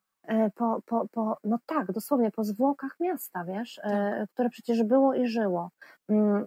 po, 0.54 0.82
po, 0.86 1.08
po, 1.08 1.38
no 1.44 1.58
tak, 1.66 1.92
dosłownie 1.92 2.30
po 2.30 2.44
zwłokach 2.44 2.96
miasta, 3.00 3.44
wiesz, 3.44 3.78
e, 3.78 3.82
tak. 3.82 4.30
które 4.30 4.50
przecież 4.50 4.82
było 4.82 5.14
i 5.14 5.26
żyło. 5.26 5.70
Mm, 6.08 6.46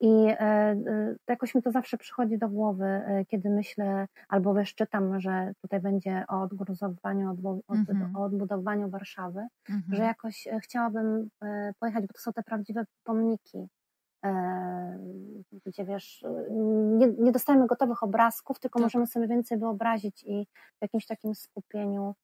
I 0.00 0.26
e, 0.28 0.76
jakoś 1.28 1.54
mi 1.54 1.62
to 1.62 1.70
zawsze 1.70 1.98
przychodzi 1.98 2.38
do 2.38 2.48
głowy, 2.48 3.02
kiedy 3.28 3.50
myślę, 3.50 4.06
albo 4.28 4.54
wiesz, 4.54 4.74
czytam, 4.74 5.20
że 5.20 5.52
tutaj 5.62 5.80
będzie 5.80 6.24
o 6.28 6.42
odgruzowaniu, 6.42 7.30
mhm. 7.68 8.16
o 8.16 8.22
odbudowaniu 8.22 8.90
Warszawy, 8.90 9.46
mhm. 9.70 9.94
że 9.94 10.02
jakoś 10.02 10.48
chciałabym 10.62 11.28
pojechać, 11.80 12.06
bo 12.06 12.12
to 12.14 12.20
są 12.20 12.32
te 12.32 12.42
prawdziwe 12.42 12.84
pomniki, 13.04 13.68
gdzie 15.66 15.84
wiesz, 15.84 16.24
nie, 16.98 17.06
nie 17.18 17.32
dostajemy 17.32 17.66
gotowych 17.66 18.02
obrazków, 18.02 18.60
tylko 18.60 18.78
tak. 18.78 18.84
możemy 18.84 19.06
sobie 19.06 19.28
więcej 19.28 19.58
wyobrazić 19.58 20.24
i 20.26 20.46
w 20.78 20.82
jakimś 20.82 21.06
takim 21.06 21.34
skupieniu 21.34 22.14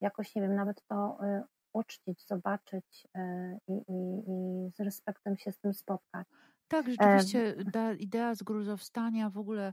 jakoś, 0.00 0.34
nie 0.34 0.42
wiem, 0.42 0.54
nawet 0.54 0.86
to 0.86 1.18
y, 1.24 1.42
uczcić, 1.72 2.26
zobaczyć 2.26 3.08
y, 3.16 3.20
i, 3.68 3.72
i, 3.72 4.22
i 4.26 4.70
z 4.72 4.80
respektem 4.80 5.36
się 5.36 5.52
z 5.52 5.58
tym 5.58 5.74
spotkać. 5.74 6.26
Tak, 6.68 6.90
rzeczywiście 6.90 7.54
ta 7.72 7.92
idea 7.92 8.34
zgruzowstania, 8.34 9.30
w 9.30 9.38
ogóle 9.38 9.72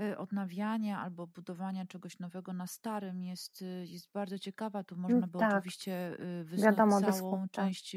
y, 0.00 0.18
odnawiania 0.18 1.00
albo 1.00 1.26
budowania 1.26 1.86
czegoś 1.86 2.18
nowego 2.18 2.52
na 2.52 2.66
starym 2.66 3.22
jest, 3.22 3.64
jest 3.84 4.12
bardzo 4.12 4.38
ciekawa. 4.38 4.84
Tu 4.84 4.96
można 4.96 5.26
by 5.26 5.38
tak. 5.38 5.52
oczywiście 5.52 6.16
wysnuć 6.44 6.76
całą 7.16 7.48
część 7.48 7.96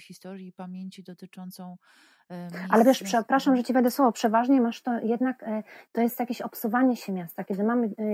historii 0.00 0.46
i 0.46 0.52
pamięci 0.52 1.02
dotyczącą 1.02 1.76
ale 2.68 2.84
wiesz, 2.84 3.02
przepraszam, 3.02 3.56
że 3.56 3.64
ci 3.64 3.72
wejdę 3.72 3.90
słowo, 3.90 4.12
przeważnie 4.12 4.60
masz 4.60 4.82
to 4.82 4.98
jednak, 4.98 5.42
e, 5.42 5.62
to 5.92 6.00
jest 6.00 6.20
jakieś 6.20 6.42
obsuwanie 6.42 6.96
się 6.96 7.12
miasta. 7.12 7.44
Kiedy 7.44 7.64
mamy, 7.64 7.90
e, 7.98 8.04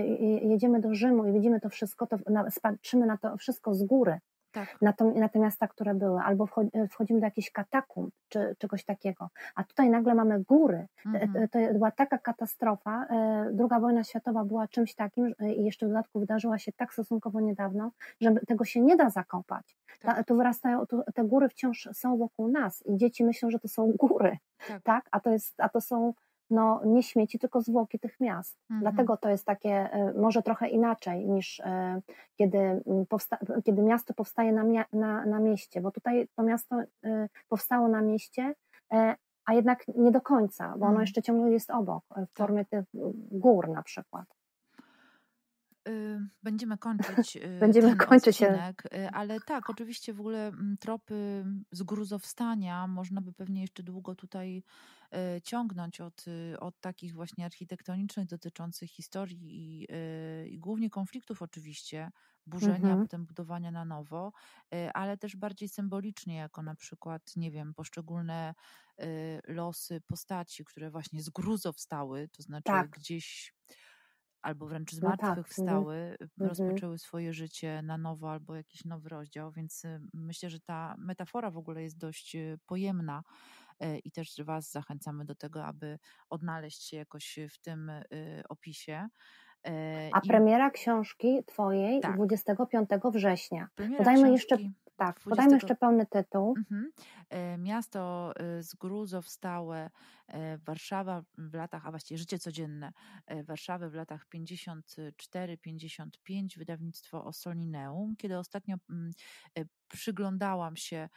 jedziemy 0.47 0.81
do 0.81 0.95
Rzymu 0.95 1.25
i 1.25 1.33
widzimy 1.33 1.61
to 1.61 1.69
wszystko, 1.69 2.07
to 2.07 2.19
patrzymy 2.63 3.07
na 3.07 3.19
to 3.19 3.37
wszystko 3.37 3.75
z 3.75 3.85
góry. 3.85 4.19
Tak. 4.53 4.83
Na, 4.83 4.93
to, 4.93 5.05
na 5.05 5.29
te 5.29 5.39
miasta, 5.39 5.69
które 5.69 5.95
były, 5.95 6.21
albo 6.21 6.49
e, 6.73 6.89
wchodzimy 6.89 7.21
do 7.21 7.27
jakichś 7.27 7.51
katakumb, 7.51 8.15
czy 8.29 8.57
czegoś 8.59 8.85
takiego. 8.85 9.29
A 9.55 9.65
tutaj 9.65 9.91
nagle 9.91 10.15
mamy 10.15 10.41
góry. 10.41 10.87
Mhm. 11.07 11.33
To, 11.33 11.59
to 11.59 11.75
była 11.75 11.91
taka 11.91 12.19
katastrofa. 12.19 13.07
Druga 13.53 13.81
wojna 13.81 14.05
światowa 14.05 14.45
była 14.45 14.69
czymś 14.69 14.95
takim 14.95 15.35
i 15.57 15.65
jeszcze 15.65 15.87
w 15.87 15.89
dodatku 15.89 16.21
wydarzyła 16.21 16.59
się 16.59 16.73
tak 16.73 16.93
stosunkowo 16.93 17.41
niedawno, 17.41 17.91
że 18.21 18.35
tego 18.49 18.65
się 18.65 18.81
nie 18.81 18.97
da 18.97 19.11
zakopać. 19.11 19.77
Tak. 20.01 20.27
Tu 20.27 20.37
wyrastają, 20.37 20.87
tu, 20.87 21.03
te 21.15 21.25
góry 21.25 21.49
wciąż 21.49 21.89
są 21.93 22.17
wokół 22.17 22.49
nas 22.49 22.87
i 22.87 22.97
dzieci 22.97 23.25
myślą, 23.25 23.51
że 23.51 23.59
to 23.59 23.69
są 23.69 23.93
góry, 23.93 24.39
tak? 24.69 24.83
tak? 24.83 25.09
A, 25.11 25.21
to 25.21 25.31
jest, 25.31 25.61
a 25.61 25.69
to 25.69 25.81
są 25.81 26.15
no, 26.51 26.81
nie 26.85 27.03
śmieci, 27.03 27.39
tylko 27.39 27.61
zwłoki 27.61 27.99
tych 27.99 28.21
miast. 28.21 28.59
Mhm. 28.71 28.81
Dlatego 28.81 29.17
to 29.17 29.29
jest 29.29 29.45
takie 29.45 29.71
e, 29.71 30.13
może 30.13 30.43
trochę 30.43 30.69
inaczej 30.69 31.29
niż 31.29 31.61
e, 31.61 32.01
kiedy, 32.37 32.83
powsta- 33.09 33.63
kiedy 33.65 33.83
miasto 33.83 34.15
powstaje 34.15 34.53
na, 34.53 34.65
mia- 34.65 34.85
na, 34.93 35.27
na 35.27 35.41
mieście, 35.41 35.81
bo 35.81 35.91
tutaj 35.91 36.29
to 36.37 36.43
miasto 36.43 36.77
e, 37.05 37.29
powstało 37.49 37.89
na 37.89 38.03
mieście, 38.03 38.55
a 39.45 39.55
jednak 39.55 39.89
nie 39.89 40.11
do 40.11 40.21
końca, 40.21 40.69
bo 40.69 40.75
ono 40.75 40.87
mhm. 40.87 41.01
jeszcze 41.01 41.23
ciągle 41.23 41.51
jest 41.51 41.71
obok, 41.71 42.05
w 42.35 42.39
formie 42.39 42.65
tych 42.65 42.85
gór 43.31 43.69
na 43.69 43.83
przykład. 43.83 44.40
Y, 45.89 46.21
będziemy 46.43 46.79
kończyć 46.79 47.37
y, 47.37 47.59
Będziemy 47.61 47.97
kończyć 47.97 48.37
się. 48.37 48.73
Y, 48.95 49.11
ale 49.11 49.41
tak, 49.41 49.71
oczywiście 49.71 50.15
w 50.15 50.21
ogóle 50.21 50.49
mm, 50.49 50.77
tropy 50.81 51.45
zgruzowstania 51.73 52.87
można 52.87 53.21
by 53.21 53.33
pewnie 53.33 53.61
jeszcze 53.61 53.83
długo 53.83 54.15
tutaj 54.15 54.63
ciągnąć 55.43 56.01
od, 56.01 56.25
od 56.61 56.81
takich 56.81 57.15
właśnie 57.15 57.45
architektonicznych 57.45 58.27
dotyczących 58.27 58.91
historii 58.91 59.39
i, 59.43 59.87
i 60.53 60.59
głównie 60.59 60.91
konfliktów 60.91 61.43
oczywiście, 61.43 62.11
burzenia, 62.47 62.75
mhm. 62.75 63.03
potem 63.03 63.27
budowania 63.27 63.71
na 63.71 63.85
nowo, 63.85 64.33
ale 64.95 65.17
też 65.17 65.37
bardziej 65.37 65.69
symbolicznie, 65.69 66.37
jako 66.37 66.63
na 66.63 66.75
przykład, 66.75 67.37
nie 67.37 67.51
wiem, 67.51 67.75
poszczególne 67.75 68.55
losy 69.49 70.01
postaci, 70.01 70.65
które 70.65 70.91
właśnie 70.91 71.23
z 71.23 71.31
gruzowstały, 71.31 72.29
to 72.29 72.43
znaczy 72.43 72.65
tak. 72.65 72.91
gdzieś 72.91 73.55
albo 74.43 74.67
wręcz 74.67 74.93
z 74.93 75.03
martwych 75.03 75.29
no 75.29 75.35
tak. 75.37 75.49
wstały, 75.49 75.97
mhm. 75.97 76.49
rozpoczęły 76.49 76.99
swoje 76.99 77.33
życie 77.33 77.83
na 77.83 77.99
nowo 77.99 78.31
albo 78.31 78.55
jakiś 78.55 78.85
nowy 78.85 79.09
rozdział, 79.09 79.53
więc 79.53 79.85
y, 79.85 80.01
myślę, 80.15 80.51
że 80.51 80.61
ta 80.61 80.95
metafora 80.99 81.51
w 81.51 81.59
ogóle 81.59 81.83
jest 81.83 81.99
dość 81.99 82.37
y, 82.37 82.59
pojemna 82.67 83.23
y, 83.83 83.99
i 83.99 84.11
też 84.11 84.35
Was 84.45 84.71
zachęcamy 84.71 85.25
do 85.25 85.35
tego, 85.35 85.65
aby 85.65 85.99
odnaleźć 86.31 86.89
się 86.89 86.97
jakoś 86.97 87.39
w 87.51 87.59
tym 87.59 87.93
opisie. 88.49 89.09
A 90.13 90.21
premiera 90.21 90.71
książki 90.71 91.45
Twojej 91.47 92.01
tak. 92.01 92.17
25 92.17 92.91
września. 93.13 93.69
Premiera 93.75 93.99
Podajmy 93.99 94.31
jeszcze 94.31 94.57
tak, 95.01 95.21
20... 95.21 95.31
podajmy 95.31 95.55
jeszcze 95.55 95.77
pełny 95.77 96.07
tytuł. 96.07 96.55
Mhm. 96.59 96.93
E, 97.31 97.59
miasto 97.59 98.33
e, 98.37 98.63
e, 100.31 100.59
Warszawa 100.59 101.23
w 101.39 101.55
latach, 101.55 101.87
a 101.87 101.91
właściwie 101.91 102.19
życie 102.19 102.39
codzienne 102.39 102.93
Warszawy 103.45 103.91
w 103.91 103.95
latach 103.95 104.27
54-55, 104.35 106.59
wydawnictwo 106.59 107.25
Osolineum. 107.25 108.17
Kiedy 108.17 108.39
ostatnio 108.39 108.77
mm, 108.91 109.11
przyglądałam 109.89 110.77
się 110.77 111.09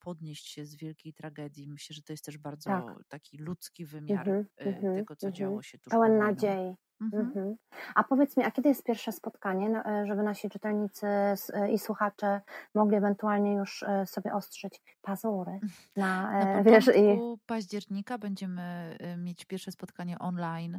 podnieść 0.00 0.48
się 0.48 0.66
z 0.66 0.76
wielkiej 0.76 1.14
tragedii. 1.14 1.68
Myślę, 1.68 1.94
że 1.94 2.02
to 2.02 2.12
jest 2.12 2.24
też 2.24 2.38
bardzo 2.38 2.70
Tak. 2.70 3.04
taki 3.08 3.38
ludzki 3.38 3.86
wymiar 3.86 4.28
Mhm, 4.28 4.46
mhm, 4.58 4.94
tego, 4.94 5.16
co 5.16 5.30
mhm. 5.30 5.32
działo 5.32 5.62
się 5.62 5.78
tuż 5.78 5.92
Pełen 5.92 6.18
nadziei. 6.18 6.74
Mhm. 7.00 7.22
Mhm. 7.26 7.56
A 7.94 8.04
powiedz 8.04 8.36
mi, 8.36 8.44
a 8.44 8.50
kiedy 8.50 8.68
jest 8.68 8.84
pierwsze 8.84 9.12
spotkanie, 9.12 9.68
no, 9.68 9.84
e, 9.84 10.06
żeby 10.06 10.22
nasi 10.22 10.50
czytelnicy 10.50 11.06
e, 11.06 11.72
i 11.72 11.78
słuchacze 11.78 12.40
mogli 12.74 12.96
ewentualnie 12.96 13.54
już 13.54 13.82
e, 13.82 14.06
sobie 14.06 14.32
ostrzyć 14.34 14.80
pazury 15.02 15.60
na, 15.96 16.22
Na 16.22 16.40
e, 16.40 16.64
wiesz, 16.64 16.90
i 16.96 17.18
października 17.46 18.18
będziemy 18.18 18.96
mieć 19.18 19.44
pierwsze 19.44 19.72
spotkanie 19.72 20.18
online. 20.18 20.78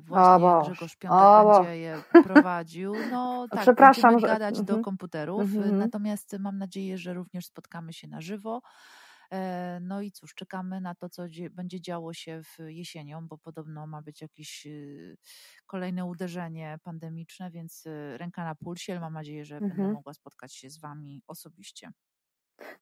Właśnie 0.00 0.40
Boże, 0.40 0.70
Grzegorz 0.70 0.96
Piątek 0.96 1.18
o 1.20 1.54
będzie 1.58 1.78
je 1.78 2.02
prowadził. 2.24 2.92
No 3.10 3.46
tak, 3.50 3.60
Przepraszam, 3.60 4.10
będziemy 4.10 4.32
że- 4.32 4.38
gadać 4.38 4.56
do 4.56 4.60
mhm. 4.72 4.82
komputerów, 4.82 5.40
Mhm. 5.40 5.78
natomiast 5.78 6.36
mam 6.38 6.58
nadzieję, 6.58 6.98
że 6.98 7.14
również 7.14 7.46
spotkamy 7.46 7.92
się 7.92 8.08
na 8.08 8.20
żywo. 8.20 8.62
E, 9.32 9.80
No 9.80 10.00
i 10.02 10.12
cóż, 10.12 10.34
czekamy 10.34 10.80
na 10.80 10.94
to, 10.94 11.08
co 11.08 11.28
dzie- 11.28 11.50
będzie 11.50 11.80
działo 11.80 12.12
się 12.14 12.42
w 12.44 12.58
jesienią, 12.68 13.28
bo 13.28 13.38
podobno 13.38 13.86
ma 13.86 14.02
być 14.02 14.20
jakieś 14.22 14.66
y, 14.66 15.16
kolejne 15.66 16.04
uderzenie 16.06 16.78
pandemiczne, 16.82 17.50
więc 17.50 17.86
y, 17.86 18.18
ręka 18.18 18.44
na 18.44 18.54
pulsie, 18.54 18.92
ale 18.92 19.00
mam 19.00 19.12
nadzieję, 19.14 19.44
że 19.44 19.60
będę 19.62 19.88
Mhm. 19.88 19.90
mogła 19.90 20.14
spotkać 20.14 20.54
się 20.54 20.70
z 20.70 20.78
Wami 20.80 21.22
osobiście. 21.26 21.90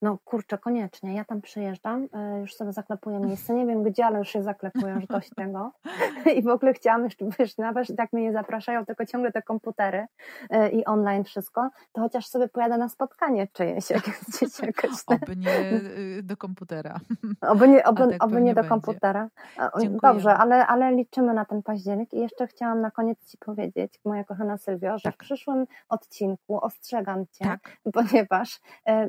No 0.02 0.18
kurczę, 0.24 0.58
koniecznie. 0.58 1.14
Ja 1.14 1.24
tam 1.24 1.40
przyjeżdżam, 1.40 2.08
e, 2.12 2.40
już 2.40 2.54
sobie 2.54 2.72
zaklepuję 2.72 3.18
miejsce. 3.20 3.54
Nie 3.54 3.66
wiem 3.66 3.82
gdzie, 3.82 4.06
ale 4.06 4.18
już 4.18 4.28
się 4.28 4.42
zaklepuję, 4.42 4.94
już 4.94 5.06
dość 5.06 5.30
tego. 5.36 5.72
I 6.36 6.42
w 6.42 6.48
ogóle 6.48 6.72
chciałam 6.74 7.04
jeszcze, 7.04 7.24
wiesz, 7.38 7.56
nawet 7.58 7.96
tak 7.96 8.12
mnie 8.12 8.22
nie 8.22 8.32
zapraszają, 8.32 8.86
tylko 8.86 9.06
ciągle 9.06 9.32
te 9.32 9.42
komputery 9.42 10.06
e, 10.50 10.68
i 10.70 10.84
online 10.84 11.24
wszystko, 11.24 11.70
to 11.92 12.00
chociaż 12.00 12.26
sobie 12.26 12.48
pojadę 12.48 12.78
na 12.78 12.88
spotkanie 12.88 13.48
czyjeś, 13.52 13.90
jak 13.90 14.06
jest 14.06 14.24
gdzieś 14.36 14.60
jakoś. 14.60 14.90
Oby 15.06 15.36
nie 15.36 15.58
y, 16.18 16.22
do 16.22 16.36
komputera. 16.36 17.00
Oby 17.40 17.68
nie, 17.68 17.84
oby, 17.84 18.08
tak 18.08 18.24
oby 18.24 18.40
nie 18.40 18.50
do 18.50 18.54
będzie. 18.54 18.68
komputera. 18.68 19.28
Dziękujemy. 19.58 19.98
Dobrze, 20.02 20.34
ale, 20.36 20.66
ale 20.66 20.92
liczymy 20.94 21.34
na 21.34 21.44
ten 21.44 21.62
październik. 21.62 22.14
I 22.14 22.18
jeszcze 22.18 22.46
chciałam 22.46 22.80
na 22.80 22.90
koniec 22.90 23.26
Ci 23.30 23.38
powiedzieć, 23.38 24.00
moja 24.04 24.24
kochana 24.24 24.56
Sylwio, 24.58 24.98
że 24.98 25.02
Tak. 25.02 25.14
w 25.14 25.18
przyszłym 25.18 25.66
odcinku 25.88 26.64
ostrzegam 26.64 27.24
Cię, 27.32 27.44
Tak. 27.44 27.76
ponieważ 27.92 28.60
e, 28.88 29.08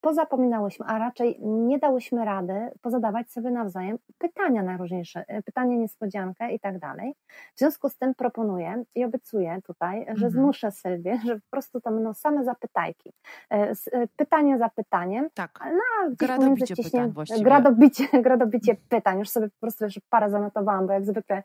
pozapominałyśmy, 0.00 0.86
a 0.86 0.98
raczej 0.98 1.40
nie 1.42 1.78
dałyśmy 1.78 2.24
rady 2.24 2.70
pozadawać 2.82 3.30
sobie 3.30 3.50
nawzajem 3.50 3.98
pytania 4.18 4.62
najróżniejsze, 4.62 5.24
e, 5.28 5.42
pytanie 5.42 5.78
niespodziankę 5.78 6.52
i 6.52 6.60
tak 6.60 6.78
dalej. 6.78 7.14
W 7.54 7.58
związku 7.58 7.88
z 7.88 7.96
tym 7.98 8.14
proponuję 8.14 8.84
i 8.94 9.04
obiecuję 9.04 9.58
tutaj, 9.66 10.04
że 10.04 10.26
Mhm. 10.26 10.30
zmuszę 10.32 10.70
Sylwię, 10.72 11.18
że 11.26 11.34
po 11.34 11.50
prostu 11.50 11.80
to 11.80 11.90
będą 11.90 12.14
same 12.14 12.44
zapytajki. 12.44 13.12
E, 13.52 13.72
e, 13.92 14.08
Pytanie 14.16 14.58
za 14.58 14.68
pytaniem, 14.68 15.28
Tak. 15.34 15.58
a 15.62 15.68
gdzieś 16.10 16.28
Gradobicie 16.28 16.76
pytań 16.76 17.10
właściwie. 17.10 17.42
Gradobicie, 17.42 18.04
gradobicie 18.22 18.76
pytań. 18.88 19.18
Już 19.18 19.28
sobie 19.28 19.48
po 19.48 19.56
prostu 19.60 19.84
już 19.84 20.00
parę 20.10 20.30
zanotowałam, 20.30 20.86
bo 20.86 20.92
jak 20.92 21.04
zwykle 21.04 21.42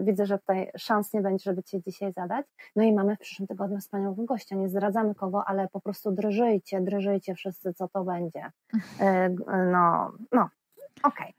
widzę, 0.00 0.26
że 0.26 0.38
tutaj 0.38 0.70
szans 0.76 1.12
nie 1.12 1.20
będzie, 1.20 1.42
żeby 1.44 1.62
Cię 1.62 1.80
dzisiaj 1.82 2.12
zadać. 2.12 2.46
No 2.76 2.82
i 2.82 2.92
mamy 2.92 3.16
w 3.16 3.18
przyszłym 3.18 3.46
tygodniu 3.48 3.78
wspaniałego 3.78 4.24
gościa. 4.24 4.56
Nie 4.56 4.68
zdradzamy 4.68 5.14
kogo, 5.14 5.44
ale 5.46 5.68
po 5.68 5.80
prostu 5.80 6.12
drżyjcie, 6.12 6.80
drżyjcie 6.80 7.34
wszyscy, 7.34 7.74
co 7.74 7.88
to 7.92 8.04
będzie. 8.04 8.50
E, 9.00 9.28
no, 9.72 10.12
no, 10.32 10.48
okej. 11.02 11.34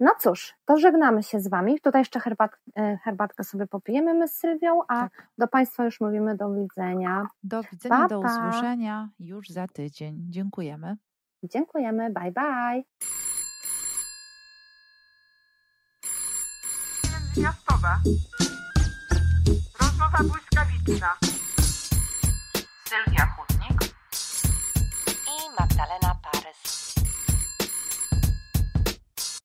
No 0.00 0.12
cóż, 0.20 0.54
to 0.64 0.76
żegnamy 0.78 1.22
się 1.22 1.40
z 1.40 1.48
Wami. 1.48 1.80
Tutaj 1.80 2.00
jeszcze 2.00 2.20
herbat, 2.20 2.50
e, 2.76 2.98
herbatkę 3.04 3.44
sobie 3.44 3.66
popijemy 3.66 4.14
my 4.14 4.28
z 4.28 4.32
Sylwią, 4.32 4.80
a 4.88 5.00
Tak. 5.08 5.28
do 5.38 5.48
Państwa 5.48 5.84
już 5.84 6.00
mówimy 6.00 6.36
do 6.36 6.54
widzenia. 6.54 7.26
Do 7.42 7.62
widzenia, 7.62 7.96
Pa, 7.96 8.08
do 8.08 8.20
usłyszenia 8.20 9.08
już 9.20 9.48
za 9.48 9.66
tydzień. 9.68 10.26
Dziękujemy. 10.28 10.96
Dziękujemy, 11.42 12.10
bye 12.10 12.32
bye. 12.32 12.82
Miastowe. 17.36 17.88
Rozmowa 19.80 20.18
błyskawiczna. 20.18 21.08